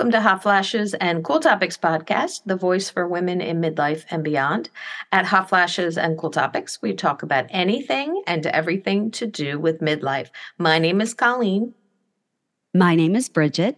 Welcome 0.00 0.12
to 0.12 0.22
Hot 0.22 0.42
Flashes 0.42 0.94
and 0.94 1.22
Cool 1.22 1.40
Topics 1.40 1.76
podcast, 1.76 2.40
the 2.46 2.56
voice 2.56 2.88
for 2.88 3.06
women 3.06 3.42
in 3.42 3.60
midlife 3.60 4.06
and 4.08 4.24
beyond. 4.24 4.70
At 5.12 5.26
Hot 5.26 5.50
Flashes 5.50 5.98
and 5.98 6.16
Cool 6.16 6.30
Topics, 6.30 6.80
we 6.80 6.94
talk 6.94 7.22
about 7.22 7.44
anything 7.50 8.22
and 8.26 8.46
everything 8.46 9.10
to 9.10 9.26
do 9.26 9.58
with 9.58 9.82
midlife. 9.82 10.30
My 10.56 10.78
name 10.78 11.02
is 11.02 11.12
Colleen. 11.12 11.74
My 12.72 12.94
name 12.94 13.14
is 13.14 13.28
Bridget. 13.28 13.76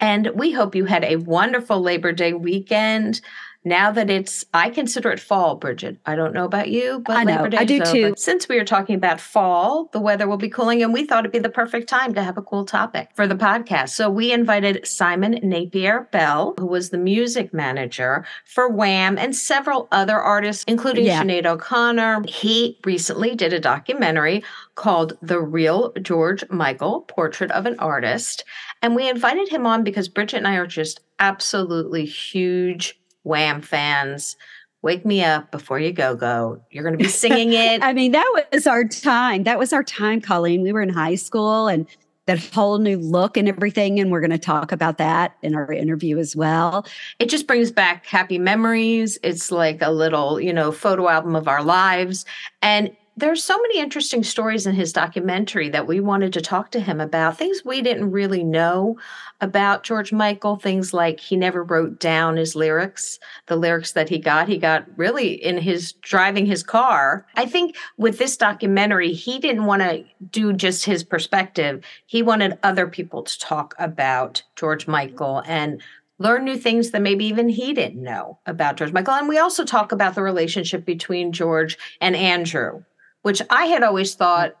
And 0.00 0.30
we 0.34 0.52
hope 0.52 0.74
you 0.74 0.86
had 0.86 1.04
a 1.04 1.16
wonderful 1.16 1.78
Labor 1.78 2.12
Day 2.12 2.32
weekend 2.32 3.20
now 3.64 3.90
that 3.90 4.10
it's 4.10 4.44
i 4.52 4.70
consider 4.70 5.10
it 5.10 5.20
fall 5.20 5.56
bridget. 5.56 5.96
I 6.06 6.14
don't 6.14 6.34
know 6.34 6.44
about 6.44 6.68
you 6.68 7.00
but 7.04 7.16
I 7.16 7.24
know, 7.24 7.48
I 7.56 7.64
do 7.64 7.80
over. 7.80 7.92
too. 7.92 8.14
Since 8.16 8.48
we 8.48 8.58
are 8.58 8.64
talking 8.64 8.94
about 8.94 9.20
fall 9.20 9.88
the 9.92 10.00
weather 10.00 10.28
will 10.28 10.36
be 10.36 10.48
cooling 10.48 10.82
and 10.82 10.92
we 10.92 11.04
thought 11.04 11.20
it'd 11.20 11.32
be 11.32 11.38
the 11.38 11.48
perfect 11.48 11.88
time 11.88 12.14
to 12.14 12.22
have 12.22 12.36
a 12.36 12.42
cool 12.42 12.64
topic 12.64 13.08
for 13.14 13.26
the 13.26 13.34
podcast. 13.34 13.90
So 13.90 14.10
we 14.10 14.32
invited 14.32 14.86
simon 14.86 15.38
napier 15.42 16.08
bell 16.12 16.54
who 16.58 16.66
was 16.66 16.90
the 16.90 16.98
music 16.98 17.52
manager 17.52 18.24
for 18.44 18.68
wham! 18.68 19.18
and 19.18 19.34
several 19.34 19.88
other 19.92 20.18
artists 20.18 20.64
including 20.68 21.06
yeah. 21.06 21.22
Sinead 21.22 21.46
o'connor. 21.46 22.22
He 22.28 22.78
recently 22.84 23.34
did 23.34 23.52
a 23.52 23.60
documentary 23.60 24.44
called 24.74 25.16
the 25.22 25.40
real 25.40 25.92
george 26.02 26.44
michael 26.50 27.02
portrait 27.02 27.50
of 27.52 27.66
an 27.66 27.76
artist. 27.78 28.44
And 28.82 28.94
we 28.94 29.08
invited 29.08 29.48
him 29.48 29.66
on 29.66 29.82
because 29.84 30.08
bridget 30.08 30.38
and 30.38 30.48
i 30.48 30.56
are 30.56 30.66
just 30.66 31.00
absolutely 31.18 32.04
huge 32.04 32.98
Wham 33.24 33.60
fans, 33.60 34.36
wake 34.82 35.04
me 35.04 35.24
up 35.24 35.50
before 35.50 35.80
you 35.80 35.92
go 35.92 36.14
go. 36.14 36.62
You're 36.70 36.84
going 36.84 36.96
to 36.96 37.02
be 37.02 37.10
singing 37.10 37.52
it. 37.52 37.82
I 37.82 37.92
mean, 37.92 38.12
that 38.12 38.46
was 38.52 38.66
our 38.66 38.84
time. 38.84 39.42
That 39.44 39.58
was 39.58 39.72
our 39.72 39.82
time, 39.82 40.20
Colleen. 40.20 40.62
We 40.62 40.72
were 40.72 40.82
in 40.82 40.90
high 40.90 41.16
school 41.16 41.66
and 41.66 41.86
that 42.26 42.38
whole 42.38 42.78
new 42.78 42.98
look 42.98 43.36
and 43.36 43.48
everything. 43.48 44.00
And 44.00 44.10
we're 44.10 44.20
going 44.20 44.30
to 44.30 44.38
talk 44.38 44.72
about 44.72 44.98
that 44.98 45.36
in 45.42 45.54
our 45.54 45.72
interview 45.72 46.18
as 46.18 46.34
well. 46.34 46.86
It 47.18 47.28
just 47.28 47.46
brings 47.46 47.70
back 47.70 48.06
happy 48.06 48.38
memories. 48.38 49.18
It's 49.22 49.50
like 49.50 49.82
a 49.82 49.90
little, 49.90 50.40
you 50.40 50.52
know, 50.52 50.72
photo 50.72 51.08
album 51.08 51.36
of 51.36 51.48
our 51.48 51.62
lives. 51.62 52.24
And 52.62 52.94
there's 53.16 53.44
so 53.44 53.56
many 53.58 53.78
interesting 53.78 54.24
stories 54.24 54.66
in 54.66 54.74
his 54.74 54.92
documentary 54.92 55.68
that 55.68 55.86
we 55.86 56.00
wanted 56.00 56.32
to 56.32 56.40
talk 56.40 56.70
to 56.72 56.80
him 56.80 57.00
about 57.00 57.38
things 57.38 57.64
we 57.64 57.80
didn't 57.80 58.10
really 58.10 58.42
know 58.42 58.98
about 59.40 59.84
George 59.84 60.12
Michael 60.12 60.56
things 60.56 60.92
like 60.92 61.20
he 61.20 61.36
never 61.36 61.62
wrote 61.62 62.00
down 62.00 62.36
his 62.36 62.56
lyrics 62.56 63.20
the 63.46 63.56
lyrics 63.56 63.92
that 63.92 64.08
he 64.08 64.18
got. 64.18 64.48
He 64.48 64.58
got 64.58 64.86
really 64.96 65.32
in 65.32 65.58
his 65.58 65.92
driving 65.92 66.46
his 66.46 66.62
car. 66.62 67.26
I 67.36 67.46
think 67.46 67.76
with 67.96 68.18
this 68.18 68.36
documentary 68.36 69.12
he 69.12 69.38
didn't 69.38 69.66
want 69.66 69.82
to 69.82 70.04
do 70.30 70.52
just 70.52 70.84
his 70.84 71.04
perspective. 71.04 71.84
He 72.06 72.22
wanted 72.22 72.58
other 72.62 72.88
people 72.88 73.22
to 73.22 73.38
talk 73.38 73.74
about 73.78 74.42
George 74.56 74.88
Michael 74.88 75.42
and 75.46 75.80
learn 76.18 76.44
new 76.44 76.56
things 76.56 76.90
that 76.90 77.02
maybe 77.02 77.24
even 77.26 77.48
he 77.48 77.72
didn't 77.72 78.02
know 78.02 78.38
about 78.46 78.76
George 78.76 78.92
Michael. 78.92 79.14
And 79.14 79.28
we 79.28 79.38
also 79.38 79.64
talk 79.64 79.92
about 79.92 80.14
the 80.14 80.22
relationship 80.22 80.84
between 80.84 81.32
George 81.32 81.76
and 82.00 82.16
Andrew 82.16 82.82
which 83.24 83.40
I 83.48 83.64
had 83.66 83.82
always 83.82 84.14
thought 84.14 84.54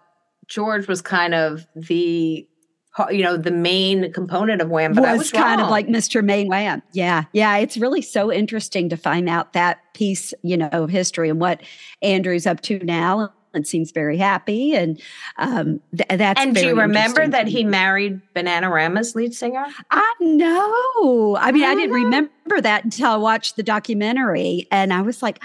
George 0.48 0.88
was 0.88 1.02
kind 1.02 1.34
of 1.34 1.66
the 1.76 2.48
you 3.10 3.22
know 3.22 3.36
the 3.36 3.50
main 3.50 4.10
component 4.12 4.62
of 4.62 4.70
Wham, 4.70 4.94
but 4.94 5.02
was, 5.02 5.10
I 5.10 5.16
was 5.16 5.30
kind 5.30 5.60
of 5.60 5.68
like 5.68 5.86
Mr. 5.86 6.24
Main 6.24 6.48
Wham. 6.48 6.82
Yeah, 6.92 7.24
yeah, 7.32 7.58
it's 7.58 7.76
really 7.76 8.00
so 8.00 8.32
interesting 8.32 8.88
to 8.88 8.96
find 8.96 9.28
out 9.28 9.52
that 9.52 9.80
piece, 9.92 10.32
you 10.42 10.56
know, 10.56 10.68
of 10.68 10.88
history 10.88 11.28
and 11.28 11.40
what 11.40 11.62
Andrew's 12.02 12.46
up 12.46 12.62
to 12.62 12.78
now. 12.80 13.32
And 13.52 13.64
seems 13.64 13.92
very 13.92 14.16
happy, 14.16 14.74
and 14.74 15.00
um, 15.38 15.80
th- 15.96 16.18
that's. 16.18 16.40
And 16.40 16.56
do 16.56 16.66
you 16.66 16.80
remember 16.80 17.28
that 17.28 17.46
he 17.46 17.62
married 17.62 18.20
Bananarama's 18.34 19.14
lead 19.14 19.32
singer? 19.32 19.64
I 19.92 20.12
know. 20.18 21.36
I 21.38 21.52
mean, 21.52 21.62
I, 21.62 21.68
I 21.68 21.74
didn't 21.76 21.90
know. 21.90 22.04
remember 22.04 22.60
that 22.62 22.82
until 22.82 23.12
I 23.12 23.16
watched 23.16 23.54
the 23.54 23.62
documentary, 23.62 24.66
and 24.72 24.92
I 24.92 25.02
was 25.02 25.22
like, 25.22 25.40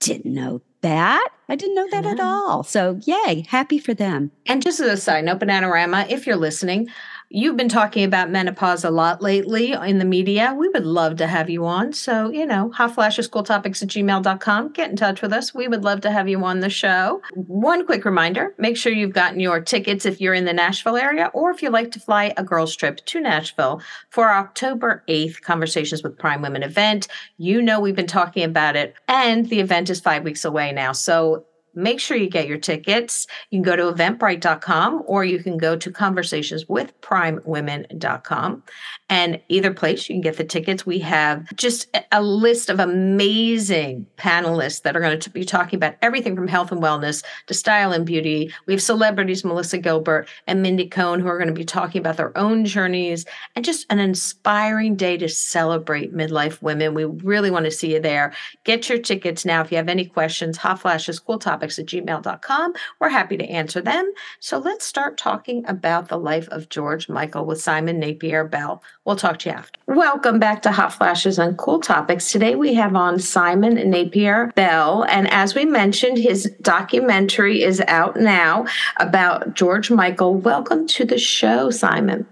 didn't 0.00 0.32
know 0.32 0.62
that. 0.82 1.28
I 1.48 1.56
didn't 1.56 1.74
know 1.74 1.88
that 1.90 2.06
at 2.06 2.20
all. 2.20 2.62
So, 2.62 3.00
yay, 3.04 3.44
happy 3.48 3.78
for 3.78 3.94
them. 3.94 4.30
And 4.46 4.62
just 4.62 4.80
as 4.80 4.88
a 4.88 4.96
side 4.96 5.24
note, 5.24 5.40
Bananarama, 5.40 6.10
if 6.10 6.26
you're 6.26 6.36
listening, 6.36 6.88
You've 7.34 7.56
been 7.56 7.70
talking 7.70 8.04
about 8.04 8.28
menopause 8.30 8.84
a 8.84 8.90
lot 8.90 9.22
lately 9.22 9.72
in 9.72 9.96
the 9.96 10.04
media. 10.04 10.54
We 10.54 10.68
would 10.68 10.84
love 10.84 11.16
to 11.16 11.26
have 11.26 11.48
you 11.48 11.64
on. 11.64 11.94
So, 11.94 12.30
you 12.30 12.44
know, 12.44 12.70
hot 12.72 12.94
flashes, 12.94 13.26
cool 13.26 13.42
topics 13.42 13.82
at 13.82 13.88
gmail.com. 13.88 14.72
Get 14.72 14.90
in 14.90 14.96
touch 14.96 15.22
with 15.22 15.32
us. 15.32 15.54
We 15.54 15.66
would 15.66 15.82
love 15.82 16.02
to 16.02 16.10
have 16.10 16.28
you 16.28 16.44
on 16.44 16.60
the 16.60 16.68
show. 16.68 17.22
One 17.32 17.86
quick 17.86 18.04
reminder 18.04 18.54
make 18.58 18.76
sure 18.76 18.92
you've 18.92 19.14
gotten 19.14 19.40
your 19.40 19.62
tickets 19.62 20.04
if 20.04 20.20
you're 20.20 20.34
in 20.34 20.44
the 20.44 20.52
Nashville 20.52 20.98
area 20.98 21.30
or 21.32 21.50
if 21.50 21.62
you'd 21.62 21.72
like 21.72 21.90
to 21.92 22.00
fly 22.00 22.34
a 22.36 22.44
girls' 22.44 22.76
trip 22.76 22.98
to 23.06 23.20
Nashville 23.22 23.80
for 24.10 24.28
October 24.28 25.02
8th 25.08 25.40
Conversations 25.40 26.02
with 26.02 26.18
Prime 26.18 26.42
Women 26.42 26.62
event. 26.62 27.08
You 27.38 27.62
know, 27.62 27.80
we've 27.80 27.96
been 27.96 28.06
talking 28.06 28.44
about 28.44 28.76
it, 28.76 28.94
and 29.08 29.48
the 29.48 29.60
event 29.60 29.88
is 29.88 30.00
five 30.00 30.22
weeks 30.22 30.44
away 30.44 30.70
now. 30.72 30.92
So, 30.92 31.46
make 31.74 32.00
sure 32.00 32.16
you 32.16 32.28
get 32.28 32.46
your 32.46 32.58
tickets. 32.58 33.26
You 33.50 33.58
can 33.58 33.62
go 33.62 33.76
to 33.76 33.92
eventbrite.com 33.92 35.02
or 35.06 35.24
you 35.24 35.42
can 35.42 35.58
go 35.58 35.76
to 35.76 35.90
conversationswithprimewomen.com. 35.90 38.62
And 39.08 39.40
either 39.48 39.74
place, 39.74 40.08
you 40.08 40.14
can 40.14 40.22
get 40.22 40.36
the 40.36 40.44
tickets. 40.44 40.86
We 40.86 41.00
have 41.00 41.52
just 41.56 41.88
a 42.10 42.22
list 42.22 42.70
of 42.70 42.80
amazing 42.80 44.06
panelists 44.16 44.82
that 44.82 44.96
are 44.96 45.00
going 45.00 45.18
to 45.18 45.30
be 45.30 45.44
talking 45.44 45.76
about 45.76 45.96
everything 46.02 46.34
from 46.34 46.48
health 46.48 46.72
and 46.72 46.82
wellness 46.82 47.22
to 47.46 47.54
style 47.54 47.92
and 47.92 48.06
beauty. 48.06 48.52
We 48.66 48.72
have 48.72 48.82
celebrities, 48.82 49.44
Melissa 49.44 49.78
Gilbert 49.78 50.28
and 50.46 50.62
Mindy 50.62 50.88
Cohn, 50.88 51.20
who 51.20 51.28
are 51.28 51.38
going 51.38 51.48
to 51.48 51.54
be 51.54 51.64
talking 51.64 52.00
about 52.00 52.16
their 52.16 52.36
own 52.38 52.64
journeys 52.64 53.26
and 53.54 53.64
just 53.64 53.86
an 53.90 53.98
inspiring 53.98 54.96
day 54.96 55.18
to 55.18 55.28
celebrate 55.28 56.14
midlife 56.14 56.62
women. 56.62 56.94
We 56.94 57.04
really 57.04 57.50
want 57.50 57.66
to 57.66 57.70
see 57.70 57.94
you 57.94 58.00
there. 58.00 58.32
Get 58.64 58.88
your 58.88 58.98
tickets 58.98 59.44
now. 59.44 59.60
If 59.60 59.70
you 59.70 59.76
have 59.76 59.88
any 59.88 60.06
questions, 60.06 60.56
hot 60.56 60.80
flashes, 60.80 61.18
cool 61.18 61.38
topics 61.38 61.61
at 61.62 61.86
gmail.com. 61.86 62.72
We're 63.00 63.08
happy 63.08 63.36
to 63.36 63.44
answer 63.44 63.80
them. 63.80 64.12
So 64.40 64.58
let's 64.58 64.84
start 64.84 65.16
talking 65.16 65.64
about 65.68 66.08
the 66.08 66.18
life 66.18 66.48
of 66.48 66.68
George 66.68 67.08
Michael 67.08 67.44
with 67.44 67.60
Simon 67.60 67.98
Napier 67.98 68.44
Bell. 68.44 68.82
We'll 69.04 69.16
talk 69.16 69.38
to 69.40 69.50
you 69.50 69.54
after. 69.54 69.80
Welcome 69.86 70.38
back 70.38 70.62
to 70.62 70.72
Hot 70.72 70.92
Flashes 70.92 71.38
and 71.38 71.56
Cool 71.56 71.80
Topics. 71.80 72.32
Today 72.32 72.54
we 72.54 72.74
have 72.74 72.96
on 72.96 73.18
Simon 73.18 73.74
Napier 73.90 74.52
Bell. 74.54 75.04
And 75.08 75.30
as 75.30 75.54
we 75.54 75.64
mentioned, 75.64 76.18
his 76.18 76.50
documentary 76.60 77.62
is 77.62 77.80
out 77.88 78.16
now 78.16 78.66
about 78.98 79.54
George 79.54 79.90
Michael. 79.90 80.34
Welcome 80.34 80.86
to 80.88 81.04
the 81.04 81.18
show, 81.18 81.70
Simon. 81.70 82.26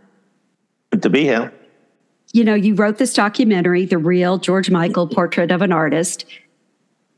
Good 0.91 1.03
to 1.03 1.11
be 1.11 1.23
here. 1.23 1.53
You 2.33 2.45
know, 2.45 2.55
you 2.55 2.75
wrote 2.75 2.99
this 2.99 3.13
documentary, 3.13 3.85
The 3.85 3.99
Real 3.99 4.39
George 4.39 4.71
Michael 4.71 5.09
Portrait 5.09 5.51
of 5.51 5.63
an 5.63 5.73
Artist. 5.73 6.25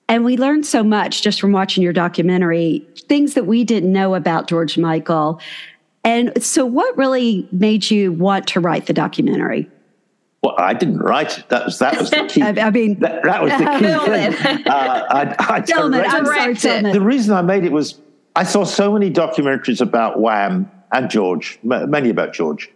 And 0.09 0.25
we 0.25 0.37
learned 0.37 0.67
so 0.67 0.83
much 0.83 1.23
just 1.23 1.41
from 1.41 1.53
watching 1.53 1.83
your 1.83 1.93
documentary, 1.93 2.87
things 3.09 3.35
that 3.35 3.47
we 3.47 3.65
didn't 3.65 3.93
know 3.93 4.15
about 4.15 4.49
George 4.49 4.77
Michael 4.77 5.41
and 6.05 6.43
so, 6.43 6.67
what 6.67 6.97
really 6.97 7.49
made 7.53 7.91
you 7.91 8.13
want 8.13 8.47
to 8.49 8.61
write 8.61 8.87
the 8.87 8.93
documentary? 8.93 9.71
Well, 10.43 10.57
I 10.59 10.75
didn't 10.75 10.99
write 10.99 11.39
it. 11.39 11.49
That 11.49 11.65
was 11.65 11.79
that 11.79 11.97
was 11.99 12.11
the 12.11 12.27
key. 12.29 12.43
I 12.43 12.71
mean, 12.71 12.99
that, 13.01 13.23
that 13.23 13.43
was 13.43 13.53
the 13.53 13.65
key 13.79 14.43
thing. 14.43 14.67
Uh, 14.67 15.07
I, 15.11 15.37
I 15.39 15.57
I'm 16.17 16.55
sorry, 16.55 16.93
The 16.93 17.01
reason 17.01 17.35
I 17.35 17.43
made 17.43 17.65
it 17.65 17.73
was 17.73 18.01
I 18.35 18.43
saw 18.43 18.65
so 18.65 18.93
many 18.93 19.11
documentaries 19.11 19.81
about 19.81 20.21
Wham 20.21 20.71
and 20.91 21.09
George, 21.09 21.59
many 21.63 22.11
about 22.11 22.33
George, 22.33 22.71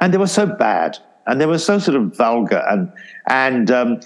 and 0.00 0.12
they 0.12 0.18
were 0.18 0.26
so 0.26 0.46
bad 0.46 0.98
and 1.26 1.40
they 1.40 1.46
were 1.46 1.58
so 1.58 1.78
sort 1.78 1.96
of 1.96 2.16
vulgar 2.16 2.62
and 2.68 2.92
and 3.28 3.70
um, 3.70 4.00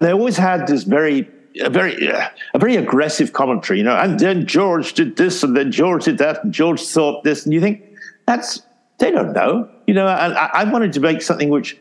they 0.00 0.12
always 0.12 0.36
had 0.36 0.68
this 0.68 0.84
very 0.84 1.28
a 1.60 1.70
very 1.70 2.06
a 2.06 2.58
very 2.58 2.76
aggressive 2.76 3.32
commentary, 3.32 3.78
you 3.78 3.84
know. 3.84 3.96
And 3.96 4.18
then 4.18 4.46
George 4.46 4.94
did 4.94 5.16
this, 5.16 5.42
and 5.42 5.56
then 5.56 5.72
George 5.72 6.04
did 6.04 6.18
that, 6.18 6.44
and 6.44 6.52
George 6.52 6.80
thought 6.80 7.24
this, 7.24 7.44
and 7.44 7.52
you 7.52 7.60
think 7.60 7.82
that's 8.26 8.62
they 8.98 9.10
don't 9.10 9.32
know. 9.32 9.68
You 9.86 9.94
know, 9.94 10.08
and 10.08 10.34
I, 10.34 10.50
I 10.54 10.64
wanted 10.64 10.92
to 10.94 11.00
make 11.00 11.22
something 11.22 11.48
which 11.48 11.76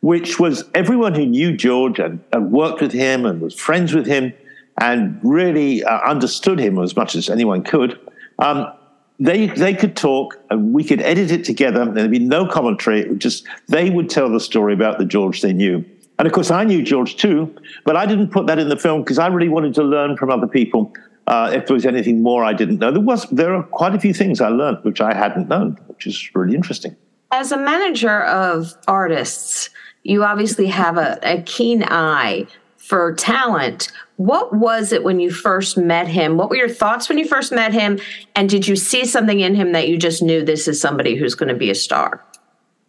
which 0.00 0.40
was 0.40 0.64
everyone 0.74 1.14
who 1.14 1.24
knew 1.24 1.56
George 1.56 1.98
and, 1.98 2.22
and 2.32 2.50
worked 2.50 2.80
with 2.80 2.92
him 2.92 3.24
and 3.24 3.40
was 3.40 3.54
friends 3.54 3.94
with 3.94 4.06
him 4.06 4.32
and 4.80 5.18
really 5.22 5.84
uh, 5.84 6.00
understood 6.00 6.58
him 6.58 6.78
as 6.78 6.96
much 6.96 7.14
as 7.14 7.30
anyone 7.30 7.62
could. 7.62 7.98
Um, 8.38 8.72
they 9.20 9.46
they 9.46 9.74
could 9.74 9.94
talk 9.94 10.38
and 10.50 10.72
we 10.72 10.82
could 10.82 11.00
edit 11.00 11.30
it 11.30 11.44
together. 11.44 11.84
There'd 11.84 12.10
be 12.10 12.18
no 12.18 12.46
commentary. 12.46 13.00
It 13.00 13.08
would 13.08 13.20
just 13.20 13.46
they 13.68 13.90
would 13.90 14.10
tell 14.10 14.28
the 14.28 14.40
story 14.40 14.74
about 14.74 14.98
the 14.98 15.04
George 15.04 15.40
they 15.40 15.52
knew. 15.52 15.84
And 16.22 16.28
of 16.28 16.34
course, 16.34 16.52
I 16.52 16.62
knew 16.62 16.84
George 16.84 17.16
too, 17.16 17.52
but 17.84 17.96
I 17.96 18.06
didn't 18.06 18.28
put 18.28 18.46
that 18.46 18.56
in 18.60 18.68
the 18.68 18.76
film 18.76 19.02
because 19.02 19.18
I 19.18 19.26
really 19.26 19.48
wanted 19.48 19.74
to 19.74 19.82
learn 19.82 20.16
from 20.16 20.30
other 20.30 20.46
people 20.46 20.94
uh, 21.26 21.50
if 21.52 21.66
there 21.66 21.74
was 21.74 21.84
anything 21.84 22.22
more 22.22 22.44
I 22.44 22.52
didn't 22.52 22.78
know. 22.78 22.92
There 22.92 23.02
was 23.02 23.28
there 23.30 23.52
are 23.52 23.64
quite 23.64 23.92
a 23.96 23.98
few 23.98 24.14
things 24.14 24.40
I 24.40 24.46
learned 24.46 24.84
which 24.84 25.00
I 25.00 25.14
hadn't 25.14 25.48
known, 25.48 25.80
which 25.88 26.06
is 26.06 26.30
really 26.32 26.54
interesting. 26.54 26.94
As 27.32 27.50
a 27.50 27.56
manager 27.56 28.22
of 28.22 28.72
artists, 28.86 29.70
you 30.04 30.22
obviously 30.22 30.68
have 30.68 30.96
a, 30.96 31.18
a 31.24 31.42
keen 31.42 31.82
eye 31.82 32.46
for 32.76 33.12
talent. 33.14 33.90
What 34.14 34.54
was 34.54 34.92
it 34.92 35.02
when 35.02 35.18
you 35.18 35.32
first 35.32 35.76
met 35.76 36.06
him? 36.06 36.36
What 36.36 36.50
were 36.50 36.56
your 36.56 36.68
thoughts 36.68 37.08
when 37.08 37.18
you 37.18 37.26
first 37.26 37.50
met 37.50 37.72
him? 37.72 37.98
And 38.36 38.48
did 38.48 38.68
you 38.68 38.76
see 38.76 39.06
something 39.06 39.40
in 39.40 39.56
him 39.56 39.72
that 39.72 39.88
you 39.88 39.98
just 39.98 40.22
knew 40.22 40.44
this 40.44 40.68
is 40.68 40.80
somebody 40.80 41.16
who's 41.16 41.34
going 41.34 41.48
to 41.48 41.58
be 41.58 41.68
a 41.68 41.74
star? 41.74 42.24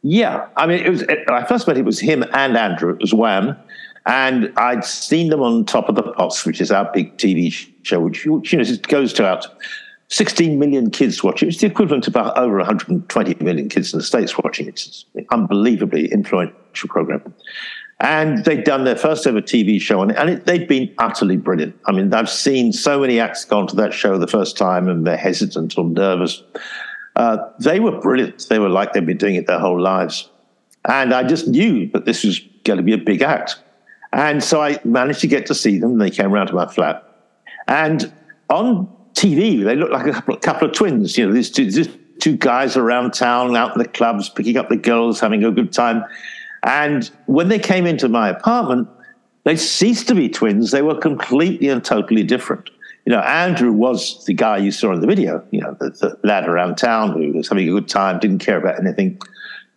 Yeah, 0.03 0.47
I 0.57 0.67
mean, 0.67 0.85
it 0.85 0.89
was. 0.89 1.03
I 1.29 1.45
first 1.45 1.65
met 1.65 1.77
it 1.77 1.85
was 1.85 1.99
him 1.99 2.23
and 2.33 2.57
Andrew. 2.57 2.91
It 2.91 2.99
was 2.99 3.13
Wham, 3.13 3.55
and 4.05 4.51
I'd 4.57 4.83
seen 4.83 5.29
them 5.29 5.41
on 5.41 5.63
Top 5.63 5.87
of 5.87 5.95
the 5.95 6.03
Pops, 6.03 6.45
which 6.45 6.59
is 6.59 6.71
our 6.71 6.91
big 6.91 7.17
TV 7.17 7.51
show, 7.83 8.01
which, 8.01 8.25
you 8.25 8.41
know 8.51 8.75
goes 8.89 9.13
to 9.13 9.25
out 9.25 9.47
16 10.09 10.59
million 10.59 10.91
kids 10.91 11.23
watch 11.23 11.41
it. 11.41 11.47
It's 11.47 11.61
the 11.61 11.67
equivalent 11.67 12.07
of 12.07 12.13
about 12.13 12.37
over 12.37 12.57
120 12.57 13.43
million 13.43 13.69
kids 13.69 13.93
in 13.93 13.99
the 13.99 14.03
States 14.03 14.37
watching 14.37 14.67
it. 14.67 14.85
It's 14.85 15.05
an 15.15 15.25
unbelievably 15.31 16.11
influential 16.11 16.89
program. 16.89 17.33
And 18.01 18.43
they'd 18.43 18.65
done 18.65 18.83
their 18.83 18.97
first 18.97 19.25
ever 19.25 19.41
TV 19.41 19.79
show 19.79 20.01
on 20.01 20.11
it, 20.11 20.17
and 20.17 20.29
it, 20.29 20.45
they'd 20.45 20.67
been 20.67 20.93
utterly 20.97 21.37
brilliant. 21.37 21.75
I 21.85 21.93
mean, 21.93 22.13
I've 22.13 22.29
seen 22.29 22.73
so 22.73 22.99
many 22.99 23.21
acts 23.21 23.45
go 23.45 23.65
to 23.65 23.75
that 23.77 23.93
show 23.93 24.17
the 24.17 24.27
first 24.27 24.57
time 24.57 24.89
and 24.89 25.07
they're 25.07 25.15
hesitant 25.15 25.77
or 25.77 25.85
nervous. 25.85 26.43
Uh, 27.15 27.37
they 27.59 27.79
were 27.79 27.99
brilliant. 27.99 28.47
They 28.49 28.59
were 28.59 28.69
like 28.69 28.93
they'd 28.93 29.05
been 29.05 29.17
doing 29.17 29.35
it 29.35 29.47
their 29.47 29.59
whole 29.59 29.79
lives. 29.79 30.29
And 30.85 31.13
I 31.13 31.23
just 31.23 31.47
knew 31.47 31.89
that 31.91 32.05
this 32.05 32.23
was 32.23 32.39
going 32.63 32.77
to 32.77 32.83
be 32.83 32.93
a 32.93 32.97
big 32.97 33.21
act. 33.21 33.61
And 34.11 34.43
so 34.43 34.61
I 34.61 34.79
managed 34.83 35.21
to 35.21 35.27
get 35.27 35.45
to 35.47 35.55
see 35.55 35.79
them. 35.79 35.97
They 35.97 36.09
came 36.09 36.33
around 36.33 36.47
to 36.47 36.53
my 36.53 36.67
flat. 36.67 37.03
And 37.67 38.11
on 38.49 38.87
TV, 39.13 39.63
they 39.63 39.75
looked 39.75 39.93
like 39.93 40.07
a 40.07 40.11
couple, 40.11 40.37
couple 40.37 40.67
of 40.67 40.75
twins. 40.75 41.17
You 41.17 41.27
know, 41.27 41.33
these 41.33 41.49
two, 41.49 41.69
these 41.69 41.89
two 42.19 42.37
guys 42.37 42.77
around 42.77 43.13
town, 43.13 43.55
out 43.55 43.75
in 43.75 43.79
the 43.81 43.87
clubs, 43.87 44.29
picking 44.29 44.57
up 44.57 44.69
the 44.69 44.75
girls, 44.75 45.19
having 45.19 45.43
a 45.43 45.51
good 45.51 45.71
time. 45.71 46.03
And 46.63 47.09
when 47.25 47.49
they 47.49 47.59
came 47.59 47.85
into 47.85 48.07
my 48.07 48.29
apartment, 48.29 48.87
they 49.43 49.55
ceased 49.55 50.07
to 50.07 50.15
be 50.15 50.29
twins. 50.29 50.71
They 50.71 50.81
were 50.81 50.97
completely 50.97 51.69
and 51.69 51.83
totally 51.83 52.23
different. 52.23 52.69
You 53.05 53.11
know, 53.11 53.19
Andrew 53.19 53.71
was 53.71 54.23
the 54.25 54.33
guy 54.33 54.57
you 54.57 54.71
saw 54.71 54.93
in 54.93 55.01
the 55.01 55.07
video, 55.07 55.45
you 55.51 55.59
know, 55.59 55.75
the, 55.79 55.89
the 55.89 56.17
lad 56.23 56.47
around 56.47 56.77
town 56.77 57.11
who 57.11 57.33
was 57.33 57.49
having 57.49 57.67
a 57.67 57.71
good 57.71 57.89
time, 57.89 58.19
didn't 58.19 58.39
care 58.39 58.57
about 58.57 58.79
anything. 58.79 59.19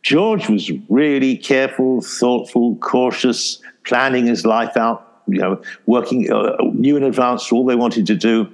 George 0.02 0.49
was 0.49 0.70
really 0.88 1.37
careful, 1.37 2.00
thoughtful, 2.00 2.76
cautious, 2.76 3.61
planning 3.84 4.26
his 4.26 4.46
life 4.46 4.76
out, 4.76 5.23
you 5.26 5.40
know, 5.40 5.61
working, 5.87 6.32
uh, 6.32 6.56
knew 6.73 6.96
in 6.96 7.02
advance 7.02 7.50
all 7.50 7.67
they 7.67 7.75
wanted 7.75 8.06
to 8.06 8.14
do. 8.14 8.49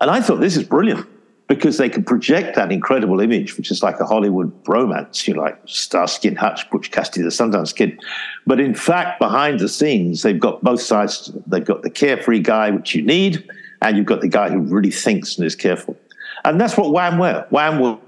And 0.00 0.10
I 0.10 0.22
thought 0.22 0.40
this 0.40 0.56
is 0.56 0.64
brilliant 0.64 1.06
because 1.48 1.76
they 1.76 1.88
can 1.88 2.04
project 2.04 2.56
that 2.56 2.70
incredible 2.70 3.20
image, 3.20 3.56
which 3.56 3.70
is 3.70 3.82
like 3.82 4.00
a 4.00 4.06
Hollywood 4.06 4.64
bromance, 4.64 5.26
you 5.26 5.34
know, 5.34 5.42
like 5.42 5.58
Starsky 5.66 6.28
and 6.28 6.38
Hutch, 6.38 6.70
Butch 6.70 6.90
Cassidy, 6.90 7.22
the 7.22 7.30
Sundance 7.30 7.74
Kid. 7.74 7.98
But 8.46 8.60
in 8.60 8.74
fact, 8.74 9.18
behind 9.18 9.60
the 9.60 9.68
scenes, 9.68 10.22
they've 10.22 10.38
got 10.38 10.62
both 10.62 10.80
sides. 10.80 11.32
They've 11.46 11.64
got 11.64 11.82
the 11.82 11.90
carefree 11.90 12.40
guy, 12.40 12.70
which 12.70 12.94
you 12.94 13.02
need, 13.02 13.48
and 13.82 13.96
you've 13.96 14.06
got 14.06 14.20
the 14.20 14.28
guy 14.28 14.50
who 14.50 14.60
really 14.60 14.90
thinks 14.90 15.36
and 15.36 15.46
is 15.46 15.56
careful. 15.56 15.96
And 16.44 16.60
that's 16.60 16.76
what 16.76 16.92
Wham 16.92 17.18
were. 17.18 17.46
Wham 17.50 17.80
were 17.80 17.98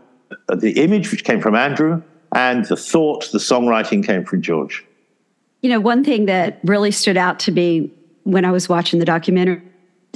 the 0.55 0.73
image, 0.83 1.11
which 1.11 1.25
came 1.25 1.41
from 1.41 1.55
Andrew, 1.55 2.03
and 2.35 2.65
the 2.67 2.77
thought, 2.77 3.31
the 3.33 3.39
songwriting 3.39 4.05
came 4.05 4.25
from 4.25 4.43
George. 4.43 4.85
You 5.63 5.71
know, 5.71 5.81
one 5.81 6.05
thing 6.05 6.27
that 6.27 6.61
really 6.65 6.91
stood 6.91 7.17
out 7.17 7.39
to 7.41 7.53
me 7.53 7.91
when 8.25 8.45
I 8.45 8.51
was 8.51 8.69
watching 8.69 8.99
the 8.99 9.05
documentary 9.05 9.63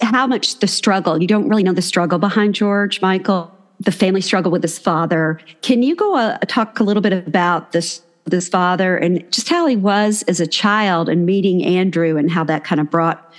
how 0.02 0.26
much 0.26 0.58
the 0.58 0.66
struggle, 0.66 1.20
you 1.20 1.26
don't 1.26 1.48
really 1.48 1.62
know 1.62 1.72
the 1.72 1.82
struggle 1.82 2.18
behind 2.18 2.54
George 2.54 3.00
Michael, 3.00 3.52
the 3.80 3.92
family 3.92 4.20
struggle 4.20 4.50
with 4.50 4.62
his 4.62 4.78
father. 4.78 5.40
Can 5.62 5.82
you 5.82 5.94
go 5.94 6.16
uh, 6.16 6.38
talk 6.48 6.80
a 6.80 6.84
little 6.84 7.02
bit 7.02 7.12
about 7.12 7.72
this 7.72 8.02
this 8.26 8.48
father 8.48 8.96
and 8.96 9.30
just 9.30 9.50
how 9.50 9.66
he 9.66 9.76
was 9.76 10.22
as 10.22 10.40
a 10.40 10.46
child 10.46 11.10
and 11.10 11.26
meeting 11.26 11.62
Andrew 11.62 12.16
and 12.16 12.30
how 12.30 12.42
that 12.44 12.64
kind 12.64 12.80
of 12.80 12.90
brought 12.90 13.32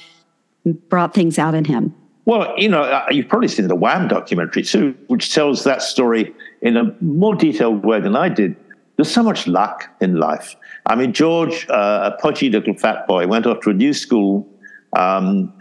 brought 0.90 1.14
things 1.14 1.40
out 1.40 1.56
in 1.56 1.66
him? 1.66 1.94
Well, 2.26 2.56
you 2.58 2.68
know, 2.68 2.82
uh, 2.82 3.06
you've 3.12 3.28
probably 3.28 3.48
seen 3.48 3.68
the 3.68 3.76
Wham 3.76 4.08
documentary 4.08 4.64
too, 4.64 4.96
which 5.08 5.34
tells 5.34 5.64
that 5.64 5.82
story 5.84 6.34
in 6.62 6.76
a 6.76 6.96
more 7.00 7.36
detailed 7.36 7.86
way 7.86 8.00
than 8.00 8.16
I 8.16 8.30
did. 8.30 8.56
There's 8.96 9.12
so 9.12 9.22
much 9.22 9.46
luck 9.48 9.88
in 10.02 10.16
life. 10.16 10.56
I 10.88 10.96
mean, 10.96 11.14
George, 11.14 11.68
uh, 11.70 12.12
a 12.14 12.22
podgy 12.22 12.50
little 12.50 12.74
fat 12.76 13.06
boy, 13.08 13.28
went 13.28 13.46
off 13.46 13.62
to 13.62 13.70
a 13.70 13.74
new 13.74 13.94
school, 13.94 14.48
um, 14.94 15.54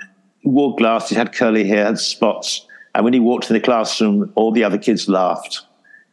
wore 0.44 0.75
glasses, 0.76 1.16
had 1.16 1.34
curly 1.34 1.66
hair, 1.66 1.84
had 1.84 1.99
spots. 1.99 2.67
And 2.94 3.05
when 3.05 3.12
he 3.12 3.20
walked 3.20 3.50
in 3.50 3.55
the 3.55 3.60
classroom, 3.60 4.32
all 4.34 4.52
the 4.52 4.64
other 4.64 4.78
kids 4.78 5.08
laughed. 5.08 5.62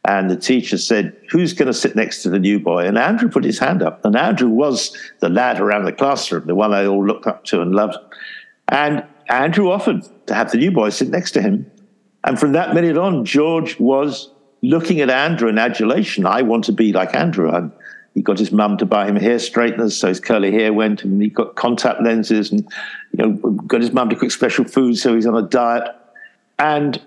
And 0.04 0.28
the 0.28 0.36
teacher 0.36 0.76
said, 0.76 1.16
Who's 1.30 1.52
going 1.52 1.68
to 1.68 1.74
sit 1.74 1.94
next 1.94 2.24
to 2.24 2.28
the 2.28 2.40
new 2.40 2.58
boy? 2.58 2.86
And 2.86 2.98
Andrew 2.98 3.28
put 3.28 3.44
his 3.44 3.58
hand 3.58 3.82
up. 3.82 4.04
And 4.04 4.16
Andrew 4.16 4.48
was 4.48 4.96
the 5.20 5.28
lad 5.28 5.60
around 5.60 5.84
the 5.84 5.92
classroom, 5.92 6.46
the 6.46 6.56
one 6.56 6.72
they 6.72 6.86
all 6.86 7.06
looked 7.06 7.28
up 7.28 7.44
to 7.44 7.60
and 7.60 7.72
loved. 7.72 7.96
And 8.68 9.04
Andrew 9.32 9.70
offered 9.70 10.02
to 10.26 10.34
have 10.34 10.52
the 10.52 10.58
new 10.58 10.70
boy 10.70 10.90
sit 10.90 11.08
next 11.08 11.32
to 11.32 11.42
him. 11.42 11.68
And 12.22 12.38
from 12.38 12.52
that 12.52 12.74
minute 12.74 12.98
on, 12.98 13.24
George 13.24 13.80
was 13.80 14.30
looking 14.62 15.00
at 15.00 15.08
Andrew 15.08 15.48
in 15.48 15.58
adulation. 15.58 16.26
I 16.26 16.42
want 16.42 16.64
to 16.64 16.72
be 16.72 16.92
like 16.92 17.16
Andrew. 17.16 17.50
And 17.50 17.72
he 18.14 18.20
got 18.20 18.38
his 18.38 18.52
mum 18.52 18.76
to 18.76 18.84
buy 18.84 19.06
him 19.06 19.16
hair 19.16 19.38
straighteners, 19.38 19.96
so 19.96 20.08
his 20.08 20.20
curly 20.20 20.52
hair 20.52 20.72
went, 20.74 21.02
and 21.02 21.20
he 21.22 21.30
got 21.30 21.56
contact 21.56 22.02
lenses, 22.02 22.52
and 22.52 22.68
you 23.12 23.24
know, 23.24 23.32
got 23.32 23.80
his 23.80 23.92
mum 23.92 24.10
to 24.10 24.16
cook 24.16 24.30
special 24.30 24.66
food, 24.66 24.98
so 24.98 25.14
he's 25.14 25.26
on 25.26 25.34
a 25.34 25.48
diet. 25.48 25.88
And 26.58 27.00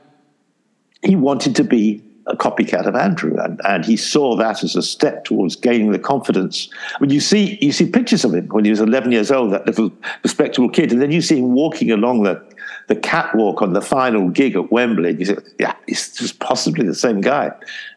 he 1.03 1.15
wanted 1.15 1.55
to 1.57 1.63
be 1.63 2.01
a 2.27 2.35
copycat 2.35 2.85
of 2.87 2.95
Andrew, 2.95 3.37
and, 3.39 3.61
and 3.65 3.85
he 3.85 3.95
saw 3.95 4.35
that 4.35 4.63
as 4.63 4.75
a 4.75 4.81
step 4.81 5.25
towards 5.25 5.55
gaining 5.55 5.91
the 5.91 5.99
confidence. 5.99 6.69
Mean, 6.99 7.11
you 7.11 7.19
see 7.19 7.57
you 7.61 7.71
see 7.71 7.89
pictures 7.89 8.25
of 8.25 8.33
him 8.33 8.47
when 8.47 8.65
he 8.65 8.71
was 8.71 8.79
11 8.79 9.11
years 9.11 9.31
old, 9.31 9.53
that 9.53 9.65
little 9.65 9.91
respectable 10.23 10.69
kid, 10.69 10.91
and 10.91 11.01
then 11.01 11.11
you 11.11 11.21
see 11.21 11.37
him 11.37 11.53
walking 11.53 11.91
along 11.91 12.23
the 12.23 12.41
the 12.87 12.95
catwalk 12.95 13.61
on 13.61 13.73
the 13.73 13.81
final 13.81 14.29
gig 14.29 14.55
at 14.55 14.71
Wembley. 14.71 15.11
And 15.11 15.19
you 15.19 15.25
say, 15.25 15.37
yeah, 15.59 15.75
he's 15.87 16.15
just 16.15 16.39
possibly 16.39 16.85
the 16.85 16.95
same 16.95 17.21
guy. 17.21 17.51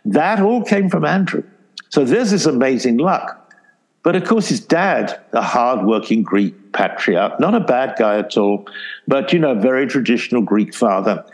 That 0.04 0.40
all 0.40 0.62
came 0.62 0.88
from 0.88 1.04
Andrew. 1.04 1.42
So 1.90 2.04
there's 2.04 2.30
this 2.30 2.46
amazing 2.46 2.98
luck. 2.98 3.52
But 4.02 4.16
of 4.16 4.24
course, 4.24 4.48
his 4.48 4.60
dad, 4.60 5.20
a 5.32 5.42
hardworking 5.42 6.22
Greek 6.22 6.72
patriarch, 6.72 7.38
not 7.40 7.54
a 7.54 7.60
bad 7.60 7.96
guy 7.98 8.18
at 8.18 8.38
all, 8.38 8.66
but, 9.06 9.32
you 9.32 9.38
know, 9.38 9.54
very 9.54 9.86
traditional 9.86 10.40
Greek 10.40 10.74
father. 10.74 11.24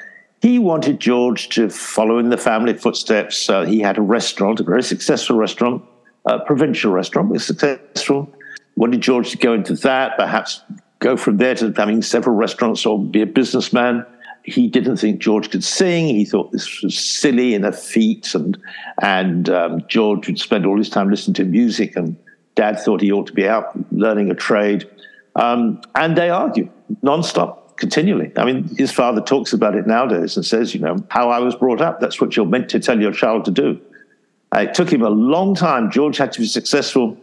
He 0.45 0.59
wanted 0.59 1.01
George 1.01 1.49
to 1.55 1.71
follow 1.71 2.19
in 2.19 2.29
the 2.29 2.37
family 2.37 2.75
footsteps. 2.75 3.49
Uh, 3.49 3.65
he 3.65 3.81
had 3.81 3.97
a 3.97 4.03
restaurant, 4.03 4.61
a 4.61 4.63
very 4.63 4.83
successful 4.83 5.37
restaurant, 5.37 5.83
a 6.27 6.39
provincial 6.39 6.93
restaurant, 6.93 7.31
was 7.31 7.47
successful. 7.47 8.31
Wanted 8.77 9.01
George 9.01 9.31
to 9.31 9.39
go 9.39 9.55
into 9.55 9.73
that, 9.77 10.19
perhaps 10.19 10.61
go 10.99 11.17
from 11.17 11.39
there 11.39 11.55
to 11.55 11.73
having 11.75 12.03
several 12.03 12.37
restaurants 12.37 12.85
or 12.85 13.03
be 13.03 13.23
a 13.23 13.27
businessman 13.27 14.05
he 14.45 14.69
didn't 14.69 14.99
think 14.99 15.21
George 15.21 15.51
could 15.51 15.65
sing. 15.65 16.07
He 16.07 16.27
thought 16.27 16.53
this 16.53 16.83
was 16.83 16.99
silly 16.99 17.55
and 17.55 17.65
effete, 17.65 18.35
and 18.35 18.59
and 19.01 19.49
um, 19.49 19.83
George 19.89 20.27
would 20.27 20.39
spend 20.39 20.67
all 20.67 20.77
his 20.77 20.91
time 20.91 21.09
listening 21.11 21.35
to 21.37 21.45
music, 21.45 21.97
and 21.97 22.15
Dad 22.55 22.79
thought 22.79 23.01
he 23.01 23.11
ought 23.11 23.29
to 23.29 23.33
be 23.33 23.49
out 23.49 23.73
learning 23.91 24.31
a 24.31 24.35
trade. 24.35 24.87
Um, 25.35 25.81
and 25.95 26.15
they 26.15 26.29
argue 26.29 26.69
nonstop, 27.03 27.64
continually. 27.77 28.33
I 28.37 28.45
mean, 28.45 28.75
his 28.77 28.93
father 28.93 29.21
talks 29.21 29.53
about 29.53 29.75
it 29.75 29.87
nowadays 29.87 30.37
and 30.37 30.45
says, 30.45 30.75
you 30.75 30.81
know, 30.81 30.97
how 31.09 31.31
I 31.31 31.39
was 31.41 31.55
brought 31.55 31.81
up. 31.81 32.01
That's 32.01 32.21
what 32.21 32.37
you're 32.37 32.47
meant 32.47 32.69
to 32.71 32.81
tell 32.81 33.01
your 33.01 33.13
child 33.13 33.45
to 33.47 33.51
do. 33.51 33.81
Uh, 34.55 34.61
it 34.61 34.75
took 34.75 34.93
him 34.93 35.03
a 35.03 35.11
long 35.11 35.55
time. 35.55 35.91
George 35.91 36.17
had 36.17 36.33
to 36.33 36.41
be 36.41 36.47
successful 36.47 37.19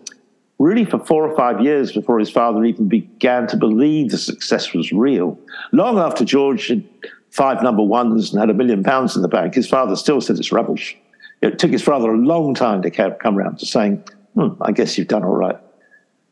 really 0.59 0.85
for 0.85 0.99
four 0.99 1.27
or 1.27 1.35
five 1.35 1.61
years 1.61 1.91
before 1.91 2.19
his 2.19 2.29
father 2.29 2.63
even 2.63 2.87
began 2.87 3.47
to 3.47 3.57
believe 3.57 4.11
the 4.11 4.17
success 4.17 4.73
was 4.73 4.91
real. 4.91 5.39
Long 5.71 5.97
after 5.97 6.23
George 6.23 6.67
had 6.67 6.83
five 7.31 7.63
number 7.63 7.81
ones 7.81 8.31
and 8.31 8.39
had 8.39 8.49
a 8.49 8.53
million 8.53 8.83
pounds 8.83 9.15
in 9.15 9.21
the 9.21 9.27
bank, 9.27 9.55
his 9.55 9.67
father 9.67 9.95
still 9.95 10.21
said 10.21 10.37
it's 10.37 10.51
rubbish. 10.51 10.97
It 11.41 11.57
took 11.57 11.71
his 11.71 11.81
father 11.81 12.11
a 12.11 12.17
long 12.17 12.53
time 12.53 12.83
to 12.83 12.91
come 12.91 13.37
around 13.37 13.57
to 13.59 13.65
saying, 13.65 14.03
hmm, 14.35 14.49
I 14.61 14.71
guess 14.71 14.97
you've 14.97 15.07
done 15.07 15.23
all 15.23 15.35
right. 15.35 15.57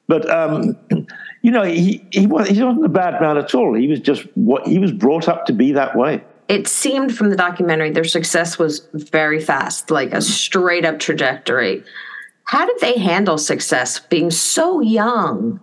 But, 0.08 0.30
um, 0.30 0.78
you 1.42 1.52
know, 1.52 1.64
he, 1.64 2.06
he, 2.12 2.28
was, 2.28 2.48
he 2.48 2.62
wasn't 2.62 2.86
a 2.86 2.90
bad 2.90 3.22
man 3.22 3.38
at 3.38 3.56
all. 3.56 3.74
He 3.74 3.88
was 3.88 4.00
just 4.00 4.24
what 4.36 4.68
he 4.68 4.80
was 4.80 4.92
brought 4.92 5.28
up 5.28 5.46
to 5.46 5.54
be 5.54 5.72
that 5.72 5.96
way 5.96 6.22
it 6.50 6.68
seemed 6.68 7.16
from 7.16 7.30
the 7.30 7.36
documentary 7.36 7.92
their 7.92 8.04
success 8.04 8.58
was 8.58 8.88
very 8.94 9.40
fast, 9.40 9.92
like 9.92 10.12
a 10.12 10.22
straight 10.22 10.84
up 10.84 11.00
trajectory. 11.00 11.84
How 12.44 12.66
did 12.66 12.80
they 12.82 12.98
handle 12.98 13.38
success 13.38 14.00
being 14.00 14.32
so 14.32 14.82
young 14.82 15.60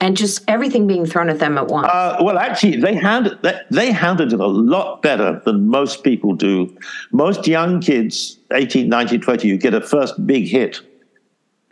and 0.00 0.16
just 0.16 0.44
everything 0.46 0.86
being 0.86 1.04
thrown 1.04 1.28
at 1.28 1.40
them 1.40 1.58
at 1.58 1.66
once? 1.66 1.88
Uh, 1.88 2.18
well, 2.20 2.38
actually, 2.38 2.76
they 2.76 2.94
handled 2.94 3.36
they 3.72 3.90
handled 3.90 4.32
it 4.32 4.38
a 4.38 4.46
lot 4.46 5.02
better 5.02 5.42
than 5.44 5.66
most 5.66 6.04
people 6.04 6.34
do. 6.34 6.72
Most 7.10 7.48
young 7.48 7.80
kids, 7.80 8.38
18, 8.52 8.88
19, 8.88 9.20
20, 9.20 9.48
you 9.48 9.58
get 9.58 9.74
a 9.74 9.80
first 9.80 10.24
big 10.24 10.46
hit, 10.46 10.80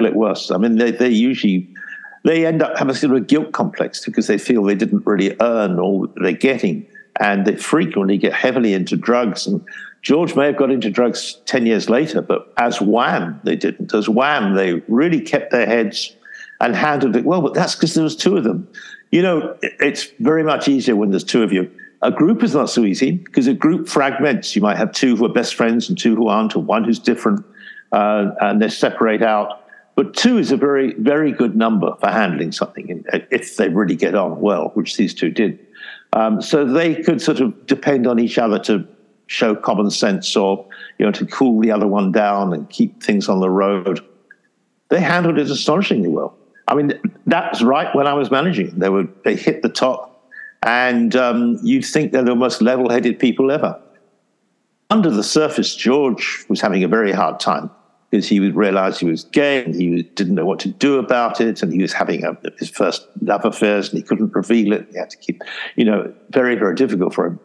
it 0.00 0.16
worse. 0.16 0.50
I 0.50 0.58
mean, 0.58 0.76
they, 0.76 0.90
they 0.90 1.10
usually 1.10 1.72
they 2.24 2.46
end 2.46 2.62
up 2.62 2.76
having 2.76 2.94
a 2.94 2.94
sort 2.94 3.12
of 3.12 3.22
a 3.22 3.24
guilt 3.24 3.52
complex 3.52 4.04
because 4.04 4.26
they 4.26 4.38
feel 4.38 4.62
they 4.62 4.74
didn't 4.74 5.06
really 5.06 5.36
earn 5.40 5.78
all 5.78 6.06
they're 6.16 6.32
getting, 6.32 6.86
and 7.18 7.46
they 7.46 7.56
frequently 7.56 8.18
get 8.18 8.32
heavily 8.32 8.74
into 8.74 8.96
drugs 8.96 9.46
and 9.46 9.64
George 10.02 10.34
may 10.34 10.46
have 10.46 10.56
got 10.56 10.70
into 10.70 10.90
drugs 10.90 11.40
10 11.44 11.66
years 11.66 11.90
later, 11.90 12.22
but 12.22 12.52
as 12.56 12.80
Wham, 12.80 13.40
they 13.44 13.56
didn't. 13.56 13.92
As 13.92 14.08
Wham, 14.08 14.54
they 14.54 14.74
really 14.88 15.20
kept 15.20 15.50
their 15.50 15.66
heads 15.66 16.16
and 16.60 16.74
handled 16.74 17.16
it 17.16 17.24
well, 17.24 17.42
but 17.42 17.54
that's 17.54 17.74
because 17.74 17.94
there 17.94 18.04
was 18.04 18.16
two 18.16 18.36
of 18.36 18.44
them. 18.44 18.66
You 19.10 19.22
know, 19.22 19.56
it's 19.62 20.04
very 20.20 20.42
much 20.42 20.68
easier 20.68 20.96
when 20.96 21.10
there's 21.10 21.24
two 21.24 21.42
of 21.42 21.52
you. 21.52 21.70
A 22.02 22.10
group 22.10 22.42
is 22.42 22.54
not 22.54 22.70
so 22.70 22.84
easy 22.84 23.12
because 23.12 23.46
a 23.46 23.52
group 23.52 23.88
fragments. 23.88 24.56
You 24.56 24.62
might 24.62 24.78
have 24.78 24.92
two 24.92 25.16
who 25.16 25.26
are 25.26 25.32
best 25.32 25.54
friends 25.54 25.88
and 25.88 25.98
two 25.98 26.16
who 26.16 26.28
aren't, 26.28 26.56
or 26.56 26.62
one 26.62 26.84
who's 26.84 26.98
different, 26.98 27.44
uh, 27.92 28.30
and 28.40 28.62
they 28.62 28.68
separate 28.68 29.22
out. 29.22 29.66
But 29.96 30.14
two 30.14 30.38
is 30.38 30.50
a 30.50 30.56
very, 30.56 30.94
very 30.94 31.32
good 31.32 31.56
number 31.56 31.94
for 32.00 32.08
handling 32.08 32.52
something 32.52 33.04
if 33.30 33.56
they 33.56 33.68
really 33.68 33.96
get 33.96 34.14
on 34.14 34.40
well, 34.40 34.70
which 34.74 34.96
these 34.96 35.12
two 35.12 35.30
did. 35.30 35.58
Um, 36.12 36.40
so 36.40 36.64
they 36.64 36.94
could 36.94 37.20
sort 37.20 37.40
of 37.40 37.66
depend 37.66 38.06
on 38.06 38.18
each 38.18 38.38
other 38.38 38.58
to 38.60 38.86
show 39.26 39.54
common 39.54 39.90
sense 39.90 40.34
or, 40.36 40.66
you 40.98 41.06
know, 41.06 41.12
to 41.12 41.26
cool 41.26 41.60
the 41.60 41.70
other 41.70 41.86
one 41.86 42.12
down 42.12 42.52
and 42.52 42.68
keep 42.70 43.02
things 43.02 43.28
on 43.28 43.40
the 43.40 43.50
road. 43.50 44.00
They 44.88 45.00
handled 45.00 45.38
it 45.38 45.50
astonishingly 45.50 46.08
well. 46.08 46.36
I 46.66 46.74
mean, 46.74 46.98
that 47.26 47.50
was 47.52 47.62
right 47.62 47.94
when 47.94 48.06
I 48.06 48.14
was 48.14 48.30
managing. 48.30 48.78
They 48.78 48.88
were 48.88 49.06
they 49.24 49.36
hit 49.36 49.62
the 49.62 49.68
top, 49.68 50.30
and 50.62 51.14
um, 51.16 51.58
you'd 51.62 51.84
think 51.84 52.12
they're 52.12 52.22
the 52.22 52.34
most 52.34 52.62
level-headed 52.62 53.18
people 53.18 53.50
ever. 53.50 53.80
Under 54.88 55.10
the 55.10 55.22
surface, 55.22 55.74
George 55.74 56.44
was 56.48 56.60
having 56.60 56.82
a 56.84 56.88
very 56.88 57.12
hard 57.12 57.38
time 57.38 57.70
because 58.10 58.28
he 58.28 58.40
would 58.40 58.56
realize 58.56 58.98
he 58.98 59.06
was 59.06 59.24
gay 59.24 59.64
and 59.64 59.74
he 59.74 60.02
didn't 60.02 60.34
know 60.34 60.44
what 60.44 60.58
to 60.60 60.68
do 60.68 60.98
about 60.98 61.40
it, 61.40 61.62
and 61.62 61.72
he 61.72 61.80
was 61.80 61.92
having 61.92 62.24
a, 62.24 62.36
his 62.58 62.68
first 62.68 63.06
love 63.22 63.44
affairs 63.44 63.88
and 63.90 63.98
he 63.98 64.02
couldn't 64.02 64.34
reveal 64.34 64.72
it. 64.72 64.88
He 64.90 64.98
had 64.98 65.10
to 65.10 65.16
keep, 65.16 65.42
you 65.76 65.84
know, 65.84 66.12
very 66.30 66.56
very 66.56 66.74
difficult 66.74 67.14
for 67.14 67.26
him. 67.26 67.40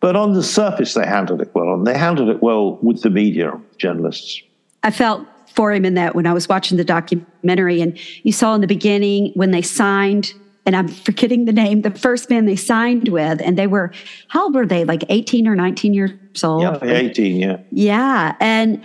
But 0.00 0.14
on 0.14 0.32
the 0.32 0.42
surface, 0.42 0.94
they 0.94 1.06
handled 1.06 1.40
it 1.40 1.50
well, 1.54 1.74
and 1.74 1.86
they 1.86 1.96
handled 1.96 2.28
it 2.28 2.42
well 2.42 2.76
with 2.76 3.02
the 3.02 3.10
media, 3.10 3.60
journalists. 3.78 4.42
I 4.84 4.92
felt 4.92 5.26
for 5.58 5.72
him 5.72 5.84
in 5.84 5.94
that 5.94 6.14
when 6.14 6.24
I 6.24 6.32
was 6.32 6.48
watching 6.48 6.76
the 6.76 6.84
documentary. 6.84 7.80
And 7.80 7.98
you 8.22 8.30
saw 8.30 8.54
in 8.54 8.60
the 8.60 8.68
beginning 8.68 9.32
when 9.34 9.50
they 9.50 9.60
signed, 9.62 10.32
and 10.66 10.76
I'm 10.76 10.86
forgetting 10.86 11.46
the 11.46 11.52
name, 11.52 11.82
the 11.82 11.90
first 11.90 12.30
man 12.30 12.46
they 12.46 12.54
signed 12.54 13.08
with, 13.08 13.40
and 13.42 13.58
they 13.58 13.66
were, 13.66 13.90
how 14.28 14.44
old 14.44 14.54
were 14.54 14.66
they? 14.66 14.84
Like 14.84 15.02
18 15.08 15.48
or 15.48 15.56
19 15.56 15.94
years 15.94 16.44
old? 16.44 16.62
Yeah, 16.62 16.78
18, 16.80 17.36
yeah. 17.36 17.56
Yeah. 17.72 18.36
And 18.38 18.84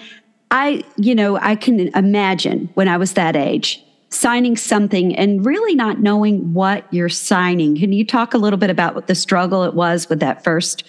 I, 0.54 0.84
you 0.98 1.16
know, 1.16 1.38
I 1.38 1.56
can 1.56 1.90
imagine 1.96 2.70
when 2.76 2.88
I 2.88 2.96
was 2.98 3.14
that 3.14 3.36
age 3.36 3.84
signing 4.10 4.56
something 4.56 5.16
and 5.16 5.44
really 5.44 5.74
not 5.74 6.00
knowing 6.00 6.54
what 6.54 6.86
you're 6.94 7.10
signing. 7.10 7.76
Can 7.76 7.92
you 7.92 8.06
talk 8.06 8.36
a 8.36 8.38
little 8.38 8.60
bit 8.60 8.70
about 8.70 8.94
what 8.94 9.08
the 9.08 9.16
struggle 9.16 9.64
it 9.64 9.74
was 9.74 10.08
with 10.08 10.20
that 10.20 10.44
first 10.44 10.84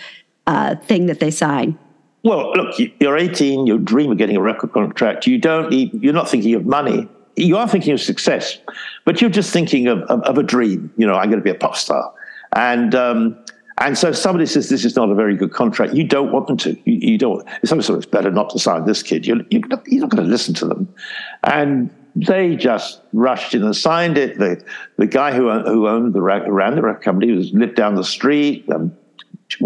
uh, 0.47 0.75
thing 0.77 1.07
that 1.07 1.19
they 1.19 1.31
signed? 1.31 1.79
Well, 2.25 2.53
look, 2.53 2.79
you're 3.01 3.17
18, 3.17 3.67
you 3.67 3.79
dream 3.79 4.13
of 4.13 4.19
getting 4.19 4.37
a 4.37 4.43
record 4.43 4.75
contract. 4.75 5.27
You 5.27 5.39
don't, 5.39 5.73
you're 5.73 6.13
not 6.13 6.29
thinking 6.29 6.55
of 6.55 6.67
money. 6.67 7.09
You 7.37 7.57
are 7.57 7.67
thinking 7.67 7.95
of 7.95 8.03
success, 8.03 8.59
but 9.07 9.23
you're 9.23 9.31
just 9.31 9.51
thinking 9.51 9.89
of, 9.89 10.01
of, 10.03 10.21
of 10.25 10.37
a 10.37 10.43
dream. 10.43 10.93
You 10.99 11.07
know, 11.07 11.15
I'm 11.15 11.31
going 11.31 11.41
to 11.41 11.45
be 11.45 11.51
a 11.51 11.55
pop 11.55 11.77
star. 11.77 12.13
And, 12.53 12.95
um, 12.95 13.44
and 13.79 13.99
so 13.99 14.13
somebody 14.13 14.47
says 14.47 14.69
this 14.69 14.85
is 14.85 14.95
not 14.95 15.11
a 15.11 15.15
very 15.15 15.37
good 15.37 15.53
contract. 15.53 15.95
You 15.95 16.05
don't 16.05 16.31
want 16.31 16.47
them 16.47 16.57
to. 16.59 16.71
You, 16.89 17.13
you 17.13 17.19
don't. 17.19 17.47
Somebody 17.65 17.87
says 17.87 17.97
it's 17.97 18.07
better 18.07 18.31
not 18.31 18.51
to 18.51 18.59
sign 18.59 18.85
this 18.85 19.03
kid. 19.03 19.27
You're, 19.27 19.41
you're, 19.51 19.67
not, 19.67 19.85
not 19.87 20.11
going 20.11 20.23
to 20.23 20.31
listen 20.31 20.55
to 20.55 20.67
them. 20.67 20.95
And 21.43 21.91
they 22.15 22.55
just 22.55 23.01
rushed 23.13 23.55
in 23.55 23.65
and 23.65 23.75
signed 23.75 24.17
it. 24.17 24.39
The, 24.39 24.65
the 24.97 25.07
guy 25.07 25.33
who, 25.33 25.51
who 25.51 25.89
owned 25.89 26.13
the, 26.13 26.23
ran 26.23 26.77
the 26.77 26.99
company 27.03 27.33
was 27.33 27.53
lived 27.53 27.75
down 27.75 27.97
the 27.97 28.05
street. 28.05 28.65
Um, 28.73 28.97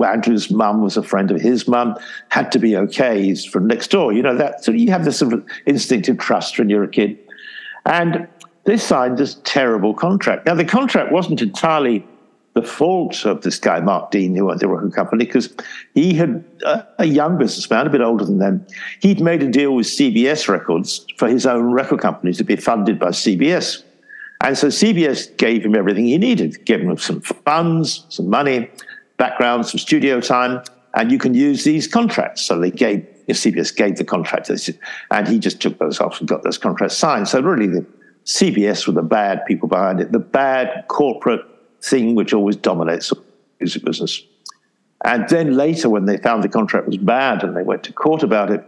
Andrew's 0.03 0.50
mum 0.50 0.83
was 0.83 0.97
a 0.97 1.03
friend 1.03 1.31
of 1.31 1.41
his 1.41 1.69
mum, 1.69 1.97
had 2.31 2.50
to 2.53 2.59
be 2.59 2.77
okay. 2.77 3.23
He's 3.23 3.45
from 3.45 3.67
next 3.67 3.91
door. 3.91 4.12
You 4.15 4.23
know, 4.23 4.37
that 4.37 4.65
so 4.65 4.73
you 4.73 4.91
have 4.91 5.05
this 5.05 5.19
sort 5.19 5.35
of 5.35 5.47
instinctive 5.67 6.19
trust 6.19 6.59
when 6.59 6.71
you're 6.71 6.85
a 6.85 6.88
kid. 6.88 7.19
And 7.85 8.27
they 8.65 8.79
signed 8.79 9.19
this 9.19 9.41
terrible 9.45 9.95
contract. 9.95 10.47
Now, 10.47 10.55
the 10.55 10.65
contract 10.65 11.12
wasn't 11.12 11.43
entirely 11.43 12.07
the 12.61 12.67
fault 12.67 13.25
of 13.25 13.43
this 13.43 13.57
guy, 13.57 13.79
Mark 13.79 14.11
Dean, 14.11 14.35
who 14.35 14.50
owned 14.50 14.59
the 14.59 14.67
record 14.67 14.93
company, 14.93 15.25
because 15.25 15.55
he 15.95 16.12
had 16.12 16.45
uh, 16.65 16.83
a 16.99 17.05
young 17.05 17.38
businessman, 17.38 17.87
a 17.87 17.91
bit 17.91 18.00
older 18.00 18.25
than 18.25 18.38
them. 18.38 18.67
He'd 19.00 19.21
made 19.21 19.45
a 19.45 19.49
deal 19.49 19.77
with 19.77 19.87
CBS 19.87 20.49
Records 20.49 21.07
for 21.17 21.29
his 21.29 21.47
own 21.47 21.71
record 21.71 22.00
company 22.00 22.33
to 22.33 22.43
be 22.43 22.57
funded 22.57 22.99
by 22.99 23.11
CBS. 23.11 23.85
And 24.41 24.59
so 24.59 24.69
CBS 24.69 25.37
gave 25.37 25.65
him 25.65 25.77
everything 25.77 26.07
he 26.07 26.19
needed, 26.19 26.65
gave 26.65 26.81
him 26.81 26.99
some 26.99 27.21
funds, 27.21 28.05
some 28.09 28.29
money, 28.29 28.69
background, 29.19 29.67
some 29.67 29.79
studio 29.79 30.21
time, 30.21 30.61
and 30.95 31.12
you 31.12 31.19
can 31.19 31.35
use 31.35 31.62
these 31.62 31.87
contracts. 31.87 32.43
So 32.43 32.59
they 32.59 32.73
gave, 32.73 33.07
CBS 33.29 33.77
gave 33.77 33.99
the 33.99 34.05
contract, 34.05 34.50
and 35.12 35.29
he 35.29 35.38
just 35.38 35.61
took 35.61 35.79
those 35.79 36.00
off 36.00 36.19
and 36.19 36.29
got 36.29 36.43
those 36.43 36.59
contracts 36.59 36.97
signed. 36.97 37.29
So 37.29 37.41
really, 37.41 37.69
the 37.69 37.87
CBS 38.25 38.88
were 38.88 38.95
the 38.95 39.03
bad 39.03 39.47
people 39.47 39.69
behind 39.69 40.00
it, 40.00 40.11
the 40.11 40.19
bad 40.19 40.87
corporate 40.88 41.43
thing 41.83 42.15
which 42.15 42.33
always 42.33 42.57
dominates 42.57 43.11
the 43.11 43.23
music 43.61 43.85
business. 43.85 44.23
And 45.05 45.29
then 45.29 45.57
later, 45.57 45.89
when 45.89 46.07
they 46.07 46.17
found 46.17 46.43
the 46.43 46.49
contract 46.49 46.87
was 46.87 46.97
bad 46.97 47.45
and 47.45 47.57
they 47.57 47.63
went 47.63 47.85
to 47.85 47.93
court 47.93 48.23
about 48.23 48.51
it 48.51 48.65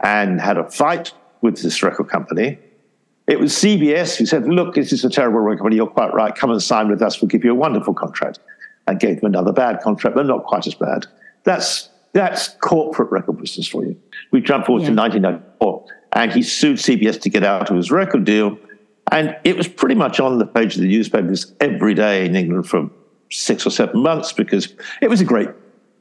and 0.00 0.40
had 0.40 0.56
a 0.56 0.70
fight 0.70 1.12
with 1.40 1.62
this 1.62 1.82
record 1.82 2.08
company, 2.08 2.58
it 3.26 3.40
was 3.40 3.52
CBS 3.52 4.16
who 4.16 4.26
said, 4.26 4.46
Look, 4.46 4.74
this 4.74 4.92
is 4.92 5.04
a 5.04 5.10
terrible 5.10 5.40
record 5.40 5.58
company. 5.58 5.76
You're 5.76 5.86
quite 5.86 6.14
right. 6.14 6.34
Come 6.34 6.50
and 6.50 6.62
sign 6.62 6.88
with 6.88 7.02
us. 7.02 7.20
We'll 7.20 7.28
give 7.28 7.44
you 7.44 7.50
a 7.50 7.56
wonderful 7.56 7.94
contract 7.94 8.38
and 8.86 9.00
gave 9.00 9.20
them 9.20 9.26
another 9.26 9.52
bad 9.52 9.80
contract, 9.80 10.14
but 10.14 10.26
not 10.26 10.44
quite 10.44 10.66
as 10.66 10.74
bad. 10.74 11.06
That's 11.44 11.88
that's 12.12 12.48
corporate 12.60 13.10
record 13.10 13.38
business 13.40 13.66
for 13.66 13.84
you. 13.84 14.00
We 14.30 14.40
jump 14.40 14.66
forward 14.66 14.82
yeah. 14.82 14.90
to 14.90 14.94
1994, 14.94 15.86
and 16.12 16.32
he 16.32 16.42
sued 16.42 16.76
CBS 16.76 17.20
to 17.22 17.30
get 17.30 17.42
out 17.42 17.70
of 17.70 17.76
his 17.76 17.90
record 17.90 18.24
deal, 18.24 18.56
and 19.12 19.36
it 19.44 19.56
was 19.56 19.68
pretty 19.68 19.94
much 19.94 20.20
on 20.20 20.38
the 20.38 20.46
page 20.46 20.74
of 20.76 20.82
the 20.82 20.88
newspapers 20.88 21.52
every 21.60 21.94
day 21.94 22.26
in 22.26 22.34
England 22.34 22.66
for 22.68 22.90
six 23.30 23.66
or 23.66 23.70
seven 23.70 24.02
months 24.02 24.32
because 24.32 24.74
it 25.00 25.08
was 25.08 25.20
a 25.20 25.24
great 25.24 25.48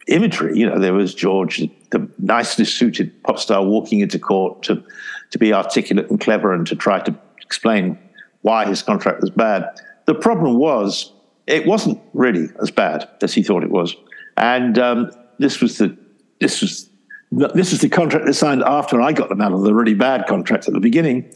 imagery. 0.07 0.57
You 0.57 0.69
know, 0.69 0.79
there 0.79 0.93
was 0.93 1.13
George, 1.13 1.61
the 1.91 2.09
nicely 2.19 2.65
suited 2.65 3.23
pop 3.23 3.39
star, 3.39 3.63
walking 3.63 3.99
into 3.99 4.19
court 4.19 4.63
to 4.63 4.83
to 5.31 5.39
be 5.39 5.51
articulate 5.51 6.09
and 6.09 6.19
clever 6.19 6.53
and 6.53 6.67
to 6.67 6.75
try 6.75 6.99
to 6.99 7.15
explain 7.41 7.97
why 8.41 8.65
his 8.65 8.83
contract 8.83 9.21
was 9.21 9.31
bad. 9.31 9.67
The 10.05 10.13
problem 10.13 10.57
was 10.57 11.11
it 11.47 11.65
wasn't 11.65 11.99
really 12.13 12.49
as 12.61 12.69
bad 12.69 13.09
as 13.21 13.33
he 13.33 13.41
thought 13.41 13.63
it 13.63 13.71
was. 13.71 13.95
And 14.37 14.77
um, 14.77 15.11
this 15.39 15.59
was 15.61 15.77
the 15.77 15.97
this 16.39 16.61
was 16.61 16.89
this 17.37 17.73
is 17.73 17.79
the 17.79 17.89
contract 17.89 18.25
they 18.25 18.31
signed 18.33 18.63
after 18.63 19.01
I 19.01 19.11
got 19.13 19.29
them 19.29 19.41
out 19.41 19.53
of 19.53 19.61
the 19.61 19.73
really 19.73 19.93
bad 19.93 20.27
contract 20.27 20.67
at 20.67 20.73
the 20.73 20.79
beginning. 20.79 21.31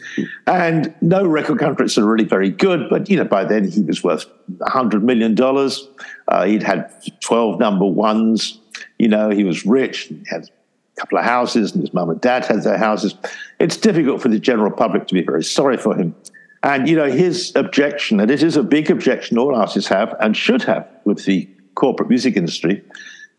And 0.46 0.94
no 1.02 1.26
record 1.26 1.60
contracts 1.60 1.98
are 1.98 2.06
really 2.06 2.26
very 2.26 2.50
good, 2.50 2.90
but 2.90 3.10
you 3.10 3.18
know 3.18 3.26
by 3.26 3.44
then 3.44 3.70
he 3.70 3.82
was 3.82 4.04
worth 4.04 4.26
hundred 4.64 5.04
million 5.04 5.36
dollars. 5.36 5.88
Uh, 6.28 6.46
he'd 6.46 6.64
had 6.64 6.92
twelve 7.22 7.60
number 7.60 7.86
ones. 7.86 8.60
You 9.00 9.08
know 9.08 9.30
he 9.30 9.44
was 9.44 9.66
rich. 9.66 10.04
He 10.04 10.22
had 10.30 10.44
a 10.44 11.00
couple 11.02 11.18
of 11.18 11.26
houses, 11.26 11.74
and 11.74 11.82
his 11.82 11.94
mum 11.94 12.10
and 12.10 12.22
dad 12.22 12.46
had 12.46 12.64
their 12.64 12.78
houses. 12.78 13.16
It's 13.60 13.78
difficult 13.78 14.22
for 14.22 14.30
the 14.30 14.40
general 14.40 14.72
public 14.72 15.08
to 15.08 15.14
be 15.14 15.22
very 15.22 15.44
sorry 15.44 15.78
for 15.78 15.96
him. 15.96 16.16
And, 16.64 16.90
you 16.90 16.96
know, 16.96 17.10
his 17.10 17.54
objection, 17.56 18.20
and 18.20 18.32
it 18.32 18.42
is 18.42 18.58
a 18.58 18.64
big 18.64 18.90
objection 18.90 19.38
all 19.38 19.56
artists 19.56 19.90
have 19.90 20.16
and 20.20 20.36
should 20.36 20.64
have 20.64 20.88
with 21.06 21.24
the 21.26 21.48
corporate 21.76 22.10
music 22.10 22.36
industry, 22.36 22.84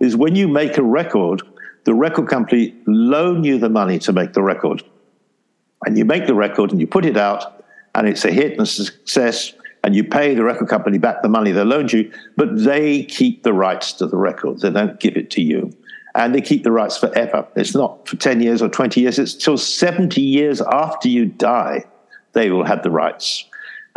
is 0.00 0.17
when 0.17 0.37
you 0.37 0.47
make 0.47 0.79
a 0.79 0.83
record, 0.83 1.43
the 1.85 1.95
record 1.95 2.29
company 2.29 2.75
loan 2.87 3.45
you 3.45 3.59
the 3.59 3.69
money 3.69 3.99
to 4.01 4.13
make 4.13 4.33
the 4.33 4.43
record. 4.43 4.83
And 5.87 5.97
you 5.97 6.05
make 6.05 6.27
the 6.27 6.35
record 6.35 6.73
and 6.73 6.81
you 6.81 6.87
put 6.87 7.05
it 7.05 7.17
out, 7.17 7.65
and 7.95 8.09
it's 8.09 8.25
a 8.25 8.31
hit 8.31 8.53
and 8.53 8.63
a 8.63 8.67
success, 8.67 9.55
and 9.85 9.95
you 9.95 10.05
pay 10.05 10.35
the 10.35 10.45
record 10.45 10.69
company 10.69 10.99
back 10.99 11.23
the 11.23 11.29
money 11.29 11.53
they 11.53 11.65
loaned 11.65 11.93
you, 11.93 12.13
but 12.37 12.63
they 12.63 13.05
keep 13.05 13.43
the 13.43 13.53
rights 13.53 13.93
to 13.95 14.07
the 14.07 14.17
record. 14.17 14.61
They 14.61 14.71
don't 14.71 14.99
give 14.99 15.17
it 15.17 15.31
to 15.33 15.43
you. 15.43 15.73
And 16.15 16.35
they 16.35 16.41
keep 16.41 16.65
the 16.65 16.73
rights 16.73 16.99
forever. 16.99 17.47
It's 17.55 17.75
not 17.75 18.09
for 18.09 18.17
10 18.17 18.43
years 18.43 18.61
or 18.61 18.69
20 18.69 19.01
years, 19.01 19.19
it's 19.19 19.35
till 19.35 19.57
70 19.57 20.21
years 20.21 20.61
after 20.61 21.09
you 21.09 21.27
die 21.27 21.85
they 22.33 22.51
will 22.51 22.65
have 22.65 22.83
the 22.83 22.91
rights. 22.91 23.45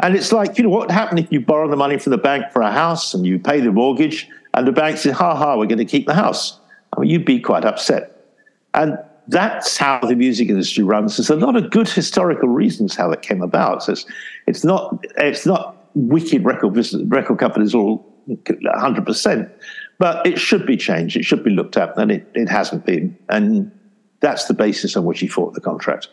And 0.02 0.16
it's 0.16 0.32
like, 0.32 0.58
you 0.58 0.64
know, 0.64 0.70
what 0.70 0.90
happened 0.90 1.20
if 1.20 1.32
you 1.32 1.42
borrow 1.42 1.70
the 1.70 1.76
money 1.76 1.98
from 2.00 2.12
the 2.12 2.18
bank 2.18 2.52
for 2.52 2.62
a 2.62 2.72
house 2.72 3.14
and 3.14 3.26
you 3.26 3.38
pay 3.38 3.62
the 3.62 3.72
mortgage 3.72 4.28
and 4.54 4.68
the 4.68 4.72
bank 4.72 4.98
says, 4.98 5.14
ha 5.14 5.36
ha, 5.36 5.58
we're 5.58 5.68
going 5.68 5.78
to 5.78 5.86
keep 5.86 6.08
the 6.08 6.16
house? 6.16 6.60
I 6.96 7.02
mean, 7.02 7.10
you'd 7.10 7.26
be 7.26 7.40
quite 7.40 7.66
upset. 7.66 8.36
And 8.74 8.98
that's 9.28 9.78
how 9.78 10.00
the 10.00 10.16
music 10.16 10.50
industry 10.50 10.84
runs. 10.84 11.18
There's 11.18 11.30
a 11.30 11.36
lot 11.36 11.56
of 11.56 11.70
good 11.70 11.90
historical 11.90 12.50
reasons 12.50 12.96
how 12.96 13.10
that 13.10 13.22
came 13.22 13.42
about. 13.42 13.84
So 13.84 13.94
it's, 13.94 14.06
it's 14.48 14.64
not 14.64 15.04
it's 15.18 15.46
not 15.46 15.78
wicked 15.94 16.44
record 16.44 16.74
business, 16.74 17.04
record 17.08 17.40
companies 17.40 17.76
all 17.76 18.08
100%, 18.28 19.52
but 19.98 20.26
it 20.26 20.40
should 20.40 20.66
be 20.66 20.78
changed. 20.78 21.18
It 21.18 21.24
should 21.24 21.44
be 21.44 21.52
looked 21.52 21.78
at, 21.78 21.98
and 21.98 22.12
it, 22.12 22.28
it 22.34 22.50
hasn't 22.50 22.86
been. 22.86 23.18
And 23.30 23.72
that's 24.20 24.46
the 24.46 24.54
basis 24.54 24.96
on 24.96 25.06
which 25.06 25.20
he 25.20 25.28
fought 25.28 25.54
the 25.54 25.62
contract. 25.62 26.10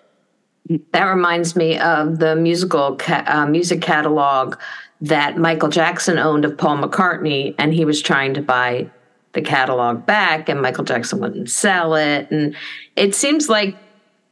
That 0.92 1.04
reminds 1.04 1.56
me 1.56 1.78
of 1.78 2.18
the 2.18 2.36
musical 2.36 2.96
ca- 2.96 3.24
uh, 3.26 3.46
music 3.46 3.80
catalog 3.80 4.56
that 5.00 5.38
Michael 5.38 5.68
Jackson 5.68 6.18
owned 6.18 6.44
of 6.44 6.58
Paul 6.58 6.78
McCartney, 6.78 7.54
and 7.58 7.72
he 7.72 7.84
was 7.84 8.02
trying 8.02 8.34
to 8.34 8.42
buy 8.42 8.90
the 9.32 9.42
catalog 9.42 10.06
back, 10.06 10.48
and 10.48 10.60
Michael 10.60 10.84
Jackson 10.84 11.20
wouldn't 11.20 11.50
sell 11.50 11.94
it. 11.94 12.30
And 12.30 12.56
it 12.96 13.14
seems 13.14 13.48
like 13.48 13.76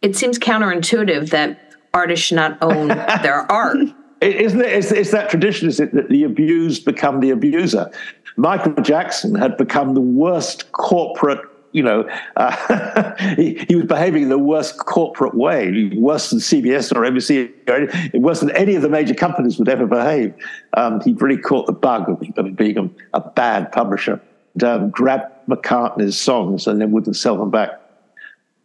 it 0.02 0.16
seems 0.16 0.38
counterintuitive 0.38 1.30
that 1.30 1.74
artists 1.92 2.26
should 2.26 2.36
not 2.36 2.58
own 2.62 2.88
their 3.22 3.50
art. 3.50 3.78
Isn't 4.20 4.60
it? 4.60 4.72
It's, 4.72 4.92
it's 4.92 5.10
that 5.10 5.30
tradition, 5.30 5.68
is 5.68 5.78
it, 5.78 5.92
that 5.94 6.08
the 6.08 6.24
abused 6.24 6.84
become 6.84 7.20
the 7.20 7.30
abuser? 7.30 7.90
Michael 8.36 8.74
Jackson 8.82 9.34
had 9.34 9.56
become 9.56 9.94
the 9.94 10.00
worst 10.00 10.72
corporate 10.72 11.40
you 11.76 11.82
know, 11.82 12.08
uh, 12.36 13.14
he, 13.34 13.62
he, 13.68 13.76
was 13.76 13.84
behaving 13.84 14.22
in 14.22 14.28
the 14.30 14.38
worst 14.38 14.78
corporate 14.78 15.34
way, 15.34 15.92
worse 15.96 16.30
than 16.30 16.38
CBS 16.38 16.90
or 16.90 17.02
NBC, 17.02 17.52
or 17.68 18.18
worse 18.18 18.40
than 18.40 18.50
any 18.52 18.74
of 18.76 18.82
the 18.82 18.88
major 18.88 19.12
companies 19.12 19.58
would 19.58 19.68
ever 19.68 19.86
behave. 19.86 20.34
Um, 20.72 21.02
he 21.02 21.12
really 21.12 21.36
caught 21.36 21.66
the 21.66 21.74
bug 21.74 22.08
of, 22.08 22.56
being 22.56 22.78
a, 22.78 22.88
a, 23.12 23.20
bad 23.20 23.70
publisher. 23.72 24.20
Um, 24.62 24.90
McCartney's 24.92 26.18
songs 26.18 26.66
and 26.66 26.80
then 26.80 26.90
wouldn't 26.90 27.16
sell 27.16 27.36
them 27.36 27.50
back. 27.50 27.70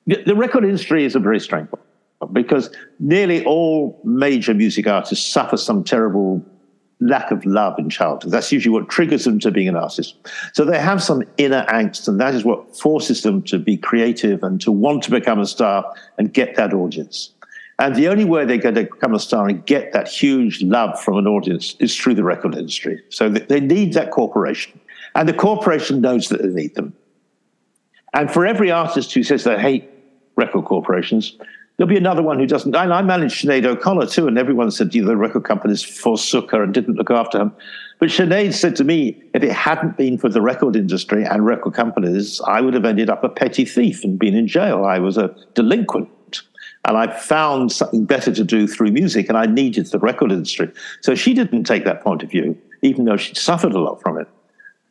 The 0.07 0.35
record 0.35 0.63
industry 0.63 1.05
is 1.05 1.15
a 1.15 1.19
very 1.19 1.39
strange 1.39 1.69
one 1.69 2.33
because 2.33 2.71
nearly 2.99 3.43
all 3.45 3.99
major 4.03 4.53
music 4.53 4.87
artists 4.87 5.25
suffer 5.25 5.57
some 5.57 5.83
terrible 5.83 6.43
lack 7.01 7.31
of 7.31 7.43
love 7.45 7.77
in 7.79 7.89
childhood. 7.89 8.31
That's 8.31 8.51
usually 8.51 8.71
what 8.71 8.89
triggers 8.89 9.25
them 9.25 9.39
to 9.39 9.51
being 9.51 9.67
an 9.67 9.75
artist. 9.75 10.15
So 10.53 10.63
they 10.63 10.79
have 10.79 11.01
some 11.01 11.23
inner 11.37 11.65
angst, 11.65 12.07
and 12.07 12.19
that 12.19 12.35
is 12.35 12.45
what 12.45 12.77
forces 12.77 13.23
them 13.23 13.41
to 13.43 13.57
be 13.57 13.75
creative 13.75 14.43
and 14.43 14.61
to 14.61 14.71
want 14.71 15.03
to 15.03 15.11
become 15.11 15.39
a 15.39 15.47
star 15.47 15.93
and 16.17 16.31
get 16.31 16.55
that 16.55 16.73
audience. 16.73 17.31
And 17.79 17.95
the 17.95 18.07
only 18.09 18.25
way 18.25 18.45
they're 18.45 18.57
going 18.57 18.75
to 18.75 18.83
become 18.83 19.15
a 19.15 19.19
star 19.19 19.47
and 19.47 19.65
get 19.65 19.91
that 19.93 20.07
huge 20.07 20.61
love 20.61 21.01
from 21.01 21.17
an 21.17 21.25
audience 21.25 21.75
is 21.79 21.97
through 21.97 22.13
the 22.13 22.23
record 22.23 22.53
industry. 22.53 23.01
So 23.09 23.27
they 23.27 23.59
need 23.59 23.93
that 23.93 24.11
corporation. 24.11 24.79
And 25.15 25.27
the 25.27 25.33
corporation 25.33 26.01
knows 26.01 26.29
that 26.29 26.41
they 26.41 26.49
need 26.49 26.75
them. 26.75 26.93
And 28.13 28.31
for 28.31 28.45
every 28.45 28.71
artist 28.71 29.13
who 29.13 29.23
says 29.23 29.43
they 29.43 29.59
hate 29.59 29.89
record 30.35 30.65
corporations, 30.65 31.37
There'll 31.81 31.89
be 31.89 31.97
another 31.97 32.21
one 32.21 32.37
who 32.37 32.45
doesn't. 32.45 32.75
I, 32.75 32.83
I 32.83 33.01
managed 33.01 33.43
Sinead 33.43 33.65
O'Connor 33.65 34.05
too, 34.05 34.27
and 34.27 34.37
everyone 34.37 34.69
said 34.69 34.93
you 34.93 35.01
know, 35.01 35.07
the 35.07 35.17
record 35.17 35.45
companies 35.45 35.81
forsook 35.81 36.51
her 36.51 36.61
and 36.61 36.71
didn't 36.71 36.93
look 36.93 37.09
after 37.09 37.39
her. 37.39 37.51
But 37.99 38.09
Sinead 38.09 38.53
said 38.53 38.75
to 38.75 38.83
me, 38.83 39.19
if 39.33 39.41
it 39.41 39.51
hadn't 39.51 39.97
been 39.97 40.19
for 40.19 40.29
the 40.29 40.43
record 40.43 40.75
industry 40.75 41.23
and 41.23 41.43
record 41.43 41.73
companies, 41.73 42.39
I 42.45 42.61
would 42.61 42.75
have 42.75 42.85
ended 42.85 43.09
up 43.09 43.23
a 43.23 43.29
petty 43.29 43.65
thief 43.65 44.03
and 44.03 44.19
been 44.19 44.35
in 44.35 44.47
jail. 44.47 44.85
I 44.85 44.99
was 44.99 45.17
a 45.17 45.35
delinquent. 45.55 46.09
And 46.85 46.97
I 46.97 47.15
found 47.17 47.71
something 47.71 48.05
better 48.05 48.31
to 48.31 48.43
do 48.43 48.67
through 48.67 48.91
music, 48.91 49.27
and 49.27 49.35
I 49.35 49.47
needed 49.47 49.87
the 49.87 49.97
record 49.97 50.31
industry. 50.31 50.71
So 51.01 51.15
she 51.15 51.33
didn't 51.33 51.63
take 51.63 51.83
that 51.85 52.03
point 52.03 52.21
of 52.21 52.29
view, 52.29 52.55
even 52.83 53.05
though 53.05 53.17
she 53.17 53.33
suffered 53.33 53.73
a 53.73 53.79
lot 53.79 54.01
from 54.03 54.19
it. 54.19 54.27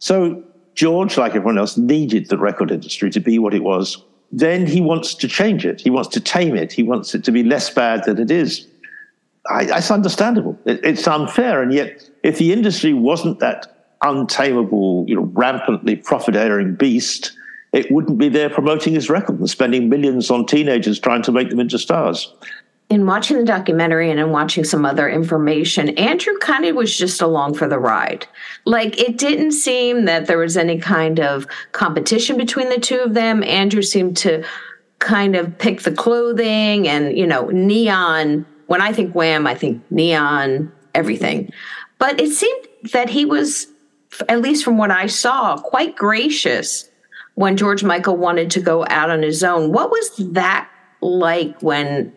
So 0.00 0.42
George, 0.74 1.16
like 1.16 1.30
everyone 1.30 1.58
else, 1.58 1.76
needed 1.76 2.28
the 2.28 2.36
record 2.36 2.70
industry 2.70 3.10
to 3.10 3.20
be 3.20 3.38
what 3.38 3.54
it 3.54 3.62
was 3.62 4.02
then 4.32 4.66
he 4.66 4.80
wants 4.80 5.14
to 5.14 5.28
change 5.28 5.66
it. 5.66 5.80
He 5.80 5.90
wants 5.90 6.08
to 6.10 6.20
tame 6.20 6.56
it. 6.56 6.72
He 6.72 6.82
wants 6.82 7.14
it 7.14 7.24
to 7.24 7.32
be 7.32 7.42
less 7.42 7.70
bad 7.70 8.04
than 8.04 8.18
it 8.18 8.30
is. 8.30 8.66
I, 9.50 9.64
that's 9.64 9.90
understandable. 9.90 10.58
It, 10.66 10.84
it's 10.84 11.06
unfair. 11.08 11.62
And 11.62 11.72
yet, 11.72 12.08
if 12.22 12.38
the 12.38 12.52
industry 12.52 12.92
wasn't 12.92 13.40
that 13.40 13.94
untamable, 14.02 15.04
you 15.08 15.16
know, 15.16 15.30
rampantly 15.32 15.96
profiteering 15.96 16.74
beast, 16.74 17.32
it 17.72 17.90
wouldn't 17.90 18.18
be 18.18 18.28
there 18.28 18.50
promoting 18.50 18.94
his 18.94 19.10
record 19.10 19.38
and 19.38 19.50
spending 19.50 19.88
millions 19.88 20.30
on 20.30 20.46
teenagers 20.46 21.00
trying 21.00 21.22
to 21.22 21.32
make 21.32 21.50
them 21.50 21.60
into 21.60 21.78
stars 21.78 22.32
in 22.90 23.06
watching 23.06 23.38
the 23.38 23.44
documentary 23.44 24.10
and 24.10 24.18
in 24.18 24.30
watching 24.30 24.64
some 24.64 24.84
other 24.84 25.08
information, 25.08 25.90
Andrew 25.90 26.36
kind 26.38 26.64
of 26.64 26.74
was 26.74 26.94
just 26.94 27.22
along 27.22 27.54
for 27.54 27.68
the 27.68 27.78
ride. 27.78 28.26
Like 28.64 28.98
it 29.00 29.16
didn't 29.16 29.52
seem 29.52 30.06
that 30.06 30.26
there 30.26 30.38
was 30.38 30.56
any 30.56 30.78
kind 30.78 31.20
of 31.20 31.46
competition 31.70 32.36
between 32.36 32.68
the 32.68 32.80
two 32.80 32.98
of 32.98 33.14
them. 33.14 33.44
Andrew 33.44 33.82
seemed 33.82 34.16
to 34.18 34.44
kind 34.98 35.36
of 35.36 35.56
pick 35.58 35.82
the 35.82 35.92
clothing 35.92 36.88
and, 36.88 37.16
you 37.16 37.26
know, 37.26 37.46
neon. 37.46 38.44
When 38.66 38.82
I 38.82 38.92
think 38.92 39.14
Wham, 39.14 39.46
I 39.46 39.54
think 39.54 39.82
neon, 39.90 40.72
everything. 40.92 41.52
But 41.98 42.20
it 42.20 42.32
seemed 42.32 42.68
that 42.92 43.08
he 43.08 43.24
was, 43.24 43.68
at 44.28 44.42
least 44.42 44.64
from 44.64 44.78
what 44.78 44.90
I 44.90 45.06
saw, 45.06 45.56
quite 45.56 45.94
gracious 45.94 46.88
when 47.34 47.56
George 47.56 47.84
Michael 47.84 48.16
wanted 48.16 48.50
to 48.52 48.60
go 48.60 48.84
out 48.88 49.10
on 49.10 49.22
his 49.22 49.44
own. 49.44 49.72
What 49.72 49.90
was 49.90 50.10
that 50.32 50.68
like 51.00 51.60
when 51.62 52.12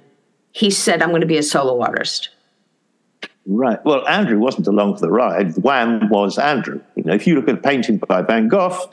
he 0.54 0.70
said, 0.70 1.02
I'm 1.02 1.10
going 1.10 1.22
to 1.22 1.28
be 1.28 1.38
a 1.38 1.44
solo 1.44 1.82
artist. 1.82 2.30
Right. 3.46 3.84
Well, 3.84 4.08
Andrew 4.08 4.40
wasn't 4.40 4.68
along 4.68 4.96
for 4.96 5.02
the 5.02 5.12
ride. 5.12 5.56
Wham 5.58 6.08
was 6.10 6.38
Andrew. 6.38 6.80
You 6.96 7.04
know, 7.04 7.14
if 7.14 7.28
you 7.28 7.36
look 7.36 7.50
at 7.50 7.56
a 7.56 7.58
painting 7.58 7.98
by 7.98 8.22
Van 8.22 8.48
Gogh, 8.48 8.90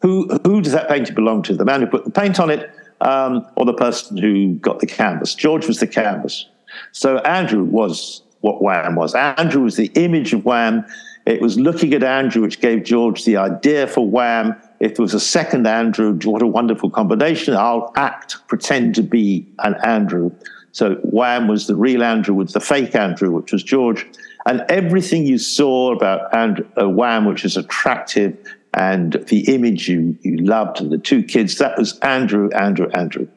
who 0.00 0.26
who 0.44 0.60
does 0.60 0.72
that 0.72 0.88
painting 0.88 1.14
belong 1.14 1.42
to? 1.44 1.54
The 1.54 1.64
man 1.64 1.82
who 1.82 1.86
put 1.86 2.04
the 2.04 2.10
paint 2.10 2.40
on 2.40 2.50
it, 2.50 2.68
um, 3.00 3.46
or 3.54 3.64
the 3.64 3.74
person 3.74 4.16
who 4.16 4.54
got 4.54 4.80
the 4.80 4.86
canvas? 4.86 5.34
George 5.34 5.68
was 5.68 5.78
the 5.78 5.86
canvas. 5.86 6.46
So 6.90 7.18
Andrew 7.18 7.62
was 7.62 8.22
what 8.40 8.62
Wham 8.62 8.96
was. 8.96 9.14
Andrew 9.14 9.62
was 9.62 9.76
the 9.76 9.92
image 9.94 10.32
of 10.32 10.44
Wham. 10.44 10.84
It 11.24 11.40
was 11.40 11.60
looking 11.60 11.94
at 11.94 12.02
Andrew 12.02 12.42
which 12.42 12.60
gave 12.60 12.82
George 12.82 13.24
the 13.24 13.36
idea 13.36 13.86
for 13.86 14.08
Wham. 14.08 14.56
If 14.80 14.96
there 14.96 15.04
was 15.04 15.14
a 15.14 15.20
second 15.20 15.68
Andrew, 15.68 16.18
what 16.24 16.42
a 16.42 16.46
wonderful 16.46 16.90
combination. 16.90 17.54
I'll 17.54 17.92
act, 17.94 18.36
pretend 18.48 18.96
to 18.96 19.02
be 19.02 19.46
an 19.60 19.76
Andrew. 19.84 20.32
So 20.72 20.94
Wham 21.02 21.48
was 21.48 21.66
the 21.66 21.76
real 21.76 22.02
Andrew 22.02 22.34
with 22.34 22.52
the 22.52 22.60
fake 22.60 22.94
Andrew, 22.94 23.30
which 23.30 23.52
was 23.52 23.62
George. 23.62 24.06
And 24.46 24.64
everything 24.68 25.26
you 25.26 25.38
saw 25.38 25.94
about 25.94 26.34
Andrew, 26.34 26.66
uh, 26.80 26.88
Wham, 26.88 27.26
which 27.26 27.44
is 27.44 27.56
attractive, 27.56 28.36
and 28.74 29.12
the 29.28 29.54
image 29.54 29.88
you, 29.88 30.16
you 30.22 30.38
loved, 30.38 30.80
and 30.80 30.90
the 30.90 30.98
two 30.98 31.22
kids, 31.22 31.58
that 31.58 31.78
was 31.78 31.98
Andrew, 32.00 32.48
Andrew, 32.50 32.88
Andrew. 32.94 33.28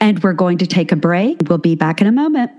And 0.00 0.22
we're 0.22 0.34
going 0.34 0.58
to 0.58 0.66
take 0.66 0.92
a 0.92 0.96
break. 0.96 1.38
We'll 1.48 1.58
be 1.58 1.74
back 1.74 2.00
in 2.00 2.06
a 2.06 2.12
moment. 2.12 2.52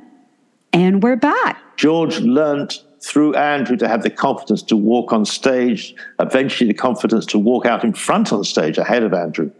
And 0.73 1.01
we're 1.01 1.15
back. 1.15 1.61
George 1.77 2.19
learned 2.19 2.77
through 3.01 3.35
Andrew 3.35 3.77
to 3.77 3.87
have 3.87 4.01
the 4.01 4.09
confidence 4.09 4.63
to 4.63 4.75
walk 4.75 5.13
on 5.13 5.23
stage, 5.25 5.95
eventually 6.19 6.67
the 6.67 6.73
confidence 6.73 7.25
to 7.27 7.39
walk 7.39 7.65
out 7.65 7.83
in 7.83 7.93
front 7.93 8.33
on 8.33 8.43
stage 8.43 8.77
ahead 8.77 9.03
of 9.03 9.13
Andrew. 9.13 9.51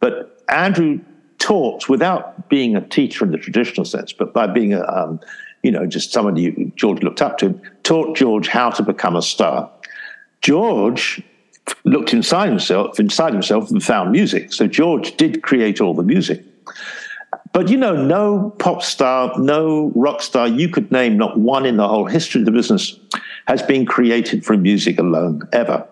But 0.00 0.42
Andrew 0.48 1.00
taught 1.50 1.88
without 1.88 2.48
being 2.48 2.76
a 2.76 2.80
teacher 2.80 3.24
in 3.24 3.32
the 3.32 3.38
traditional 3.38 3.84
sense, 3.84 4.12
but 4.12 4.32
by 4.32 4.46
being 4.46 4.72
a, 4.72 4.82
um, 4.86 5.18
you 5.64 5.72
know, 5.72 5.84
just 5.84 6.12
somebody 6.12 6.72
George 6.76 7.02
looked 7.02 7.20
up 7.20 7.38
to, 7.38 7.60
taught 7.82 8.16
George 8.16 8.46
how 8.46 8.70
to 8.70 8.84
become 8.84 9.16
a 9.16 9.22
star. 9.22 9.68
George 10.42 11.20
looked 11.82 12.12
inside 12.12 12.48
himself, 12.48 13.00
inside 13.00 13.32
himself, 13.32 13.68
and 13.68 13.82
found 13.82 14.12
music. 14.12 14.52
So 14.52 14.68
George 14.68 15.16
did 15.16 15.42
create 15.42 15.80
all 15.80 15.92
the 15.92 16.04
music. 16.04 16.44
But 17.52 17.68
you 17.68 17.76
know, 17.76 17.96
no 18.00 18.50
pop 18.60 18.80
star, 18.84 19.36
no 19.36 19.90
rock 19.96 20.22
star 20.22 20.46
you 20.46 20.68
could 20.68 20.92
name, 20.92 21.16
not 21.16 21.36
one 21.36 21.66
in 21.66 21.78
the 21.78 21.88
whole 21.88 22.06
history 22.06 22.42
of 22.42 22.44
the 22.44 22.52
business, 22.52 22.96
has 23.48 23.60
been 23.60 23.86
created 23.86 24.44
from 24.44 24.62
music 24.62 25.00
alone, 25.00 25.42
ever. 25.52 25.84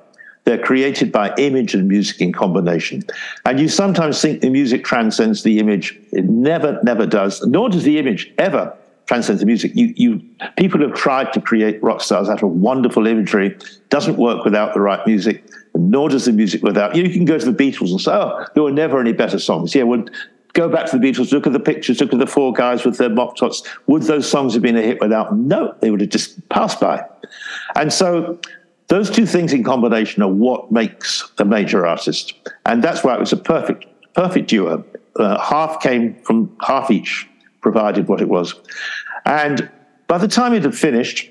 They're 0.48 0.56
created 0.56 1.12
by 1.12 1.34
image 1.37 1.74
and 1.74 1.87
music 1.87 2.22
in 2.22 2.32
combination. 2.32 3.02
And 3.44 3.61
you 3.61 3.68
sometimes 3.68 4.22
think 4.22 4.40
the 4.40 4.48
music 4.48 4.82
transcends 4.82 5.42
the 5.42 5.58
image. 5.58 6.00
It 6.11 6.24
never, 6.24 6.80
never 6.82 7.04
does, 7.04 7.44
nor 7.46 7.68
does 7.68 7.82
the 7.82 7.98
image 7.98 8.32
ever 8.38 8.74
transcend 9.04 9.40
the 9.40 9.44
music. 9.44 9.72
You, 9.74 9.92
you, 9.94 10.22
people 10.56 10.80
have 10.80 10.94
tried 10.94 11.34
to 11.34 11.42
create 11.42 11.82
rock 11.82 12.00
stars 12.00 12.30
out 12.30 12.42
of 12.42 12.48
wonderful 12.48 13.06
imagery. 13.06 13.58
Doesn't 13.90 14.16
work 14.16 14.46
without 14.46 14.72
the 14.72 14.80
right 14.80 15.06
music, 15.06 15.44
nor 15.74 16.08
does 16.08 16.24
the 16.24 16.32
music 16.32 16.62
without. 16.62 16.96
You, 16.96 17.11
can 17.11 17.26
go 17.26 17.38
to 17.38 17.52
the 17.52 17.52
Beatles 17.52 17.90
and 17.90 18.00
say, 18.00 18.12
oh, 18.12 18.46
there 18.54 18.62
were 18.62 18.72
never 18.72 18.98
any 18.98 19.12
better 19.12 19.38
songs. 19.38 19.74
Yeah, 19.74 19.82
well, 19.82 20.06
go 20.54 20.70
back 20.70 20.87
to 20.87 20.98
the 20.98 21.06
Beatles, 21.06 21.30
look 21.30 21.46
at 21.46 21.52
the 21.52 21.61
pictures, 21.61 22.00
look 22.00 22.14
at 22.14 22.18
the 22.18 22.26
four 22.26 22.54
guys 22.54 22.87
with 22.87 22.96
their 22.96 23.11
mop 23.11 23.37
tops. 23.37 23.62
Would 23.87 24.04
those 24.04 24.26
songs 24.26 24.54
have 24.54 24.62
been 24.62 24.78
a 24.78 24.82
hit 24.82 24.98
without? 24.98 25.37
No, 25.37 25.74
they 25.80 25.90
would 25.90 26.00
have 26.00 26.08
just 26.08 26.48
passed 26.48 26.80
by. 26.80 27.04
And 27.74 27.92
so 27.92 28.40
those 28.88 29.11
two 29.11 29.27
things 29.27 29.53
in 29.53 29.62
combination 29.62 30.22
are 30.22 30.33
what 30.33 30.72
makes 30.72 31.31
a 31.38 31.44
major 31.44 31.87
artist. 31.87 32.35
And 32.66 32.83
that's 32.83 33.05
why 33.05 33.14
it 33.14 33.20
was 33.20 33.33
a 33.33 33.37
perfect, 33.37 33.87
perfect 34.14 34.48
duo. 34.48 34.85
Uh, 35.16 35.38
half 35.38 35.81
came 35.81 36.14
from 36.22 36.57
half 36.62 36.90
each, 36.90 37.29
provided 37.61 38.09
what 38.09 38.20
it 38.20 38.29
was. 38.29 38.55
And 39.27 39.70
by 40.07 40.18
the 40.18 40.29
time 40.29 40.55
it 40.55 40.62
had 40.62 40.74
finished, 40.74 41.31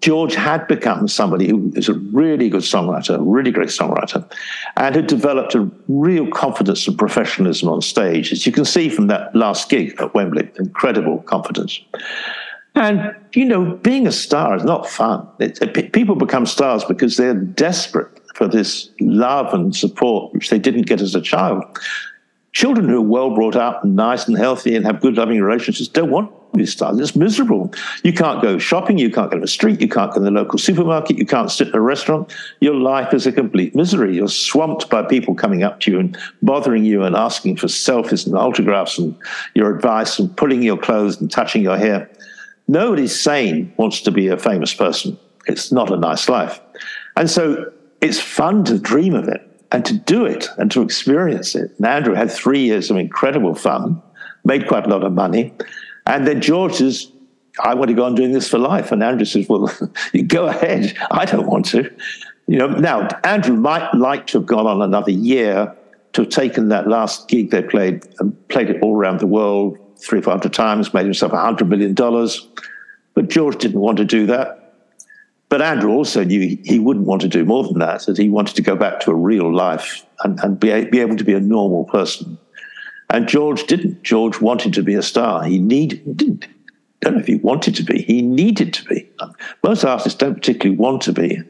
George 0.00 0.34
had 0.34 0.66
become 0.68 1.08
somebody 1.08 1.48
who 1.48 1.72
is 1.74 1.88
a 1.88 1.94
really 1.94 2.48
good 2.48 2.62
songwriter, 2.62 3.16
a 3.16 3.22
really 3.22 3.50
great 3.50 3.68
songwriter, 3.68 4.28
and 4.76 4.94
had 4.94 5.06
developed 5.06 5.54
a 5.54 5.68
real 5.88 6.28
confidence 6.28 6.86
and 6.86 6.96
professionalism 6.96 7.68
on 7.68 7.82
stage, 7.82 8.32
as 8.32 8.46
you 8.46 8.52
can 8.52 8.64
see 8.64 8.88
from 8.88 9.08
that 9.08 9.34
last 9.34 9.68
gig 9.68 10.00
at 10.00 10.14
Wembley. 10.14 10.50
Incredible 10.58 11.18
confidence. 11.22 11.80
And, 12.78 13.16
you 13.32 13.44
know, 13.44 13.76
being 13.76 14.06
a 14.06 14.12
star 14.12 14.54
is 14.56 14.64
not 14.64 14.88
fun. 14.88 15.26
It, 15.40 15.60
it, 15.60 15.92
people 15.92 16.14
become 16.14 16.46
stars 16.46 16.84
because 16.84 17.16
they're 17.16 17.34
desperate 17.34 18.08
for 18.36 18.46
this 18.46 18.90
love 19.00 19.52
and 19.52 19.74
support, 19.74 20.32
which 20.32 20.48
they 20.48 20.60
didn't 20.60 20.82
get 20.82 21.00
as 21.00 21.16
a 21.16 21.20
child. 21.20 21.64
Children 22.52 22.88
who 22.88 22.98
are 22.98 23.00
well 23.00 23.30
brought 23.34 23.56
up 23.56 23.82
and 23.82 23.96
nice 23.96 24.28
and 24.28 24.38
healthy 24.38 24.76
and 24.76 24.86
have 24.86 25.00
good 25.00 25.16
loving 25.16 25.42
relationships 25.42 25.88
don't 25.88 26.10
want 26.10 26.30
to 26.52 26.58
be 26.58 26.66
stars. 26.66 27.00
It's 27.00 27.16
miserable. 27.16 27.72
You 28.04 28.12
can't 28.12 28.40
go 28.40 28.58
shopping, 28.58 28.96
you 28.96 29.10
can't 29.10 29.28
go 29.28 29.38
to 29.38 29.40
the 29.40 29.48
street, 29.48 29.80
you 29.80 29.88
can't 29.88 30.12
go 30.12 30.20
to 30.20 30.24
the 30.24 30.30
local 30.30 30.58
supermarket, 30.58 31.18
you 31.18 31.26
can't 31.26 31.50
sit 31.50 31.68
in 31.68 31.74
a 31.74 31.80
restaurant. 31.80 32.32
Your 32.60 32.74
life 32.74 33.12
is 33.12 33.26
a 33.26 33.32
complete 33.32 33.74
misery. 33.74 34.14
You're 34.14 34.28
swamped 34.28 34.88
by 34.88 35.02
people 35.02 35.34
coming 35.34 35.64
up 35.64 35.80
to 35.80 35.90
you 35.90 35.98
and 35.98 36.16
bothering 36.42 36.84
you 36.84 37.02
and 37.02 37.16
asking 37.16 37.56
for 37.56 37.66
selfies 37.66 38.24
and 38.24 38.36
autographs 38.36 38.98
and 38.98 39.16
your 39.54 39.74
advice 39.74 40.20
and 40.20 40.34
pulling 40.36 40.62
your 40.62 40.78
clothes 40.78 41.20
and 41.20 41.28
touching 41.28 41.62
your 41.62 41.76
hair. 41.76 42.08
Nobody 42.68 43.08
sane 43.08 43.72
wants 43.78 44.02
to 44.02 44.10
be 44.10 44.28
a 44.28 44.36
famous 44.36 44.74
person. 44.74 45.18
It's 45.46 45.72
not 45.72 45.90
a 45.90 45.96
nice 45.96 46.28
life. 46.28 46.60
And 47.16 47.28
so 47.28 47.72
it's 48.00 48.20
fun 48.20 48.64
to 48.64 48.78
dream 48.78 49.14
of 49.14 49.28
it. 49.28 49.44
and 49.70 49.84
to 49.84 49.92
do 49.92 50.24
it 50.24 50.48
and 50.56 50.70
to 50.70 50.80
experience 50.80 51.54
it. 51.54 51.70
And 51.76 51.86
Andrew 51.86 52.14
had 52.14 52.30
three 52.30 52.60
years 52.60 52.90
of 52.90 52.96
incredible 52.96 53.54
fun, 53.54 54.00
made 54.42 54.66
quite 54.66 54.86
a 54.86 54.88
lot 54.88 55.04
of 55.04 55.12
money. 55.12 55.52
And 56.06 56.26
then 56.26 56.40
George 56.40 56.76
says, 56.76 57.12
I 57.62 57.74
want 57.74 57.88
to 57.88 57.94
go 57.94 58.04
on 58.04 58.14
doing 58.14 58.32
this 58.32 58.48
for 58.48 58.58
life. 58.58 58.92
And 58.92 59.02
Andrew 59.02 59.26
says, 59.26 59.46
Well, 59.46 59.70
you 60.14 60.22
go 60.38 60.46
ahead. 60.46 60.96
I 61.10 61.26
don't 61.26 61.46
want 61.46 61.66
to. 61.66 61.90
You 62.46 62.56
know, 62.56 62.68
now 62.68 63.08
Andrew 63.24 63.56
might 63.56 63.92
like 63.94 64.26
to 64.28 64.38
have 64.38 64.46
gone 64.46 64.66
on 64.66 64.80
another 64.80 65.10
year 65.10 65.76
to 66.14 66.22
have 66.22 66.30
taken 66.30 66.68
that 66.68 66.88
last 66.88 67.28
gig 67.28 67.50
they 67.50 67.62
played 67.62 68.08
and 68.20 68.48
played 68.48 68.70
it 68.70 68.82
all 68.82 68.96
around 68.96 69.20
the 69.20 69.26
world 69.26 69.78
three 70.08 70.20
or 70.20 70.22
four 70.22 70.32
hundred 70.32 70.54
times, 70.54 70.94
made 70.94 71.04
himself 71.04 71.32
a 71.32 71.40
hundred 71.40 71.68
million 71.68 71.94
dollars. 71.94 72.48
But 73.14 73.28
George 73.28 73.58
didn't 73.58 73.80
want 73.80 73.98
to 73.98 74.04
do 74.04 74.26
that. 74.26 74.54
But 75.48 75.62
Andrew 75.62 75.90
also 75.92 76.24
knew 76.24 76.58
he 76.62 76.78
wouldn't 76.78 77.06
want 77.06 77.22
to 77.22 77.28
do 77.28 77.44
more 77.44 77.64
than 77.64 77.78
that, 77.78 78.02
that 78.06 78.18
he 78.18 78.28
wanted 78.28 78.56
to 78.56 78.62
go 78.62 78.76
back 78.76 79.00
to 79.00 79.10
a 79.10 79.14
real 79.14 79.54
life 79.54 80.04
and, 80.22 80.38
and 80.40 80.60
be, 80.60 80.84
be 80.86 81.00
able 81.00 81.16
to 81.16 81.24
be 81.24 81.32
a 81.32 81.40
normal 81.40 81.84
person. 81.84 82.38
And 83.10 83.26
George 83.26 83.66
didn't. 83.66 84.02
George 84.02 84.40
wanted 84.40 84.74
to 84.74 84.82
be 84.82 84.94
a 84.94 85.02
star. 85.02 85.44
He 85.44 85.58
needed, 85.58 86.16
didn't, 86.16 86.46
don't 87.00 87.14
know 87.14 87.20
if 87.20 87.26
he 87.26 87.36
wanted 87.36 87.74
to 87.76 87.82
be, 87.82 88.02
he 88.02 88.20
needed 88.20 88.74
to 88.74 88.84
be. 88.84 89.08
Most 89.62 89.84
artists 89.84 90.18
don't 90.18 90.34
particularly 90.34 90.76
want 90.76 91.00
to 91.02 91.12
be. 91.12 91.40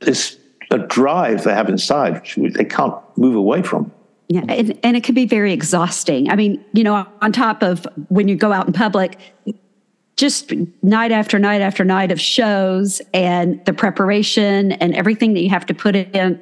It's 0.00 0.36
a 0.70 0.78
drive 0.78 1.44
they 1.44 1.52
have 1.52 1.68
inside, 1.68 2.22
which 2.36 2.54
they 2.54 2.64
can't 2.64 2.94
move 3.18 3.34
away 3.34 3.62
from. 3.62 3.92
Yeah, 4.32 4.42
and, 4.48 4.78
and 4.84 4.96
it 4.96 5.02
can 5.02 5.16
be 5.16 5.26
very 5.26 5.52
exhausting. 5.52 6.30
I 6.30 6.36
mean, 6.36 6.64
you 6.72 6.84
know, 6.84 7.04
on 7.20 7.32
top 7.32 7.64
of 7.64 7.84
when 8.10 8.28
you 8.28 8.36
go 8.36 8.52
out 8.52 8.64
in 8.64 8.72
public, 8.72 9.18
just 10.16 10.52
night 10.82 11.10
after 11.10 11.36
night 11.36 11.60
after 11.60 11.84
night 11.84 12.12
of 12.12 12.20
shows 12.20 13.02
and 13.12 13.60
the 13.64 13.72
preparation 13.72 14.70
and 14.72 14.94
everything 14.94 15.34
that 15.34 15.40
you 15.40 15.50
have 15.50 15.66
to 15.66 15.74
put 15.74 15.96
in 15.96 16.40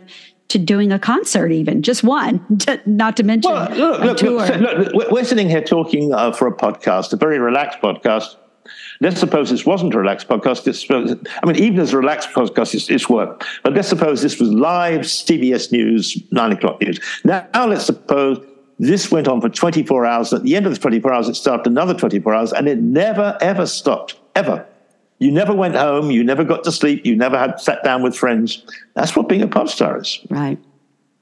to 0.48 0.58
doing 0.58 0.92
a 0.92 0.98
concert, 0.98 1.50
even 1.50 1.80
just 1.80 2.04
one, 2.04 2.44
not 2.84 3.16
to 3.16 3.22
mention 3.22 3.50
well, 3.50 3.70
look, 3.70 4.00
look, 4.02 4.18
tour. 4.18 4.46
Look, 4.58 4.92
look, 4.92 5.10
we're 5.10 5.24
sitting 5.24 5.48
here 5.48 5.62
talking 5.62 6.12
uh, 6.12 6.32
for 6.32 6.46
a 6.46 6.54
podcast, 6.54 7.14
a 7.14 7.16
very 7.16 7.38
relaxed 7.38 7.80
podcast. 7.80 8.36
Let's 9.00 9.20
suppose 9.20 9.50
this 9.50 9.64
wasn't 9.64 9.94
a 9.94 9.98
relaxed 9.98 10.28
podcast. 10.28 10.66
It's, 10.66 10.86
I 10.90 11.46
mean, 11.46 11.56
even 11.56 11.78
as 11.78 11.92
a 11.92 11.98
relaxed 11.98 12.30
podcast, 12.30 12.74
it's, 12.74 12.90
it's 12.90 13.08
work. 13.08 13.44
But 13.62 13.74
let's 13.74 13.88
suppose 13.88 14.22
this 14.22 14.40
was 14.40 14.50
live 14.50 15.02
CBS 15.02 15.70
News, 15.70 16.20
nine 16.32 16.52
o'clock 16.52 16.80
news. 16.80 16.98
Now, 17.24 17.46
now 17.54 17.66
let's 17.66 17.84
suppose 17.84 18.44
this 18.78 19.10
went 19.10 19.28
on 19.28 19.40
for 19.40 19.48
24 19.48 20.06
hours. 20.06 20.32
At 20.32 20.42
the 20.42 20.56
end 20.56 20.66
of 20.66 20.74
the 20.74 20.80
24 20.80 21.12
hours, 21.12 21.28
it 21.28 21.34
started 21.34 21.66
another 21.66 21.94
24 21.94 22.34
hours, 22.34 22.52
and 22.52 22.68
it 22.68 22.78
never, 22.78 23.38
ever 23.40 23.66
stopped, 23.66 24.18
ever. 24.34 24.66
You 25.18 25.32
never 25.32 25.52
went 25.52 25.74
home. 25.74 26.10
You 26.10 26.22
never 26.22 26.44
got 26.44 26.64
to 26.64 26.72
sleep. 26.72 27.04
You 27.04 27.16
never 27.16 27.38
had 27.38 27.60
sat 27.60 27.82
down 27.82 28.02
with 28.02 28.16
friends. 28.16 28.64
That's 28.94 29.16
what 29.16 29.28
being 29.28 29.42
a 29.42 29.48
pop 29.48 29.68
star 29.68 30.00
is. 30.00 30.24
Right. 30.30 30.58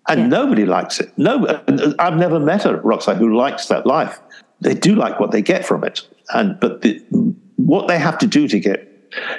And 0.08 0.20
yeah. 0.20 0.26
nobody 0.26 0.66
likes 0.66 1.00
it. 1.00 1.12
No, 1.16 1.46
uh, 1.46 1.62
uh, 1.66 1.92
I've 1.98 2.16
never 2.16 2.38
met 2.38 2.64
a 2.64 2.76
rock 2.76 3.02
star 3.02 3.14
who 3.14 3.34
likes 3.34 3.68
that 3.68 3.86
life. 3.86 4.20
They 4.60 4.74
do 4.74 4.94
like 4.94 5.18
what 5.18 5.30
they 5.30 5.42
get 5.42 5.66
from 5.66 5.84
it, 5.84 6.02
and 6.32 6.58
but 6.60 6.82
the, 6.82 7.02
what 7.56 7.88
they 7.88 7.98
have 7.98 8.18
to 8.18 8.26
do 8.26 8.48
to 8.48 8.60
get 8.60 8.92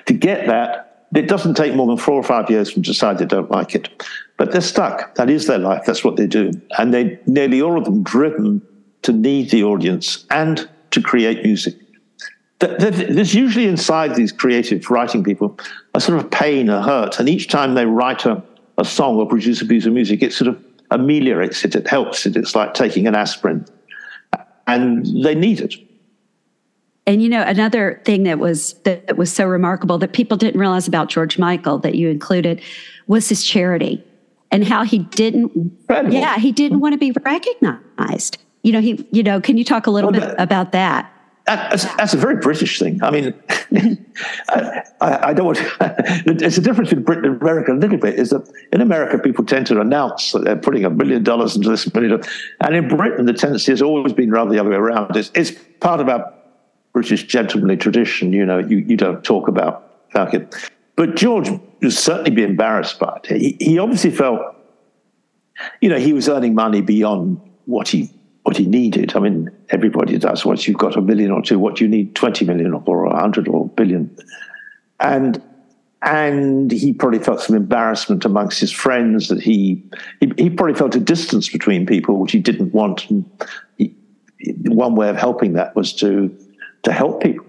to 0.07 0.13
get 0.13 0.47
that, 0.47 1.07
it 1.15 1.27
doesn't 1.27 1.55
take 1.55 1.73
more 1.75 1.87
than 1.87 1.97
four 1.97 2.15
or 2.15 2.23
five 2.23 2.49
years 2.49 2.71
from 2.71 2.81
decide 2.81 3.17
they 3.17 3.25
don't 3.25 3.51
like 3.51 3.75
it. 3.75 4.03
But 4.37 4.51
they're 4.51 4.61
stuck. 4.61 5.15
That 5.15 5.29
is 5.29 5.47
their 5.47 5.57
life. 5.57 5.83
That's 5.85 6.03
what 6.03 6.15
they 6.15 6.27
do. 6.27 6.51
And 6.77 6.93
they 6.93 7.19
nearly 7.25 7.61
all 7.61 7.77
of 7.77 7.85
them 7.85 8.03
driven 8.03 8.61
to 9.03 9.13
need 9.13 9.49
the 9.49 9.63
audience 9.63 10.25
and 10.29 10.69
to 10.91 11.01
create 11.01 11.43
music. 11.43 11.75
There's 12.59 13.35
usually 13.35 13.67
inside 13.67 14.15
these 14.15 14.31
creative 14.31 14.89
writing 14.89 15.23
people 15.23 15.59
a 15.93 16.01
sort 16.01 16.19
of 16.19 16.31
pain, 16.31 16.69
a 16.69 16.81
hurt. 16.81 17.19
And 17.19 17.29
each 17.29 17.47
time 17.47 17.75
they 17.75 17.85
write 17.85 18.25
a, 18.25 18.43
a 18.77 18.85
song 18.85 19.17
or 19.17 19.27
produce 19.27 19.61
a 19.61 19.65
piece 19.65 19.85
of 19.85 19.93
music, 19.93 20.23
it 20.23 20.33
sort 20.33 20.47
of 20.49 20.63
ameliorates 20.89 21.63
it, 21.65 21.75
it 21.75 21.87
helps 21.87 22.25
it. 22.25 22.35
It's 22.35 22.55
like 22.55 22.73
taking 22.73 23.07
an 23.07 23.15
aspirin. 23.15 23.65
And 24.65 25.05
they 25.23 25.35
need 25.35 25.61
it. 25.61 25.75
And 27.07 27.23
you 27.23 27.29
know, 27.29 27.41
another 27.41 28.01
thing 28.05 28.23
that 28.23 28.37
was 28.37 28.73
that 28.83 29.17
was 29.17 29.33
so 29.33 29.45
remarkable 29.45 29.97
that 29.97 30.13
people 30.13 30.37
didn't 30.37 30.59
realize 30.59 30.87
about 30.87 31.09
George 31.09 31.39
Michael 31.39 31.79
that 31.79 31.95
you 31.95 32.09
included 32.09 32.61
was 33.07 33.29
his 33.29 33.43
charity 33.43 34.03
and 34.51 34.63
how 34.63 34.83
he 34.83 34.99
didn't 34.99 35.51
Incredible. 35.55 36.13
yeah 36.13 36.37
he 36.37 36.51
didn't 36.51 36.79
want 36.79 36.93
to 36.93 36.97
be 36.97 37.11
recognized 37.23 38.37
you 38.63 38.71
know 38.71 38.81
he 38.81 39.05
you 39.11 39.23
know 39.23 39.41
can 39.41 39.57
you 39.57 39.63
talk 39.63 39.87
a 39.87 39.91
little 39.91 40.11
well, 40.11 40.21
bit 40.21 40.29
that, 40.29 40.41
about 40.41 40.71
that 40.71 41.11
that's, 41.45 41.85
that's, 41.95 42.13
a 42.13 42.17
very 42.17 42.35
British 42.35 42.77
thing. 42.77 43.01
I 43.01 43.09
mean, 43.09 43.33
I, 44.49 44.81
I, 44.99 45.33
don't 45.33 45.45
want. 45.45 45.59
it's 45.79 46.57
a 46.57 46.61
difference 46.61 46.89
between 46.89 47.05
Britain 47.05 47.23
and 47.23 47.41
America 47.41 47.71
a 47.71 47.73
little 47.73 47.97
bit. 47.97 48.19
Is 48.19 48.31
that 48.31 48.51
in 48.73 48.81
America 48.81 49.17
people 49.17 49.45
tend 49.45 49.65
to 49.67 49.79
announce 49.79 50.33
that 50.33 50.43
they're 50.43 50.57
putting 50.57 50.83
a 50.83 50.89
million 50.89 51.23
dollars 51.23 51.55
into 51.55 51.69
this 51.69 51.93
million, 51.93 52.21
and 52.59 52.75
in 52.75 52.89
Britain 52.89 53.27
the 53.27 53.31
tendency 53.31 53.71
has 53.71 53.81
always 53.81 54.11
been 54.11 54.29
rather 54.29 54.51
the 54.51 54.59
other 54.59 54.71
way 54.71 54.75
around. 54.75 55.15
It's, 55.15 55.31
it's 55.35 55.51
part 55.79 56.01
of 56.01 56.09
our 56.09 56.33
British 56.97 57.25
gentlemanly 57.25 57.77
tradition. 57.77 58.33
You 58.33 58.43
know, 58.43 58.57
you, 58.57 58.77
you 58.77 58.97
don't 58.97 59.23
talk 59.23 59.47
about 59.47 59.83
it. 60.15 60.71
But 60.95 61.15
George 61.15 61.47
would 61.47 61.93
certainly 61.93 62.31
be 62.31 62.41
embarrassed 62.41 62.97
by 62.99 63.19
it. 63.23 63.39
He, 63.39 63.55
he 63.59 63.77
obviously 63.77 64.09
felt, 64.09 64.41
you 65.79 65.89
know, 65.89 65.99
he 65.99 66.11
was 66.11 66.27
earning 66.27 66.55
money 66.55 66.81
beyond 66.81 67.39
what 67.65 67.87
he 67.87 68.09
what 68.41 68.57
he 68.57 68.65
needed. 68.65 69.15
I 69.15 69.19
mean, 69.19 69.51
everybody 69.69 70.17
does. 70.17 70.43
Once 70.43 70.67
you've 70.67 70.79
got 70.79 70.95
a 70.95 71.01
million 71.01 71.29
or 71.29 71.43
two, 71.43 71.59
what 71.59 71.79
you 71.79 71.87
need? 71.87 72.15
Twenty 72.15 72.45
million 72.45 72.73
or 72.73 73.05
a 73.05 73.19
hundred 73.19 73.47
or 73.47 73.65
a 73.65 73.67
billion, 73.67 74.17
and 74.99 75.39
and 76.01 76.71
he 76.71 76.93
probably 76.93 77.19
felt 77.19 77.41
some 77.41 77.55
embarrassment 77.55 78.25
amongst 78.25 78.59
his 78.59 78.71
friends 78.71 79.27
that 79.27 79.39
he 79.39 79.83
he, 80.19 80.31
he 80.35 80.49
probably 80.49 80.73
felt 80.73 80.95
a 80.95 80.99
distance 80.99 81.47
between 81.47 81.85
people 81.85 82.17
which 82.17 82.31
he 82.31 82.39
didn't 82.39 82.73
want. 82.73 83.07
And 83.11 83.23
he, 83.77 83.93
one 84.65 84.95
way 84.95 85.09
of 85.09 85.15
helping 85.15 85.53
that 85.53 85.75
was 85.75 85.93
to 85.93 86.35
to 86.87 86.93
help 86.93 87.21
people. 87.21 87.45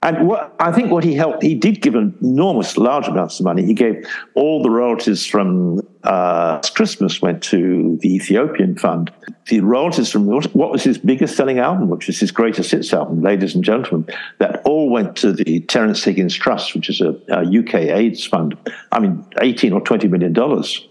And 0.00 0.28
what, 0.28 0.54
I 0.60 0.70
think 0.70 0.92
what 0.92 1.02
he 1.02 1.14
helped, 1.14 1.42
he 1.42 1.56
did 1.56 1.82
give 1.82 1.96
enormous, 1.96 2.76
large 2.76 3.08
amounts 3.08 3.40
of 3.40 3.44
money. 3.44 3.64
He 3.64 3.74
gave 3.74 4.06
all 4.34 4.62
the 4.62 4.70
royalties 4.70 5.26
from 5.26 5.80
uh, 6.04 6.60
Christmas 6.74 7.20
went 7.20 7.42
to 7.44 7.98
the 8.00 8.14
Ethiopian 8.14 8.76
Fund. 8.76 9.10
The 9.48 9.60
royalties 9.60 10.12
from 10.12 10.26
what, 10.26 10.54
what 10.54 10.70
was 10.70 10.84
his 10.84 10.98
biggest 10.98 11.34
selling 11.34 11.58
album, 11.58 11.88
which 11.88 12.08
is 12.08 12.20
his 12.20 12.30
greatest 12.30 12.70
hits 12.70 12.92
album, 12.92 13.22
Ladies 13.22 13.56
and 13.56 13.64
Gentlemen, 13.64 14.08
that 14.38 14.62
all 14.64 14.88
went 14.88 15.16
to 15.16 15.32
the 15.32 15.60
Terence 15.60 16.04
Higgins 16.04 16.36
Trust, 16.36 16.76
which 16.76 16.88
is 16.88 17.00
a, 17.00 17.16
a 17.28 17.42
UK 17.58 17.74
AIDS 17.74 18.24
fund. 18.24 18.56
I 18.92 19.00
mean, 19.00 19.24
18 19.40 19.72
or 19.72 19.80
20 19.80 20.06
million 20.06 20.32
dollars. 20.32 20.86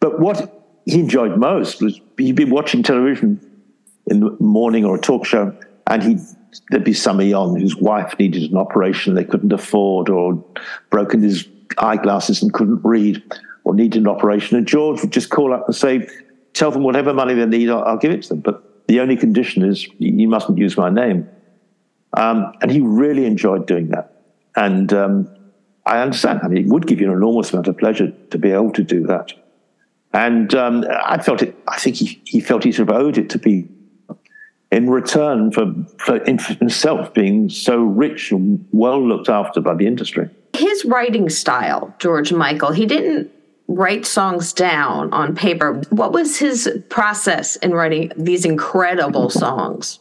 But 0.00 0.20
what 0.20 0.52
he 0.84 1.00
enjoyed 1.00 1.38
most 1.38 1.80
was 1.80 1.98
he'd 2.18 2.36
be 2.36 2.44
watching 2.44 2.82
television 2.82 3.40
in 4.06 4.20
the 4.20 4.36
morning 4.38 4.84
or 4.84 4.96
a 4.96 5.00
talk 5.00 5.24
show, 5.24 5.56
and 5.86 6.02
he'd 6.02 6.20
there'd 6.70 6.84
be 6.84 6.92
somebody 6.92 7.32
on 7.32 7.58
whose 7.58 7.76
wife 7.76 8.18
needed 8.18 8.50
an 8.50 8.56
operation 8.56 9.14
they 9.14 9.24
couldn't 9.24 9.52
afford, 9.52 10.08
or 10.08 10.44
broken 10.90 11.22
his 11.22 11.48
eyeglasses 11.78 12.42
and 12.42 12.52
couldn't 12.52 12.80
read, 12.84 13.22
or 13.64 13.74
needed 13.74 14.02
an 14.02 14.08
operation. 14.08 14.56
And 14.56 14.66
George 14.66 15.00
would 15.00 15.12
just 15.12 15.30
call 15.30 15.52
up 15.52 15.66
and 15.66 15.74
say, 15.74 16.08
"Tell 16.52 16.70
them 16.70 16.82
whatever 16.82 17.12
money 17.14 17.34
they 17.34 17.46
need, 17.46 17.70
I'll, 17.70 17.82
I'll 17.84 17.98
give 17.98 18.12
it 18.12 18.22
to 18.24 18.28
them." 18.30 18.40
But 18.40 18.86
the 18.86 19.00
only 19.00 19.16
condition 19.16 19.64
is 19.64 19.88
you 19.98 20.28
mustn't 20.28 20.58
use 20.58 20.76
my 20.76 20.90
name. 20.90 21.28
Um, 22.16 22.52
and 22.60 22.70
he 22.70 22.80
really 22.80 23.26
enjoyed 23.26 23.66
doing 23.66 23.88
that. 23.88 24.22
And 24.56 24.92
um, 24.92 25.36
I 25.84 25.98
understand. 26.00 26.40
I 26.42 26.48
mean, 26.48 26.64
it 26.64 26.68
would 26.68 26.86
give 26.86 27.00
you 27.00 27.10
an 27.10 27.16
enormous 27.16 27.52
amount 27.52 27.68
of 27.68 27.76
pleasure 27.76 28.12
to 28.30 28.38
be 28.38 28.50
able 28.52 28.72
to 28.72 28.82
do 28.82 29.06
that. 29.06 29.32
And 30.12 30.54
um, 30.54 30.84
I 30.88 31.20
felt 31.20 31.42
it. 31.42 31.56
I 31.66 31.78
think 31.78 31.96
he, 31.96 32.22
he 32.24 32.40
felt 32.40 32.62
he 32.62 32.70
sort 32.70 32.88
of 32.88 32.96
owed 32.96 33.18
it 33.18 33.30
to 33.30 33.38
be 33.38 33.68
in 34.74 34.90
return 34.90 35.52
for, 35.52 35.72
for 35.98 36.18
himself 36.24 37.14
being 37.14 37.48
so 37.48 37.76
rich 37.76 38.32
and 38.32 38.66
well 38.72 39.00
looked 39.00 39.28
after 39.28 39.60
by 39.60 39.72
the 39.72 39.86
industry. 39.86 40.28
His 40.52 40.84
writing 40.84 41.30
style, 41.30 41.94
George 42.00 42.32
Michael, 42.32 42.72
he 42.72 42.84
didn't 42.84 43.30
write 43.68 44.04
songs 44.04 44.52
down 44.52 45.12
on 45.12 45.36
paper. 45.36 45.80
What 45.90 46.12
was 46.12 46.38
his 46.38 46.68
process 46.88 47.54
in 47.56 47.70
writing 47.70 48.10
these 48.16 48.44
incredible 48.44 49.30
songs? 49.30 50.00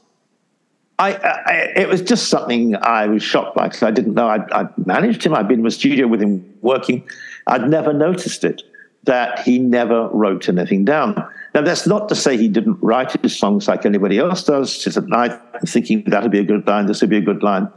I, 0.98 1.14
I, 1.14 1.54
it 1.76 1.88
was 1.88 2.02
just 2.02 2.30
something 2.30 2.76
I 2.76 3.06
was 3.06 3.22
shocked 3.22 3.56
by 3.56 3.68
because 3.68 3.84
I 3.84 3.92
didn't 3.92 4.16
know 4.16 4.28
I'd, 4.28 4.52
I'd, 4.52 4.88
managed 4.88 5.24
him. 5.24 5.36
I'd 5.36 5.48
been 5.48 5.60
in 5.60 5.66
the 5.66 5.72
studio 5.72 6.08
with 6.08 6.22
him 6.22 6.52
working. 6.62 7.08
I'd 7.46 7.70
never 7.70 7.94
noticed 7.94 8.44
it 8.44 8.64
that 9.04 9.40
he 9.40 9.60
never 9.60 10.08
wrote 10.10 10.50
anything 10.50 10.84
down. 10.84 11.28
Now, 11.54 11.62
that's 11.62 11.86
not 11.86 12.10
to 12.10 12.16
say 12.16 12.36
he 12.36 12.48
didn't 12.48 12.80
write 12.82 13.12
his 13.22 13.38
songs 13.38 13.68
like 13.68 13.86
anybody 13.86 14.18
else 14.18 14.44
does, 14.44 14.78
just 14.78 14.98
at 14.98 15.08
night 15.08 15.40
thinking 15.68 16.04
that'll 16.08 16.30
be 16.30 16.40
a 16.40 16.44
good 16.44 16.66
line, 16.68 16.88
this 16.88 17.02
would 17.02 17.12
be 17.12 17.18
a 17.18 17.22
good 17.22 17.44
line. 17.44 17.70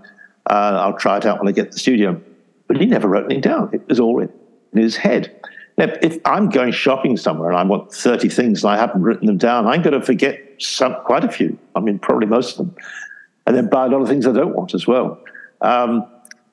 Uh, 0.48 0.78
I'll 0.80 0.96
try 0.96 1.18
it 1.18 1.26
out 1.26 1.38
when 1.38 1.48
I 1.48 1.52
get 1.52 1.64
to 1.64 1.70
the 1.72 1.78
studio. 1.78 2.20
But 2.68 2.78
he 2.78 2.86
never 2.86 3.06
wrote 3.06 3.26
anything 3.26 3.42
down. 3.42 3.70
It 3.72 3.86
was 3.86 4.00
all 4.00 4.20
in, 4.20 4.32
in 4.72 4.82
his 4.82 4.96
head. 4.96 5.34
Now, 5.78 5.92
if 6.00 6.18
I'm 6.24 6.48
going 6.48 6.72
shopping 6.72 7.16
somewhere 7.16 7.50
and 7.50 7.58
I 7.58 7.62
want 7.64 7.92
30 7.92 8.30
things 8.30 8.64
and 8.64 8.72
I 8.72 8.78
haven't 8.78 9.02
written 9.02 9.26
them 9.26 9.36
down, 9.36 9.66
I'm 9.66 9.82
going 9.82 9.98
to 9.98 10.04
forget 10.04 10.40
some, 10.58 10.96
quite 11.04 11.24
a 11.24 11.30
few. 11.30 11.58
I 11.74 11.80
mean, 11.80 11.98
probably 11.98 12.26
most 12.26 12.52
of 12.52 12.66
them. 12.66 12.76
And 13.46 13.54
then 13.54 13.68
buy 13.68 13.84
a 13.84 13.88
lot 13.88 14.00
of 14.00 14.08
things 14.08 14.26
I 14.26 14.32
don't 14.32 14.54
want 14.54 14.74
as 14.74 14.86
well. 14.86 15.22
Um, 15.60 16.06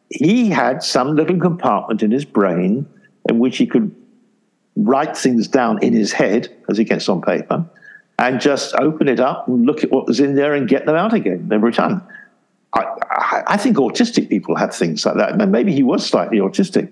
he 0.10 0.50
had 0.50 0.84
some 0.84 1.16
little 1.16 1.40
compartment 1.40 2.04
in 2.04 2.12
his 2.12 2.26
brain 2.26 2.86
in 3.30 3.40
which 3.40 3.58
he 3.58 3.66
could 3.66 3.96
write 4.76 5.16
things 5.16 5.48
down 5.48 5.82
in 5.84 5.94
his 5.94 6.12
head 6.12 6.56
as 6.70 6.78
he 6.78 6.84
gets 6.84 7.08
on 7.08 7.22
paper 7.22 7.66
and 8.20 8.40
just 8.40 8.74
open 8.76 9.08
it 9.08 9.20
up 9.20 9.48
and 9.48 9.66
look 9.66 9.84
at 9.84 9.92
what 9.92 10.08
was 10.08 10.20
in 10.20 10.36
there 10.36 10.54
and 10.54 10.68
get 10.68 10.86
them 10.86 10.96
out 10.96 11.14
again 11.14 11.50
every 11.52 11.74
time. 11.74 12.02
I, 12.74 12.86
I, 13.12 13.44
I 13.48 13.58
think 13.58 13.78
autistic 13.78 14.30
people 14.30 14.56
have 14.56 14.74
things 14.74 15.06
like 15.06 15.16
that. 15.16 15.38
Maybe 15.50 15.74
he 15.74 15.84
was 15.84 16.06
slightly 16.06 16.40
autistic, 16.40 16.92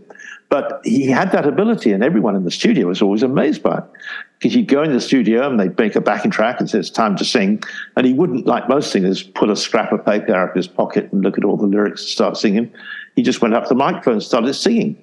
but 0.49 0.81
he 0.83 1.07
had 1.07 1.31
that 1.31 1.47
ability, 1.47 1.91
and 1.91 2.03
everyone 2.03 2.35
in 2.35 2.43
the 2.43 2.51
studio 2.51 2.87
was 2.87 3.01
always 3.01 3.23
amazed 3.23 3.63
by 3.63 3.79
it. 3.79 3.83
Because 4.37 4.53
he'd 4.53 4.67
go 4.67 4.83
in 4.83 4.91
the 4.91 5.01
studio 5.01 5.47
and 5.47 5.59
they'd 5.59 5.77
make 5.77 5.95
a 5.95 6.01
backing 6.01 6.31
track 6.31 6.59
and 6.59 6.69
say 6.69 6.79
it's 6.79 6.89
time 6.89 7.15
to 7.17 7.25
sing, 7.25 7.63
and 7.95 8.05
he 8.05 8.13
wouldn't, 8.13 8.45
like 8.45 8.67
most 8.67 8.91
singers, 8.91 9.23
pull 9.23 9.49
a 9.49 9.55
scrap 9.55 9.91
of 9.91 10.05
paper 10.05 10.35
out 10.35 10.49
of 10.49 10.55
his 10.55 10.67
pocket 10.67 11.11
and 11.11 11.23
look 11.23 11.37
at 11.37 11.43
all 11.43 11.57
the 11.57 11.65
lyrics 11.65 12.01
and 12.01 12.09
start 12.09 12.37
singing. 12.37 12.71
He 13.15 13.23
just 13.23 13.41
went 13.41 13.53
up 13.53 13.63
to 13.63 13.69
the 13.69 13.75
microphone 13.75 14.15
and 14.15 14.23
started 14.23 14.53
singing. 14.53 15.01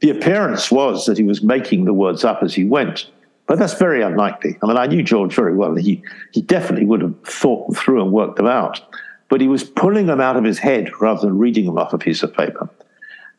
The 0.00 0.10
appearance 0.10 0.70
was 0.70 1.06
that 1.06 1.18
he 1.18 1.24
was 1.24 1.42
making 1.42 1.84
the 1.84 1.92
words 1.92 2.24
up 2.24 2.42
as 2.42 2.54
he 2.54 2.64
went, 2.64 3.10
but 3.46 3.58
that's 3.58 3.74
very 3.74 4.02
unlikely. 4.02 4.58
I 4.62 4.66
mean, 4.66 4.76
I 4.76 4.86
knew 4.86 5.02
George 5.02 5.34
very 5.34 5.54
well. 5.54 5.74
He, 5.74 6.02
he 6.32 6.40
definitely 6.40 6.86
would 6.86 7.02
have 7.02 7.20
thought 7.22 7.66
them 7.66 7.74
through 7.74 8.02
and 8.02 8.12
worked 8.12 8.36
them 8.36 8.46
out, 8.46 8.80
but 9.28 9.40
he 9.40 9.48
was 9.48 9.64
pulling 9.64 10.06
them 10.06 10.20
out 10.20 10.36
of 10.36 10.44
his 10.44 10.58
head 10.58 10.90
rather 11.00 11.22
than 11.22 11.38
reading 11.38 11.66
them 11.66 11.78
off 11.78 11.92
a 11.92 11.98
piece 11.98 12.22
of 12.22 12.34
paper. 12.34 12.68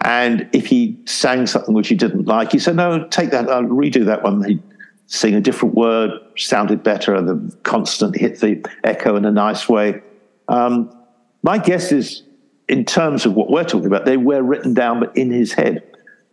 And 0.03 0.49
if 0.51 0.65
he 0.65 0.99
sang 1.05 1.45
something 1.47 1.73
which 1.73 1.87
he 1.87 1.95
didn't 1.95 2.25
like, 2.25 2.51
he 2.51 2.59
said, 2.59 2.75
No, 2.75 3.07
take 3.07 3.31
that, 3.31 3.49
I'll 3.49 3.63
redo 3.63 4.05
that 4.05 4.23
one. 4.23 4.43
He'd 4.43 4.61
sing 5.07 5.35
a 5.35 5.41
different 5.41 5.75
word, 5.75 6.11
sounded 6.37 6.83
better, 6.83 7.21
the 7.21 7.55
constant 7.63 8.15
hit 8.15 8.39
the 8.39 8.65
echo 8.83 9.15
in 9.15 9.25
a 9.25 9.31
nice 9.31 9.67
way. 9.67 10.01
Um, 10.47 10.95
my 11.43 11.57
guess 11.57 11.91
is, 11.91 12.23
in 12.67 12.85
terms 12.85 13.25
of 13.25 13.33
what 13.33 13.49
we're 13.49 13.63
talking 13.63 13.87
about, 13.87 14.05
they 14.05 14.17
were 14.17 14.41
written 14.41 14.73
down, 14.73 14.99
but 14.99 15.15
in 15.15 15.31
his 15.31 15.53
head. 15.53 15.83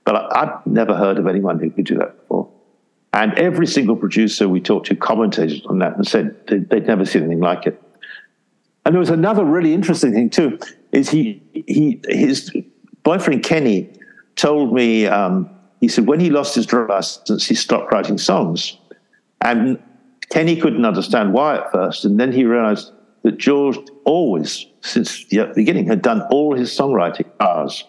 But 0.08 0.16
I, 0.16 0.42
I've 0.42 0.66
never 0.66 0.94
heard 0.94 1.18
of 1.18 1.26
anyone 1.26 1.58
who 1.58 1.68
could 1.68 1.84
do 1.84 1.98
that 1.98 2.18
before. 2.18 2.48
And 3.12 3.34
every 3.34 3.66
single 3.66 3.94
producer 3.94 4.48
we 4.48 4.58
talked 4.58 4.86
to 4.86 4.96
commented 4.96 5.66
on 5.66 5.80
that 5.80 5.96
and 5.96 6.08
said 6.08 6.46
they'd 6.46 6.86
never 6.86 7.04
seen 7.04 7.24
anything 7.24 7.40
like 7.40 7.66
it. 7.66 7.78
And 8.86 8.94
there 8.94 9.00
was 9.00 9.10
another 9.10 9.44
really 9.44 9.74
interesting 9.74 10.14
thing 10.14 10.30
too, 10.30 10.58
is 10.92 11.10
he 11.10 11.42
he 11.52 12.00
his 12.08 12.50
boyfriend 13.02 13.42
Kenny 13.42 13.90
told 14.34 14.72
me, 14.72 15.06
um, 15.06 15.50
he 15.78 15.88
said, 15.88 16.06
when 16.06 16.20
he 16.20 16.30
lost 16.30 16.54
his 16.54 16.64
driving 16.64 16.88
license, 16.88 17.46
he 17.46 17.54
stopped 17.54 17.92
writing 17.92 18.16
songs. 18.16 18.78
And 19.42 19.78
Kenny 20.30 20.56
couldn't 20.56 20.86
understand 20.86 21.34
why 21.34 21.56
at 21.56 21.70
first. 21.70 22.06
And 22.06 22.18
then 22.18 22.32
he 22.32 22.46
realized 22.46 22.92
that 23.24 23.36
George 23.36 23.76
always, 24.06 24.64
since 24.80 25.26
the 25.26 25.52
beginning, 25.54 25.86
had 25.86 26.00
done 26.00 26.22
all 26.30 26.56
his 26.56 26.70
songwriting 26.74 27.26
cars. 27.38 27.84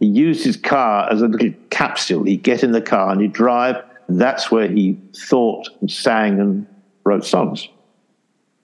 He 0.00 0.06
used 0.06 0.42
his 0.44 0.56
car 0.56 1.12
as 1.12 1.22
a 1.22 1.28
little 1.28 1.52
capsule. 1.68 2.24
He'd 2.24 2.42
get 2.42 2.64
in 2.64 2.72
the 2.72 2.80
car 2.80 3.12
and 3.12 3.20
he'd 3.20 3.34
drive. 3.34 3.76
And 4.08 4.20
that's 4.20 4.50
where 4.50 4.66
he 4.66 4.98
thought 5.14 5.68
and 5.80 5.90
sang 5.90 6.40
and 6.40 6.66
wrote 7.04 7.24
songs. 7.24 7.68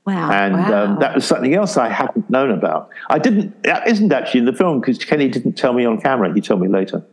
Wow. 0.06 0.30
And 0.30 0.54
um, 0.54 0.62
wow. 0.62 0.84
Um, 0.84 0.98
that 1.00 1.14
was 1.14 1.26
something 1.26 1.54
else 1.54 1.76
I 1.76 1.90
hadn't 1.90 2.30
known 2.30 2.50
about. 2.50 2.88
I 3.10 3.18
didn't, 3.18 3.62
that 3.64 3.86
isn't 3.86 4.12
actually 4.12 4.40
in 4.40 4.46
the 4.46 4.54
film 4.54 4.80
because 4.80 4.98
Kenny 5.04 5.28
didn't 5.28 5.52
tell 5.52 5.74
me 5.74 5.84
on 5.84 6.00
camera. 6.00 6.32
He 6.32 6.40
told 6.40 6.62
me 6.62 6.68
later. 6.68 7.04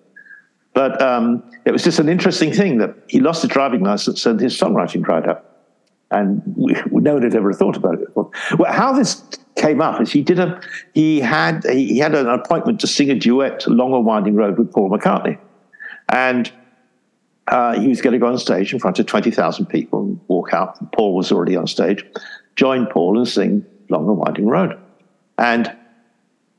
But 0.73 1.01
um, 1.01 1.43
it 1.65 1.71
was 1.71 1.83
just 1.83 1.99
an 1.99 2.07
interesting 2.07 2.51
thing 2.51 2.77
that 2.77 2.95
he 3.07 3.19
lost 3.19 3.41
his 3.41 3.51
driving 3.51 3.83
license 3.83 4.25
and 4.25 4.39
his 4.39 4.57
songwriting 4.57 5.03
dried 5.03 5.27
up. 5.27 5.49
And 6.11 6.41
we, 6.55 6.75
no 6.91 7.15
one 7.15 7.23
had 7.23 7.35
ever 7.35 7.51
thought 7.51 7.75
about 7.75 7.95
it 7.95 8.05
before. 8.05 8.31
Well, 8.57 8.71
how 8.71 8.93
this 8.93 9.21
came 9.55 9.81
up 9.81 10.01
is 10.01 10.11
he 10.11 10.21
did 10.21 10.39
a, 10.39 10.61
he 10.93 11.19
had, 11.19 11.63
he 11.65 11.99
had 11.99 12.15
an 12.15 12.27
appointment 12.27 12.79
to 12.81 12.87
sing 12.87 13.09
a 13.09 13.15
duet, 13.15 13.67
Long 13.67 13.93
and 13.93 14.05
Winding 14.05 14.35
Road 14.35 14.57
with 14.57 14.71
Paul 14.71 14.89
McCartney. 14.89 15.37
And 16.09 16.51
uh, 17.47 17.79
he 17.79 17.87
was 17.87 18.01
going 18.01 18.13
to 18.13 18.19
go 18.19 18.27
on 18.27 18.37
stage 18.37 18.73
in 18.73 18.79
front 18.79 18.99
of 18.99 19.05
20,000 19.05 19.65
people 19.65 20.01
and 20.01 20.19
walk 20.27 20.53
out. 20.53 20.91
Paul 20.93 21.15
was 21.15 21.31
already 21.31 21.55
on 21.55 21.67
stage 21.67 22.05
join 22.55 22.85
Paul 22.87 23.17
and 23.17 23.27
sing 23.27 23.65
Long 23.89 24.07
and 24.07 24.17
Winding 24.17 24.47
Road. 24.47 24.79
And 25.37 25.75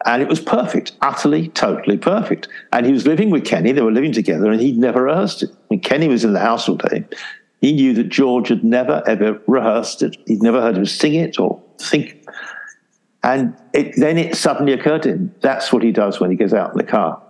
and 0.07 0.21
it 0.21 0.29
was 0.29 0.41
perfect, 0.41 0.93
utterly, 1.01 1.49
totally 1.49 1.97
perfect. 1.97 2.47
And 2.73 2.85
he 2.85 2.93
was 2.93 3.07
living 3.07 3.31
with 3.31 3.47
Kenny. 3.47 3.73
They 3.73 3.81
were 3.81 3.91
living 3.91 4.13
together, 4.13 4.51
and 4.51 4.61
he'd 4.61 4.77
never 4.77 5.05
rehearsed 5.05 5.43
it. 5.43 5.51
When 5.69 5.81
Kenny 5.81 6.09
was 6.09 6.25
in 6.25 6.35
the 6.35 6.41
house 6.41 6.69
all 6.69 6.77
day, 6.77 7.05
he 7.63 7.73
knew 7.73 7.95
that 7.95 8.11
George 8.11 8.49
had 8.49 8.63
never, 8.63 9.03
ever 9.07 9.41
rehearsed 9.47 10.03
it. 10.03 10.19
He'd 10.27 10.43
never 10.43 10.61
heard 10.61 10.77
him 10.77 10.85
sing 10.85 11.15
it 11.15 11.39
or 11.41 11.63
think. 11.79 12.23
And 13.25 13.57
it, 13.73 13.95
then 13.97 14.19
it 14.19 14.37
suddenly 14.37 14.75
occurred 14.75 15.03
to 15.05 15.09
him 15.09 15.35
that's 15.41 15.73
what 15.73 15.83
he 15.83 15.93
does 15.93 16.21
when 16.21 16.31
he 16.31 16.37
goes 16.37 16.53
out 16.53 16.73
in 16.73 16.79
the 16.79 16.85
car. 16.85 17.21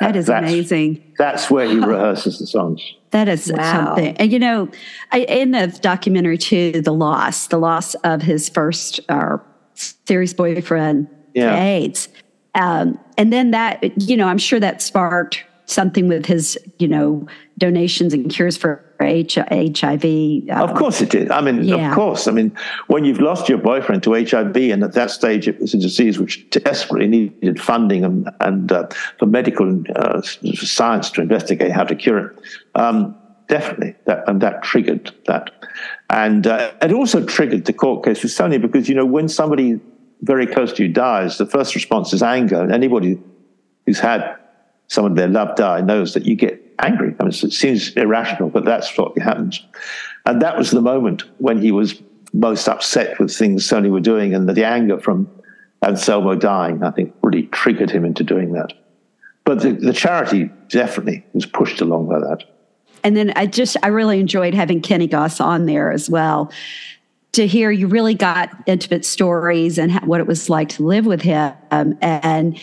That 0.00 0.16
is 0.16 0.26
that's, 0.26 0.50
amazing. 0.50 1.14
That's 1.18 1.50
where 1.50 1.66
he 1.66 1.78
rehearses 1.78 2.38
the 2.38 2.46
songs. 2.46 2.82
That 3.10 3.28
is 3.28 3.52
wow. 3.52 3.86
something. 3.86 4.16
And 4.18 4.30
you 4.30 4.38
know, 4.38 4.68
I, 5.10 5.22
in 5.22 5.50
the 5.50 5.66
documentary 5.66 6.38
too, 6.38 6.80
the 6.80 6.92
loss, 6.92 7.48
the 7.48 7.58
loss 7.58 7.94
of 8.04 8.22
his 8.22 8.48
first 8.48 9.00
uh, 9.08 9.38
serious 9.74 10.32
boyfriend 10.32 11.08
yeah. 11.34 11.60
AIDS. 11.60 12.08
Um, 12.54 13.00
and 13.18 13.32
then 13.32 13.50
that, 13.50 14.00
you 14.00 14.16
know, 14.16 14.28
I'm 14.28 14.38
sure 14.38 14.60
that 14.60 14.80
sparked 14.80 15.44
something 15.66 16.06
with 16.06 16.24
his, 16.24 16.56
you 16.78 16.86
know, 16.86 17.26
donations 17.58 18.14
and 18.14 18.30
cures 18.30 18.56
for 18.56 18.84
H- 19.00 19.36
HIV. 19.36 20.04
Um, 20.50 20.68
of 20.68 20.74
course 20.74 21.00
it 21.00 21.10
did. 21.10 21.30
I 21.30 21.40
mean, 21.40 21.64
yeah. 21.64 21.90
of 21.90 21.94
course. 21.94 22.26
I 22.28 22.32
mean, 22.32 22.56
when 22.88 23.04
you've 23.04 23.20
lost 23.20 23.48
your 23.48 23.58
boyfriend 23.58 24.02
to 24.04 24.12
HIV, 24.12 24.56
and 24.56 24.84
at 24.84 24.92
that 24.94 25.10
stage 25.10 25.48
it 25.48 25.60
was 25.60 25.74
a 25.74 25.78
disease 25.78 26.18
which 26.18 26.48
desperately 26.50 27.08
needed 27.08 27.60
funding 27.60 28.04
and, 28.04 28.30
and 28.40 28.70
uh, 28.72 28.88
for 29.18 29.26
medical 29.26 29.82
uh, 29.96 30.20
science 30.22 31.10
to 31.12 31.22
investigate 31.22 31.72
how 31.72 31.84
to 31.84 31.94
cure 31.94 32.26
it. 32.26 32.38
Um, 32.74 33.16
definitely, 33.48 33.94
that 34.06 34.24
and 34.28 34.40
that 34.40 34.62
triggered 34.62 35.12
that, 35.26 35.50
and 36.10 36.46
uh, 36.46 36.72
it 36.82 36.92
also 36.92 37.24
triggered 37.24 37.64
the 37.64 37.72
court 37.72 38.04
case 38.04 38.22
with 38.22 38.32
Sony 38.32 38.60
because 38.60 38.88
you 38.88 38.94
know 38.94 39.06
when 39.06 39.28
somebody 39.28 39.80
very 40.22 40.46
close 40.46 40.72
to 40.74 40.82
you 40.82 40.92
dies, 40.92 41.38
the 41.38 41.46
first 41.46 41.74
response 41.74 42.12
is 42.12 42.22
anger, 42.22 42.60
and 42.60 42.72
anybody 42.72 43.18
who's 43.86 43.98
had 43.98 44.36
someone 44.88 45.14
they 45.14 45.26
love 45.26 45.56
die 45.56 45.80
knows 45.80 46.14
that 46.14 46.26
you 46.26 46.34
get 46.34 46.69
angry. 46.82 47.14
I 47.20 47.24
mean, 47.24 47.32
it 47.32 47.52
seems 47.52 47.90
irrational, 47.96 48.50
but 48.50 48.64
that's 48.64 48.96
what 48.96 49.16
happens. 49.18 49.64
And 50.26 50.42
that 50.42 50.56
was 50.56 50.70
the 50.70 50.80
moment 50.80 51.24
when 51.38 51.60
he 51.60 51.72
was 51.72 52.00
most 52.32 52.68
upset 52.68 53.18
with 53.18 53.34
things 53.34 53.66
Sony 53.66 53.90
were 53.90 54.00
doing, 54.00 54.34
and 54.34 54.48
the 54.48 54.66
anger 54.66 54.98
from 54.98 55.28
Anselmo 55.82 56.34
dying, 56.34 56.82
I 56.82 56.90
think, 56.90 57.14
really 57.22 57.44
triggered 57.44 57.90
him 57.90 58.04
into 58.04 58.22
doing 58.22 58.52
that. 58.52 58.72
But 59.44 59.60
the, 59.60 59.72
the 59.72 59.92
charity 59.92 60.50
definitely 60.68 61.24
was 61.32 61.46
pushed 61.46 61.80
along 61.80 62.08
by 62.08 62.18
that. 62.20 62.44
And 63.02 63.16
then 63.16 63.32
I 63.34 63.46
just, 63.46 63.76
I 63.82 63.88
really 63.88 64.20
enjoyed 64.20 64.54
having 64.54 64.82
Kenny 64.82 65.06
Goss 65.06 65.40
on 65.40 65.66
there 65.66 65.90
as 65.90 66.10
well 66.10 66.52
to 67.32 67.46
hear 67.46 67.70
you 67.70 67.86
really 67.86 68.14
got 68.14 68.50
intimate 68.66 69.04
stories 69.04 69.78
and 69.78 69.92
what 70.00 70.20
it 70.20 70.26
was 70.26 70.50
like 70.50 70.68
to 70.70 70.82
live 70.82 71.06
with 71.06 71.22
him. 71.22 71.54
and 71.70 72.60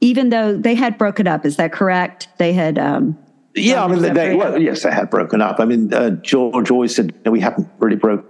even 0.00 0.28
though 0.28 0.56
they 0.56 0.74
had 0.74 0.98
broken 0.98 1.26
up, 1.26 1.46
is 1.46 1.56
that 1.56 1.72
correct? 1.72 2.28
They 2.38 2.52
had. 2.52 2.78
Um, 2.78 3.18
yeah, 3.54 3.84
I 3.84 3.88
mean, 3.88 4.14
they, 4.14 4.34
well, 4.34 4.60
yes, 4.60 4.82
they 4.82 4.90
had 4.90 5.10
broken 5.10 5.40
up. 5.40 5.60
I 5.60 5.64
mean, 5.64 5.92
uh, 5.92 6.10
George 6.10 6.70
always 6.70 6.94
said, 6.94 7.14
we 7.26 7.40
haven't 7.40 7.68
really 7.78 7.96
broke. 7.96 8.24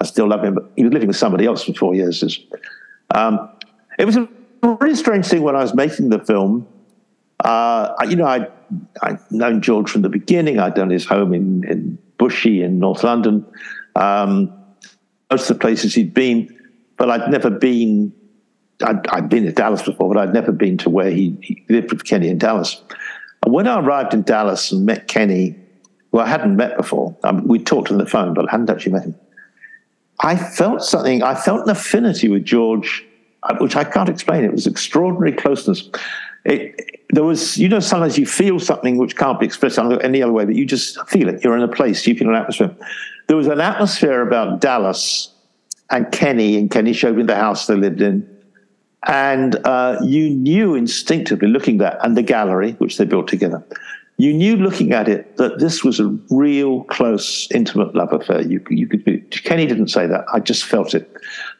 I 0.00 0.04
still 0.04 0.28
love 0.28 0.44
him, 0.44 0.54
but 0.54 0.70
he 0.76 0.84
was 0.84 0.92
living 0.92 1.08
with 1.08 1.16
somebody 1.16 1.44
else 1.44 1.64
for 1.64 1.74
four 1.74 1.94
years. 1.94 2.22
Um, 3.14 3.50
it 3.98 4.04
was 4.04 4.16
a 4.16 4.28
really 4.62 4.94
strange 4.94 5.26
thing 5.26 5.42
when 5.42 5.56
I 5.56 5.60
was 5.60 5.74
making 5.74 6.10
the 6.10 6.18
film. 6.20 6.66
Uh, 7.44 7.94
you 8.08 8.16
know, 8.16 8.26
I 8.26 8.48
I'd 9.02 9.18
known 9.30 9.60
George 9.60 9.90
from 9.90 10.02
the 10.02 10.08
beginning. 10.08 10.58
I'd 10.58 10.74
done 10.74 10.90
his 10.90 11.04
home 11.04 11.32
in, 11.32 11.64
in 11.68 11.98
Bushey 12.18 12.62
in 12.62 12.78
North 12.78 13.04
London. 13.04 13.44
Um, 13.96 14.52
most 15.30 15.50
of 15.50 15.56
the 15.56 15.60
places 15.60 15.94
he'd 15.94 16.14
been, 16.14 16.54
but 16.96 17.10
I'd 17.10 17.30
never 17.30 17.50
been. 17.50 18.12
I'd, 18.82 19.06
I'd, 19.08 19.28
been 19.28 19.44
to 19.44 19.52
Dallas 19.52 19.82
before, 19.82 20.14
but 20.14 20.20
I'd 20.20 20.32
never 20.32 20.52
been 20.52 20.78
to 20.78 20.90
where 20.90 21.10
he, 21.10 21.36
he 21.42 21.64
lived 21.68 21.90
with 21.90 22.04
Kenny 22.04 22.28
in 22.28 22.38
Dallas. 22.38 22.80
When 23.46 23.66
I 23.66 23.80
arrived 23.80 24.14
in 24.14 24.22
Dallas 24.22 24.72
and 24.72 24.84
met 24.84 25.08
Kenny, 25.08 25.56
who 26.12 26.18
I 26.18 26.26
hadn't 26.26 26.56
met 26.56 26.76
before, 26.76 27.16
um, 27.24 27.46
we 27.46 27.58
talked 27.58 27.90
on 27.90 27.98
the 27.98 28.06
phone, 28.06 28.34
but 28.34 28.48
I 28.48 28.50
hadn't 28.50 28.70
actually 28.70 28.92
met 28.92 29.04
him. 29.04 29.14
I 30.20 30.36
felt 30.36 30.82
something. 30.82 31.22
I 31.22 31.34
felt 31.34 31.64
an 31.64 31.70
affinity 31.70 32.28
with 32.28 32.44
George, 32.44 33.06
uh, 33.44 33.56
which 33.60 33.76
I 33.76 33.84
can't 33.84 34.08
explain. 34.08 34.44
It 34.44 34.52
was 34.52 34.66
extraordinary 34.66 35.32
closeness. 35.32 35.88
It, 36.44 37.06
there 37.10 37.24
was, 37.24 37.56
you 37.56 37.68
know, 37.68 37.80
sometimes 37.80 38.18
you 38.18 38.26
feel 38.26 38.58
something 38.58 38.98
which 38.98 39.16
can't 39.16 39.38
be 39.38 39.46
expressed 39.46 39.78
any 39.78 40.22
other 40.22 40.32
way, 40.32 40.44
but 40.44 40.56
you 40.56 40.66
just 40.66 40.98
feel 41.08 41.28
it. 41.28 41.44
You're 41.44 41.56
in 41.56 41.62
a 41.62 41.68
place, 41.68 42.06
you 42.06 42.14
feel 42.16 42.28
an 42.28 42.34
atmosphere 42.34 42.74
there 43.28 43.36
was 43.36 43.46
an 43.46 43.60
atmosphere 43.60 44.22
about 44.22 44.60
Dallas 44.60 45.32
and 45.90 46.10
Kenny, 46.10 46.56
and 46.56 46.70
Kenny 46.70 46.92
showed 46.92 47.16
me 47.16 47.22
the 47.22 47.36
house 47.36 47.66
they 47.66 47.76
lived 47.76 48.00
in. 48.00 48.28
And 49.06 49.56
uh, 49.64 49.98
you 50.02 50.28
knew 50.30 50.74
instinctively 50.74 51.48
looking 51.48 51.80
at 51.80 51.98
and 52.04 52.16
the 52.16 52.22
gallery, 52.22 52.72
which 52.72 52.98
they 52.98 53.04
built 53.04 53.28
together, 53.28 53.64
you 54.16 54.32
knew 54.32 54.56
looking 54.56 54.92
at 54.92 55.08
it 55.08 55.36
that 55.36 55.60
this 55.60 55.84
was 55.84 56.00
a 56.00 56.06
real 56.30 56.82
close, 56.84 57.46
intimate 57.52 57.94
love 57.94 58.12
affair. 58.12 58.42
You, 58.42 58.60
you 58.68 58.88
could 58.88 59.04
be, 59.04 59.18
Kenny 59.20 59.66
didn't 59.66 59.88
say 59.88 60.06
that. 60.08 60.24
I 60.32 60.40
just 60.40 60.64
felt 60.64 60.94
it. 60.94 61.10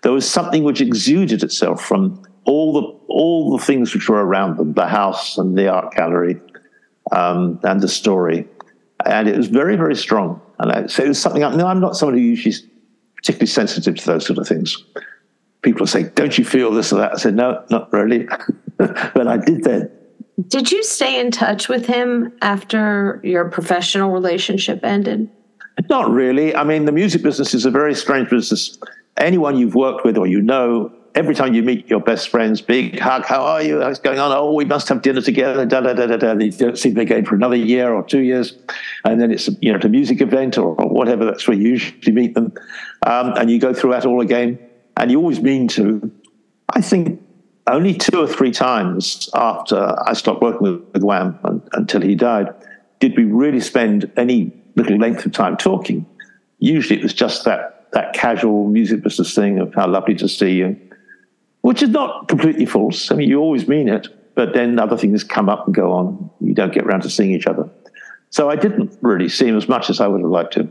There 0.03 0.12
was 0.12 0.29
something 0.29 0.64
which 0.64 0.81
exuded 0.81 1.44
itself 1.44 1.83
from 1.83 2.20
all 2.44 2.72
the 2.72 2.98
all 3.09 3.57
the 3.57 3.62
things 3.62 3.94
which 3.94 4.09
were 4.09 4.24
around 4.24 4.57
them, 4.57 4.72
the 4.72 4.87
house 4.87 5.38
and 5.38 5.57
the 5.57 5.68
art 5.68 5.94
gallery, 5.94 6.40
um, 7.12 7.61
and 7.62 7.81
the 7.81 7.88
story 7.88 8.48
and 9.07 9.29
it 9.29 9.37
was 9.37 9.46
very, 9.46 9.77
very 9.77 9.94
strong. 9.94 10.40
And 10.59 10.72
I, 10.72 10.87
so 10.87 11.05
it 11.05 11.09
was 11.09 11.20
something. 11.20 11.44
I, 11.44 11.55
no, 11.55 11.66
I'm 11.66 11.81
not 11.81 11.96
somebody 11.96 12.20
who 12.20 12.29
usually 12.29 12.55
particularly 13.16 13.46
sensitive 13.46 13.96
to 13.96 14.07
those 14.07 14.27
sort 14.27 14.38
of 14.38 14.46
things. 14.46 14.85
People 15.62 15.87
say, 15.87 16.05
"Don't 16.05 16.38
you 16.38 16.44
feel 16.44 16.71
this 16.73 16.92
or 16.92 16.97
that?" 16.97 17.12
I 17.12 17.16
said, 17.16 17.35
"No, 17.35 17.64
not 17.71 17.92
really," 17.92 18.29
but 18.77 19.27
I 19.27 19.37
did 19.37 19.64
then. 19.64 19.90
Did 20.47 20.71
you 20.71 20.85
stay 20.85 21.21
in 21.21 21.33
touch 21.33 21.68
with 21.68 21.87
him 21.87 22.33
after 22.42 23.21
your 23.25 23.51
professional 23.51 24.12
relationship 24.12 24.85
ended? 24.85 25.29
Not 25.88 26.11
really. 26.11 26.55
I 26.55 26.62
mean, 26.64 26.85
the 26.85 26.92
music 26.92 27.23
business 27.23 27.55
is 27.55 27.64
a 27.66 27.71
very 27.71 27.94
strange 27.94 28.31
business. 28.31 28.79
Anyone 29.16 29.57
you've 29.57 29.75
worked 29.75 30.05
with 30.05 30.16
or 30.16 30.29
you 30.29 30.40
know, 30.40 30.92
every 31.14 31.35
time 31.35 31.55
you 31.55 31.62
meet 31.62 31.88
your 31.88 32.01
best 32.01 32.29
friends, 32.29 32.61
big 32.61 32.99
hug, 33.01 33.25
how 33.25 33.42
are 33.42 33.62
you? 33.62 33.79
What's 33.79 33.99
going 33.99 34.21
on? 34.21 34.31
Oh, 34.33 34.53
we 34.53 34.64
must 34.64 34.88
have 34.88 35.03
dinner 35.03 35.21
together. 35.21 35.66
Da 35.66 35.81
da 35.81 35.92
da 35.92 36.07
da 36.07 36.16
da. 36.16 36.33
You 36.35 36.53
don't 36.53 36.79
see 36.79 36.90
them 36.90 37.01
again 37.01 37.25
for 37.25 37.35
another 37.35 37.57
year 37.57 37.92
or 37.92 38.05
two 38.05 38.21
years, 38.21 38.57
and 39.05 39.21
then 39.21 39.33
it's 39.33 39.49
you 39.61 39.73
know 39.73 39.81
a 39.83 39.88
music 39.88 40.21
event 40.21 40.57
or, 40.57 40.81
or 40.81 40.88
whatever. 40.88 41.25
That's 41.25 41.47
where 41.49 41.57
you 41.57 41.71
usually 41.71 42.12
meet 42.12 42.35
them, 42.35 42.53
um, 43.05 43.35
and 43.37 43.51
you 43.51 43.59
go 43.59 43.75
through 43.75 43.90
that 43.90 44.07
all 44.07 44.21
again. 44.21 44.59
And 44.99 45.11
you 45.11 45.19
always 45.19 45.41
mean 45.41 45.69
to. 45.69 46.11
I 46.75 46.81
think 46.81 47.23
only 47.67 47.95
two 47.95 48.21
or 48.21 48.27
three 48.27 48.51
times 48.51 49.29
after 49.35 49.97
I 50.07 50.13
stopped 50.13 50.43
working 50.43 50.85
with, 50.93 51.03
Wham 51.03 51.39
until 51.73 52.01
he 52.01 52.15
died 52.15 52.49
did 53.01 53.17
we 53.17 53.25
really 53.25 53.61
spend 53.61 54.11
any 54.17 54.53
little 54.75 54.99
length 54.99 55.25
of 55.25 55.33
time 55.33 55.57
talking. 55.57 56.05
Usually, 56.59 56.99
it 56.99 57.03
was 57.03 57.15
just 57.15 57.45
that 57.45 57.87
that 57.93 58.13
casual 58.13 58.69
music 58.69 59.03
business 59.03 59.35
thing 59.35 59.61
of 59.61 59.73
how 59.75 59.89
lovely 59.89 60.15
to 60.17 60.29
see 60.29 60.53
you 60.53 60.77
which 61.63 61.83
is 61.83 61.91
not 61.91 62.29
completely 62.29 62.65
false. 62.65 63.11
I 63.11 63.15
mean, 63.15 63.29
you 63.29 63.41
always 63.41 63.69
mean 63.69 63.89
it, 63.89 64.09
but 64.35 64.55
then 64.55 64.79
other 64.79 64.97
things 64.97 65.25
come 65.25 65.49
up 65.49 65.67
and 65.67 65.75
go 65.75 65.93
on. 65.93 66.31
You 66.41 66.55
don't 66.55 66.73
get 66.73 66.85
around 66.85 67.03
to 67.03 67.11
seeing 67.11 67.33
each 67.33 67.47
other. 67.47 67.69
So 68.31 68.49
I 68.49 68.57
didn't 68.57 68.97
really 69.03 69.29
see 69.29 69.49
him 69.49 69.57
as 69.57 69.69
much 69.69 69.91
as 69.91 70.01
I 70.01 70.07
would 70.07 70.21
have 70.21 70.31
liked 70.31 70.55
to. 70.55 70.69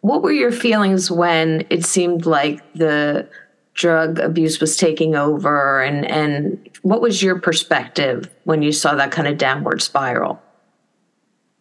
What 0.00 0.22
were 0.22 0.32
your 0.32 0.50
feelings 0.50 1.08
when 1.10 1.64
it 1.70 1.84
seemed 1.84 2.26
like 2.26 2.60
the 2.74 3.28
drug 3.74 4.20
abuse 4.20 4.60
was 4.60 4.76
taking 4.76 5.14
over 5.16 5.82
and 5.82 6.08
and 6.10 6.70
what 6.82 7.00
was 7.00 7.22
your 7.22 7.38
perspective 7.38 8.30
when 8.44 8.62
you 8.62 8.72
saw 8.72 8.94
that 8.94 9.10
kind 9.10 9.26
of 9.26 9.36
downward 9.36 9.82
spiral? 9.82 10.40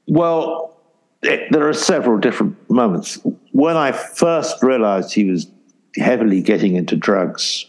Well, 0.07 0.77
it, 1.23 1.51
there 1.51 1.67
are 1.67 1.73
several 1.73 2.17
different 2.19 2.69
moments. 2.69 3.19
When 3.51 3.77
I 3.77 3.91
first 3.91 4.61
realized 4.61 5.13
he 5.13 5.29
was 5.29 5.47
heavily 5.95 6.41
getting 6.41 6.75
into 6.75 6.95
drugs, 6.95 7.65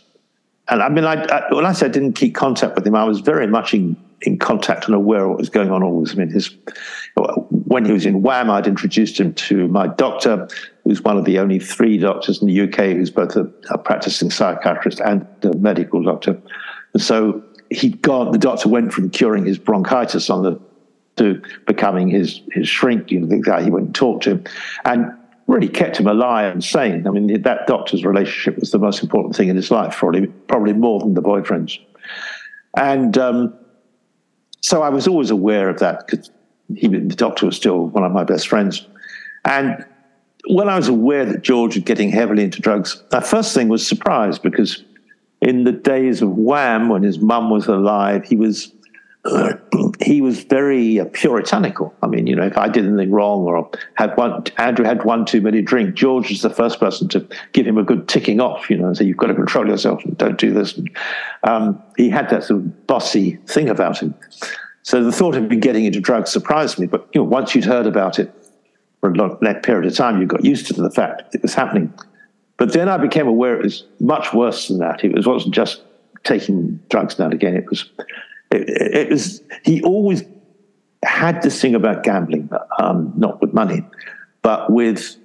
and 0.69 0.83
I 0.83 0.89
mean, 0.89 1.05
I, 1.05 1.23
I, 1.25 1.55
when 1.55 1.65
I 1.65 1.73
said 1.73 1.91
I 1.91 1.93
didn't 1.93 2.15
keep 2.15 2.35
contact 2.35 2.75
with 2.75 2.87
him, 2.87 2.97
I 2.97 3.05
was 3.05 3.21
very 3.21 3.47
much 3.47 3.73
in, 3.73 3.97
in 4.23 4.39
contact 4.39 4.87
and 4.87 4.95
aware 4.95 5.25
of 5.25 5.31
what 5.31 5.39
was 5.39 5.49
going 5.51 5.71
on 5.71 5.83
always. 5.83 6.13
I 6.13 6.17
mean, 6.17 6.31
his 6.31 6.51
when 7.67 7.85
he 7.85 7.93
was 7.93 8.07
in 8.07 8.23
Wham, 8.23 8.51
I'd 8.51 8.67
introduced 8.67 9.21
him 9.21 9.35
to 9.35 9.69
my 9.69 9.87
doctor, 9.87 10.49
who's 10.85 11.03
one 11.03 11.17
of 11.17 11.25
the 11.25 11.39
only 11.39 11.59
three 11.59 11.99
doctors 11.99 12.41
in 12.41 12.49
the 12.49 12.61
UK 12.61 12.97
who's 12.97 13.11
both 13.11 13.37
a, 13.37 13.51
a 13.71 13.79
practicing 13.79 14.31
psychiatrist 14.31 15.01
and 15.01 15.27
a 15.43 15.57
medical 15.57 16.03
doctor. 16.03 16.39
And 16.93 17.03
so 17.03 17.43
he'd 17.71 18.03
gone. 18.03 18.33
The 18.33 18.39
doctor 18.39 18.69
went 18.69 18.93
from 18.93 19.11
curing 19.11 19.45
his 19.45 19.59
bronchitis 19.59 20.31
on 20.31 20.43
the 20.43 20.61
to 21.17 21.41
becoming 21.67 22.09
his 22.09 22.41
his 22.53 22.69
shrink, 22.69 23.11
you 23.11 23.21
know, 23.21 23.27
the 23.27 23.39
guy 23.39 23.63
he 23.63 23.71
went 23.71 23.87
and 23.87 23.95
talked 23.95 24.25
to, 24.25 24.31
him, 24.33 24.45
and 24.85 25.13
really 25.47 25.69
kept 25.69 25.99
him 25.99 26.07
alive 26.07 26.53
and 26.53 26.65
sane. 26.65 27.07
I 27.07 27.11
mean, 27.11 27.43
that 27.43 27.67
doctor's 27.67 28.05
relationship 28.05 28.59
was 28.59 28.71
the 28.71 28.79
most 28.79 29.03
important 29.03 29.37
thing 29.37 29.49
in 29.49 29.57
his 29.57 29.71
life, 29.71 29.97
probably, 29.97 30.27
probably 30.27 30.73
more 30.73 31.01
than 31.01 31.15
the 31.15 31.23
boyfriends. 31.23 31.79
And 32.77 33.17
um, 33.19 33.55
so 34.61 34.83
I 34.83 34.89
was 34.89 35.07
always 35.07 35.31
aware 35.31 35.69
of 35.69 35.79
that 35.81 36.07
because 36.07 36.31
the 36.71 36.99
doctor 37.15 37.47
was 37.47 37.57
still 37.57 37.87
one 37.89 38.05
of 38.05 38.13
my 38.13 38.25
best 38.25 38.49
friends. 38.49 38.87
And 39.45 39.85
when 40.49 40.69
I 40.69 40.77
was 40.77 40.89
aware 40.89 41.25
that 41.25 41.43
George 41.43 41.75
was 41.75 41.85
getting 41.85 42.11
heavily 42.11 42.45
into 42.45 42.61
drugs, 42.61 43.03
the 43.11 43.21
first 43.21 43.55
thing 43.55 43.69
was 43.69 43.87
surprise 43.87 44.39
because 44.39 44.85
in 45.41 45.65
the 45.65 45.73
days 45.73 46.23
of 46.23 46.31
Wham, 46.31 46.89
when 46.89 47.03
his 47.03 47.19
mum 47.19 47.51
was 47.51 47.67
alive, 47.67 48.25
he 48.25 48.37
was 48.37 48.73
he 50.01 50.21
was 50.21 50.45
very 50.45 51.01
uh, 51.01 51.07
puritanical. 51.07 51.95
I 52.03 52.09
mean, 52.09 52.27
you 52.27 52.37
know, 52.37 52.45
if 52.45 52.59
I 52.59 52.69
did 52.69 52.85
anything 52.85 53.11
wrong 53.11 53.45
or 53.45 53.71
had 53.95 54.15
one, 54.17 54.45
Andrew 54.59 54.85
had 54.85 55.05
one 55.05 55.25
too 55.25 55.41
many 55.41 55.63
drink, 55.63 55.95
George 55.95 56.29
was 56.29 56.43
the 56.43 56.51
first 56.51 56.79
person 56.79 57.09
to 57.09 57.27
give 57.53 57.67
him 57.67 57.79
a 57.79 57.83
good 57.83 58.07
ticking 58.07 58.39
off, 58.41 58.69
you 58.69 58.77
know, 58.77 58.87
and 58.87 58.97
say, 58.97 59.05
you've 59.05 59.17
got 59.17 59.29
to 59.29 59.35
control 59.35 59.67
yourself 59.67 60.05
and 60.05 60.17
don't 60.19 60.37
do 60.39 60.53
this. 60.53 60.77
And, 60.77 60.91
um, 61.43 61.83
he 61.97 62.11
had 62.11 62.29
that 62.31 62.45
sort 62.45 62.61
of 62.61 62.87
bossy 62.87 63.37
thing 63.47 63.71
about 63.71 63.99
him. 63.99 64.15
So 64.83 65.03
the 65.03 65.13
thought 65.13 65.37
of 65.37 65.51
him 65.51 65.61
getting 65.61 65.87
into 65.87 66.01
drugs 66.01 66.31
surprised 66.31 66.79
me. 66.79 66.87
But, 66.87 67.09
you 67.15 67.23
know, 67.23 67.25
once 67.25 67.55
you'd 67.55 67.65
heard 67.65 67.87
about 67.87 68.19
it 68.19 68.44
for 69.05 69.11
a 69.11 69.15
long 69.17 69.37
period 69.37 69.85
of 69.85 69.95
time, 69.95 70.19
you 70.19 70.27
got 70.27 70.43
used 70.47 70.67
to 70.67 70.73
the 70.73 70.91
fact 70.91 71.35
it 71.35 71.43
was 71.43 71.53
happening. 71.53 71.93
But 72.57 72.73
then 72.73 72.89
I 72.89 72.97
became 72.97 73.27
aware 73.27 73.55
it 73.55 73.63
was 73.63 73.85
much 74.01 74.33
worse 74.33 74.69
than 74.69 74.79
that. 74.79 75.05
It 75.05 75.15
was, 75.15 75.27
wasn't 75.27 75.55
just 75.55 75.83
taking 76.23 76.81
drugs 76.89 77.19
now 77.19 77.27
and 77.27 77.35
again. 77.35 77.55
It 77.55 77.69
was 77.69 77.91
it, 78.51 78.67
it 78.71 79.11
was 79.11 79.43
he 79.63 79.83
always 79.83 80.23
had 81.03 81.43
this 81.43 81.61
thing 81.61 81.75
about 81.75 82.03
gambling, 82.03 82.49
um, 82.79 83.13
not 83.15 83.43
with 83.43 83.53
money, 83.53 83.85
but 84.41 84.73
with 84.73 85.17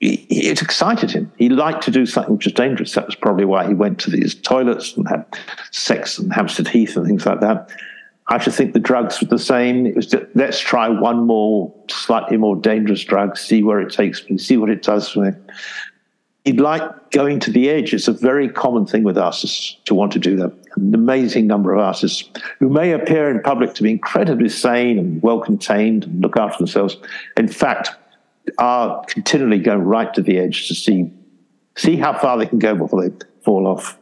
it 0.00 0.60
excited 0.60 1.12
him. 1.12 1.30
He 1.36 1.48
liked 1.48 1.84
to 1.84 1.92
do 1.92 2.06
something 2.06 2.34
which 2.34 2.46
was 2.46 2.54
dangerous. 2.54 2.94
That 2.94 3.06
was 3.06 3.14
probably 3.14 3.44
why 3.44 3.68
he 3.68 3.74
went 3.74 4.00
to 4.00 4.10
these 4.10 4.34
toilets 4.34 4.96
and 4.96 5.06
had 5.08 5.24
sex 5.70 6.18
and 6.18 6.32
Hampstead 6.32 6.66
Heath 6.66 6.96
and 6.96 7.06
things 7.06 7.24
like 7.24 7.38
that. 7.38 7.70
I 8.28 8.38
should 8.38 8.54
think 8.54 8.72
the 8.72 8.80
drugs 8.80 9.20
were 9.20 9.28
the 9.28 9.38
same. 9.38 9.86
It 9.86 9.94
was 9.94 10.08
just, 10.08 10.24
let's 10.34 10.58
try 10.58 10.88
one 10.88 11.26
more, 11.26 11.72
slightly 11.88 12.36
more 12.36 12.56
dangerous 12.56 13.04
drug, 13.04 13.36
see 13.36 13.62
where 13.62 13.80
it 13.80 13.92
takes 13.92 14.28
me, 14.28 14.36
see 14.38 14.56
what 14.56 14.68
it 14.70 14.82
does 14.82 15.08
for 15.10 15.20
me 15.20 15.32
he'd 16.46 16.60
like 16.60 17.10
going 17.10 17.40
to 17.40 17.50
the 17.50 17.68
edge. 17.68 17.92
It's 17.92 18.08
a 18.08 18.12
very 18.12 18.48
common 18.48 18.86
thing 18.86 19.02
with 19.02 19.18
artists 19.18 19.76
to 19.84 19.94
want 19.94 20.12
to 20.12 20.20
do 20.20 20.36
that. 20.36 20.52
An 20.76 20.94
amazing 20.94 21.48
number 21.48 21.74
of 21.74 21.80
artists 21.80 22.30
who 22.60 22.68
may 22.68 22.92
appear 22.92 23.28
in 23.30 23.42
public 23.42 23.74
to 23.74 23.82
be 23.82 23.90
incredibly 23.90 24.48
sane 24.48 24.98
and 24.98 25.20
well 25.22 25.40
contained 25.40 26.04
and 26.04 26.22
look 26.22 26.36
after 26.38 26.58
themselves, 26.58 26.96
in 27.36 27.48
fact, 27.48 27.90
are 28.58 29.04
continually 29.06 29.58
going 29.58 29.82
right 29.82 30.14
to 30.14 30.22
the 30.22 30.38
edge 30.38 30.68
to 30.68 30.74
see 30.74 31.12
see 31.76 31.96
how 31.96 32.16
far 32.16 32.38
they 32.38 32.46
can 32.46 32.58
go 32.58 32.74
before 32.74 33.06
they 33.06 33.14
fall 33.42 33.66
off. 33.66 33.98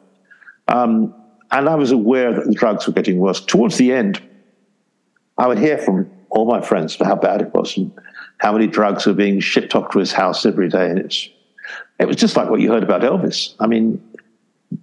Um, 0.68 1.14
and 1.50 1.68
I 1.68 1.74
was 1.74 1.90
aware 1.90 2.32
that 2.32 2.46
the 2.46 2.54
drugs 2.54 2.86
were 2.86 2.92
getting 2.92 3.18
worse. 3.18 3.40
Towards 3.40 3.76
the 3.76 3.92
end, 3.92 4.20
I 5.38 5.46
would 5.46 5.58
hear 5.58 5.78
from 5.78 6.10
all 6.30 6.46
my 6.46 6.60
friends 6.60 6.96
about 6.96 7.06
how 7.06 7.16
bad 7.16 7.42
it 7.42 7.54
was 7.54 7.76
and 7.76 7.92
how 8.38 8.52
many 8.52 8.66
drugs 8.66 9.06
were 9.06 9.14
being 9.14 9.40
shipped 9.40 9.74
off 9.74 9.90
to 9.92 9.98
his 9.98 10.12
house 10.12 10.44
every 10.44 10.68
day. 10.68 10.90
And 10.90 10.98
it's 10.98 11.28
it 11.98 12.06
was 12.06 12.16
just 12.16 12.36
like 12.36 12.50
what 12.50 12.60
you 12.60 12.70
heard 12.72 12.82
about 12.82 13.02
Elvis. 13.02 13.54
I 13.60 13.66
mean, 13.66 14.02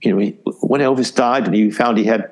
you 0.02 0.16
know, 0.16 0.34
when 0.62 0.82
Elvis 0.82 1.14
died 1.14 1.46
and 1.46 1.56
you 1.56 1.72
found 1.72 1.98
he 1.98 2.06
had 2.06 2.32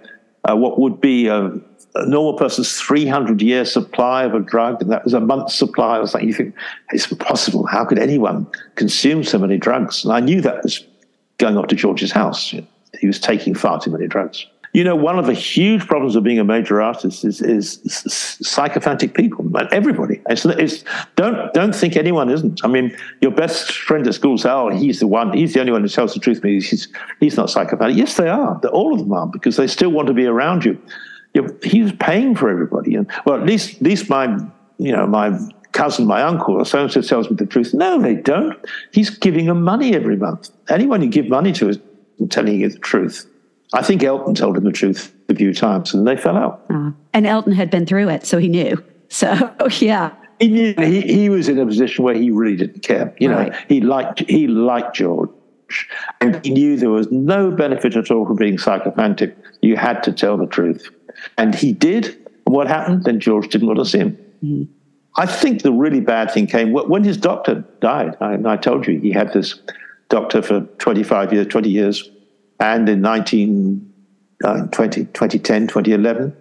uh, 0.50 0.56
what 0.56 0.80
would 0.80 1.02
be 1.02 1.28
a, 1.28 1.52
a, 1.96 2.06
normal 2.08 2.34
person's 2.34 2.80
300 2.80 3.42
year 3.42 3.66
supply 3.66 4.24
of 4.24 4.34
a 4.34 4.40
drug, 4.40 4.82
and 4.82 4.92
that 4.92 5.04
was 5.04 5.14
a 5.14 5.20
month's 5.20 5.56
supply. 5.56 6.00
Was 6.00 6.14
like, 6.14 6.24
you 6.24 6.34
think 6.34 6.56
it's 6.92 7.12
impossible. 7.12 7.66
How 7.66 7.84
could 7.84 8.00
anyone 8.00 8.48
consume 8.76 9.24
so 9.24 9.38
many 9.38 9.58
drugs? 9.58 10.06
And 10.06 10.14
I 10.14 10.22
knew 10.22 10.40
that 10.42 10.64
was 10.64 10.86
going 11.38 11.58
off 11.58 11.68
to 11.68 11.76
George's 11.76 12.12
house. 12.12 12.54
He 12.98 13.08
was 13.08 13.20
taking 13.20 13.54
far 13.54 13.80
too 13.80 13.92
many 13.92 14.08
drugs. 14.08 14.46
You 14.74 14.84
know, 14.84 14.96
one 14.96 15.18
of 15.18 15.26
the 15.26 15.34
huge 15.34 15.88
problems 15.88 16.16
of 16.16 16.24
being 16.24 16.38
a 16.38 16.44
major 16.44 16.80
artist 16.80 17.26
is, 17.26 17.42
is 17.42 17.80
sycophantic 17.84 19.16
people. 19.16 19.52
Everybody. 19.72 20.22
It's, 20.30 20.46
it's, 20.46 20.84
don't 21.16 21.52
don't 21.54 21.74
think 21.74 21.98
anyone 21.98 22.30
isn't. 22.30 22.64
I 22.64 22.68
mean, 22.68 22.96
your 23.20 23.32
best 23.32 23.72
friend 23.72 24.06
at 24.06 24.14
school 24.14 24.38
says, 24.38 24.52
"Oh, 24.52 24.70
he's 24.70 25.00
the 25.00 25.08
one. 25.08 25.34
He's 25.34 25.56
the 25.56 25.60
only 25.60 25.72
one 25.72 25.82
who 25.82 25.88
tells 25.88 26.14
the 26.14 26.20
truth." 26.20 26.44
Me, 26.44 26.62
He's 26.62 26.88
he's 27.20 27.36
not 27.36 27.50
psychopathic. 27.50 27.98
Yes, 27.98 28.18
they 28.18 28.30
are. 28.30 28.60
All 28.68 28.94
of 28.94 29.00
them 29.00 29.12
are 29.12 29.26
because 29.26 29.58
they 29.58 29.66
still 29.66 29.90
want 29.90 30.08
to 30.08 30.14
be 30.14 30.28
around 30.28 30.66
you. 30.66 30.80
You're, 31.34 31.52
he's 31.64 31.92
paying 31.94 32.36
for 32.36 32.50
everybody, 32.50 32.94
and 32.94 33.12
well, 33.26 33.40
at 33.40 33.48
least 33.48 33.78
at 33.78 33.82
least 33.82 34.08
my 34.08 34.26
you 34.78 34.92
know 34.92 35.08
my 35.08 35.36
cousin, 35.72 36.06
my 36.06 36.22
uncle, 36.22 36.56
or 36.56 36.66
so 36.66 36.84
and 36.84 36.92
so 36.92 37.02
tells 37.02 37.30
me 37.30 37.36
the 37.36 37.46
truth. 37.48 37.74
No, 37.74 38.00
they 38.00 38.16
don't. 38.16 38.58
He's 38.92 39.10
giving 39.10 39.48
them 39.48 39.64
money 39.64 39.96
every 39.96 40.16
month. 40.16 40.52
Anyone 40.70 41.02
you 41.02 41.10
give 41.10 41.28
money 41.28 41.52
to 41.54 41.70
is 41.70 41.80
telling 42.28 42.60
you 42.60 42.70
the 42.70 42.80
truth. 42.80 43.28
I 43.74 43.84
think 43.84 44.04
Elton 44.04 44.34
told 44.34 44.58
him 44.58 44.64
the 44.64 44.72
truth 44.72 45.14
a 45.30 45.36
few 45.36 45.54
times 45.54 45.94
and 45.94 46.08
they 46.08 46.18
fell 46.18 46.36
out. 46.36 46.66
Uh, 46.70 46.92
and 47.14 47.28
Elton 47.28 47.54
had 47.54 47.70
been 47.70 47.86
through 47.86 48.10
it, 48.10 48.26
so 48.26 48.40
he 48.40 48.48
knew. 48.48 48.84
So, 49.10 49.56
yeah. 49.80 50.14
He, 50.40 50.48
knew, 50.48 50.74
he, 50.78 51.02
he 51.02 51.30
was 51.30 51.50
in 51.50 51.60
a 51.60 51.66
position 51.66 52.04
where 52.04 52.16
he 52.16 52.32
really 52.32 52.56
didn't 52.56 52.82
care. 52.82 53.14
You 53.20 53.28
know, 53.28 53.52
he 53.68 53.82
liked 53.82 54.22
he 54.22 54.48
liked 54.48 54.96
George, 54.96 55.30
and 56.22 56.44
he 56.46 56.52
knew 56.52 56.78
there 56.78 56.90
was 56.90 57.12
no 57.12 57.52
benefit 57.52 57.98
at 57.98 58.10
all 58.10 58.26
from 58.26 58.38
being 58.38 58.58
psychophantic. 58.58 59.36
You 59.62 59.76
had 59.76 60.02
to 60.04 60.14
tell 60.14 60.38
the 60.38 60.48
truth, 60.48 60.90
and 61.38 61.54
he 61.54 61.74
did. 61.74 62.06
And 62.46 62.56
what 62.56 62.68
happened? 62.68 63.04
Then 63.04 63.20
George 63.20 63.50
didn't 63.50 63.68
want 63.68 63.80
to 63.80 63.86
see 63.86 63.98
him. 63.98 64.18
Mm. 64.42 64.68
I 65.18 65.26
think 65.26 65.64
the 65.64 65.74
really 65.74 66.00
bad 66.00 66.32
thing 66.32 66.48
came 66.48 66.72
when 66.72 67.04
his 67.04 67.18
doctor 67.18 67.66
died. 67.82 68.16
I, 68.22 68.38
I 68.46 68.56
told 68.56 68.88
you 68.88 68.98
he 68.98 69.12
had 69.12 69.34
this 69.34 69.60
doctor 70.10 70.42
for 70.42 70.62
25 70.62 71.34
years, 71.34 71.48
20 71.48 71.70
years 71.70 72.10
and 72.60 72.90
in 72.90 73.02
19, 73.02 73.94
uh, 74.44 74.66
20, 74.68 75.06
2010, 75.06 75.68
2011, 75.68 76.36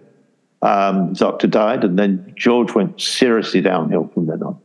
um, 0.61 1.13
Doctor 1.13 1.47
died, 1.47 1.83
and 1.83 1.97
then 1.97 2.33
George 2.35 2.75
went 2.75 2.99
seriously 2.99 3.61
downhill 3.61 4.09
from 4.13 4.25
then 4.25 4.43
on. 4.43 4.59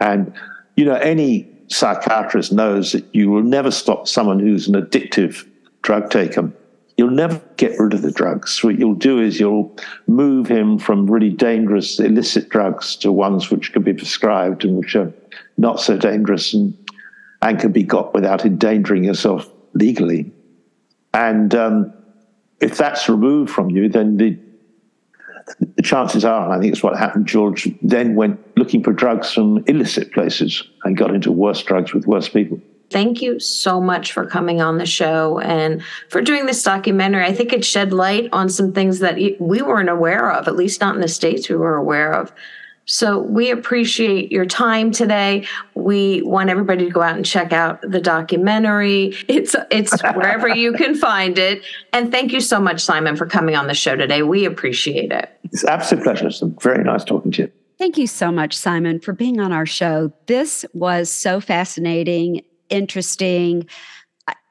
And, 0.00 0.32
you 0.76 0.84
know, 0.84 0.94
any 0.94 1.48
psychiatrist 1.68 2.52
knows 2.52 2.92
that 2.92 3.04
you 3.14 3.30
will 3.30 3.42
never 3.42 3.70
stop 3.70 4.08
someone 4.08 4.38
who's 4.38 4.68
an 4.68 4.74
addictive 4.74 5.46
drug 5.82 6.10
taker. 6.10 6.50
You'll 6.96 7.10
never 7.10 7.42
get 7.58 7.78
rid 7.78 7.92
of 7.92 8.00
the 8.00 8.10
drugs. 8.10 8.64
What 8.64 8.78
you'll 8.78 8.94
do 8.94 9.20
is 9.20 9.38
you'll 9.38 9.76
move 10.06 10.46
him 10.46 10.78
from 10.78 11.10
really 11.10 11.28
dangerous 11.28 12.00
illicit 12.00 12.48
drugs 12.48 12.96
to 12.96 13.12
ones 13.12 13.50
which 13.50 13.74
can 13.74 13.82
be 13.82 13.92
prescribed 13.92 14.64
and 14.64 14.78
which 14.78 14.96
are 14.96 15.12
not 15.58 15.78
so 15.78 15.98
dangerous 15.98 16.54
and, 16.54 16.74
and 17.42 17.58
can 17.58 17.72
be 17.72 17.82
got 17.82 18.14
without 18.14 18.44
endangering 18.44 19.04
yourself 19.04 19.50
legally. 19.74 20.32
And 21.14 21.54
um, 21.54 21.92
if 22.60 22.76
that's 22.76 23.08
removed 23.08 23.50
from 23.50 23.70
you, 23.70 23.88
then 23.88 24.16
the 24.16 24.38
the 25.76 25.82
chances 25.82 26.24
are, 26.24 26.44
and 26.44 26.52
I 26.52 26.58
think 26.58 26.72
it's 26.72 26.82
what 26.82 26.98
happened, 26.98 27.26
George 27.26 27.68
then 27.80 28.16
went 28.16 28.40
looking 28.56 28.82
for 28.82 28.92
drugs 28.92 29.32
from 29.32 29.62
illicit 29.66 30.12
places 30.12 30.64
and 30.82 30.96
got 30.96 31.14
into 31.14 31.30
worse 31.30 31.62
drugs 31.62 31.94
with 31.94 32.04
worse 32.06 32.28
people. 32.28 32.60
Thank 32.90 33.20
you 33.20 33.40
so 33.40 33.80
much 33.80 34.12
for 34.12 34.26
coming 34.26 34.60
on 34.60 34.78
the 34.78 34.86
show 34.86 35.40
and 35.40 35.82
for 36.08 36.20
doing 36.20 36.46
this 36.46 36.62
documentary. 36.62 37.24
I 37.24 37.32
think 37.32 37.52
it 37.52 37.64
shed 37.64 37.92
light 37.92 38.28
on 38.32 38.48
some 38.48 38.72
things 38.72 39.00
that 39.00 39.16
we 39.40 39.62
weren't 39.62 39.88
aware 39.88 40.30
of, 40.32 40.46
at 40.46 40.56
least 40.56 40.80
not 40.80 40.94
in 40.94 41.00
the 41.00 41.08
States 41.08 41.48
we 41.48 41.56
were 41.56 41.76
aware 41.76 42.12
of. 42.12 42.32
So 42.86 43.18
we 43.18 43.50
appreciate 43.50 44.30
your 44.30 44.46
time 44.46 44.92
today. 44.92 45.46
We 45.74 46.22
want 46.22 46.50
everybody 46.50 46.84
to 46.84 46.90
go 46.90 47.02
out 47.02 47.16
and 47.16 47.26
check 47.26 47.52
out 47.52 47.80
the 47.82 48.00
documentary. 48.00 49.14
It's 49.28 49.56
it's 49.70 50.00
wherever 50.14 50.48
you 50.48 50.72
can 50.72 50.94
find 50.94 51.36
it. 51.36 51.64
And 51.92 52.12
thank 52.12 52.32
you 52.32 52.40
so 52.40 52.60
much, 52.60 52.80
Simon, 52.80 53.16
for 53.16 53.26
coming 53.26 53.56
on 53.56 53.66
the 53.66 53.74
show 53.74 53.96
today. 53.96 54.22
We 54.22 54.44
appreciate 54.44 55.10
it. 55.10 55.28
It's 55.44 55.64
absolute 55.64 56.04
pleasure. 56.04 56.28
It's 56.28 56.42
very 56.62 56.84
nice 56.84 57.02
talking 57.02 57.32
to 57.32 57.42
you. 57.42 57.52
Thank 57.78 57.98
you 57.98 58.06
so 58.06 58.30
much, 58.30 58.56
Simon, 58.56 59.00
for 59.00 59.12
being 59.12 59.40
on 59.40 59.52
our 59.52 59.66
show. 59.66 60.12
This 60.26 60.64
was 60.72 61.10
so 61.10 61.40
fascinating, 61.40 62.42
interesting. 62.70 63.68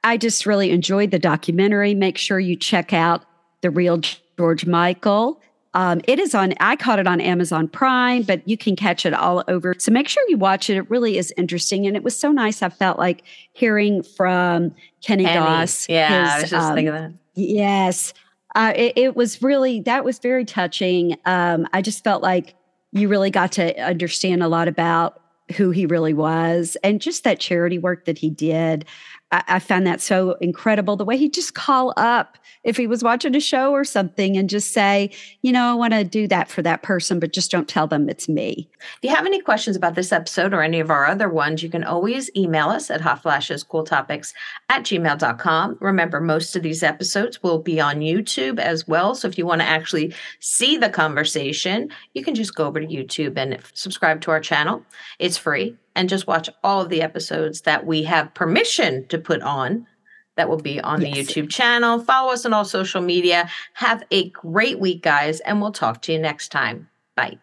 I 0.04 0.18
just 0.18 0.46
really 0.46 0.70
enjoyed 0.70 1.10
the 1.10 1.18
documentary. 1.18 1.96
Make 1.96 2.18
sure 2.18 2.40
you 2.40 2.56
check 2.56 2.94
out 2.94 3.26
the 3.62 3.72
real 3.72 4.02
George 4.38 4.66
Michael. 4.68 5.42
Um, 5.76 6.00
it 6.06 6.20
is 6.20 6.34
on, 6.34 6.54
I 6.62 6.78
caught 6.78 7.00
it 7.00 7.06
on 7.06 7.20
Amazon 7.20 7.68
Prime, 7.68 8.24
but 8.24 8.48
you 8.48 8.58
can 8.58 8.78
catch 8.78 9.06
it 9.06 9.14
all 9.14 9.44
over. 9.50 9.76
So 9.78 9.92
make 9.92 10.08
sure 10.08 10.24
you 10.30 10.38
watch 10.38 10.70
it. 10.70 10.78
It 10.78 10.90
really 10.90 11.18
is 11.18 11.34
interesting. 11.38 11.86
And 11.86 11.98
it 11.98 12.04
was 12.04 12.18
so 12.18 12.32
nice. 12.32 12.62
I 12.62 12.70
felt 12.70 12.98
like 12.98 13.24
hearing 13.52 14.02
from 14.02 14.74
Kenny, 15.04 15.26
Kenny. 15.26 15.36
Goss. 15.36 15.88
Yeah, 15.90 16.24
his, 16.24 16.32
I 16.32 16.42
was 16.42 16.50
just 16.50 16.66
um, 16.66 16.76
thinking 16.76 16.94
that. 16.94 17.14
Yes. 17.36 18.14
Uh, 18.56 18.72
it, 18.74 18.94
it, 18.96 19.16
was 19.18 19.42
really, 19.42 19.82
that 19.82 20.06
was 20.06 20.18
very 20.20 20.46
touching. 20.46 21.18
Um, 21.26 21.68
I 21.74 21.82
just 21.82 22.06
felt 22.06 22.24
like 22.24 22.56
you 22.94 23.10
really 23.10 23.30
got 23.30 23.52
to 23.54 23.78
understand 23.84 24.42
a 24.42 24.48
lot 24.48 24.70
about 24.70 25.22
who 25.58 25.72
he 25.72 25.86
really 25.86 26.14
was 26.14 26.78
and 26.84 27.02
just 27.02 27.26
that 27.26 27.40
charity 27.40 27.78
work 27.78 28.06
that 28.06 28.18
he 28.18 28.30
did. 28.30 28.86
I, 29.32 29.44
I 29.48 29.60
found 29.60 29.88
that 29.88 30.02
so 30.02 30.34
incredible. 30.42 30.96
The 30.96 31.06
way 31.06 31.18
he'd 31.18 31.34
just 31.34 31.54
call 31.54 31.94
up 31.98 32.38
if 32.64 32.78
he 32.78 32.88
was 32.88 33.04
watching 33.04 33.36
a 33.36 33.40
show 33.40 33.72
or 33.72 33.84
something 33.84 34.36
and 34.38 34.50
just 34.50 34.74
say, 34.74 35.12
you 35.42 35.52
know, 35.52 35.72
I 35.72 35.74
want 35.74 35.94
to 35.94 36.04
do 36.04 36.28
that 36.28 36.50
for 36.50 36.62
that 36.64 36.84
person, 36.84 37.20
but 37.20 37.32
just 37.32 37.52
don't 37.52 37.68
tell 37.68 37.88
them 37.88 38.10
it's 38.10 38.28
me. 38.28 38.68
If 38.80 39.00
you 39.04 39.16
have 39.16 39.26
any 39.26 39.42
questions 39.42 39.76
about 39.76 39.96
this 39.96 40.12
episode 40.12 40.54
or 40.54 40.62
any 40.62 40.80
of 40.80 40.90
our 40.90 41.06
other 41.06 41.30
ones, 41.30 41.62
you 41.62 41.70
can 41.70 41.84
always 41.84 42.30
email 42.36 42.70
us 42.70 42.90
at 42.90 43.02
hotflashescooltopics 43.02 44.34
at 44.70 44.84
gmail.com. 44.84 45.78
Remember, 45.80 46.20
most 46.20 46.56
of 46.56 46.64
these 46.64 46.84
episodes 46.84 47.42
will 47.44 47.60
be 47.60 47.80
on 47.80 48.00
YouTube 48.00 48.60
as 48.60 48.88
well. 48.88 49.16
So 49.16 49.28
if 49.28 49.38
you 49.38 49.46
want 49.46 49.62
to 49.62 49.68
actually 49.68 50.14
see 50.40 50.78
the 50.78 50.90
conversation, 50.90 51.90
you 52.14 52.24
can 52.24 52.36
just 52.36 52.56
go 52.56 52.66
over 52.66 52.80
to 52.80 52.88
YouTube 52.88 53.38
and 53.38 53.60
subscribe 53.74 54.22
to 54.22 54.32
our 54.32 54.40
channel. 54.40 54.84
It's 55.20 55.38
free 55.38 55.76
and 55.96 56.10
just 56.10 56.28
watch 56.28 56.50
all 56.64 56.82
of 56.82 56.90
the 56.90 57.02
episodes 57.02 57.62
that 57.62 57.86
we 57.86 58.04
have 58.04 58.34
permission 58.34 59.08
to 59.08 59.18
put 59.18 59.42
on 59.42 59.88
that 60.36 60.50
will 60.50 60.62
be 60.62 60.80
on 60.82 61.02
yes. 61.02 61.14
the 61.14 61.24
YouTube 61.24 61.50
channel. 61.50 62.00
Follow 62.00 62.34
us 62.34 62.46
on 62.46 62.54
all 62.54 62.66
social 62.66 63.02
media. 63.02 63.50
Have 63.74 64.04
a 64.12 64.30
great 64.32 64.80
week, 64.80 65.02
guys, 65.02 65.40
and 65.42 65.62
we'll 65.62 65.72
talk 65.72 66.02
to 66.04 66.14
you 66.14 66.20
next 66.20 66.50
time. 66.50 66.90
Bye. 67.16 67.40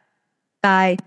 Bye. 0.63 0.99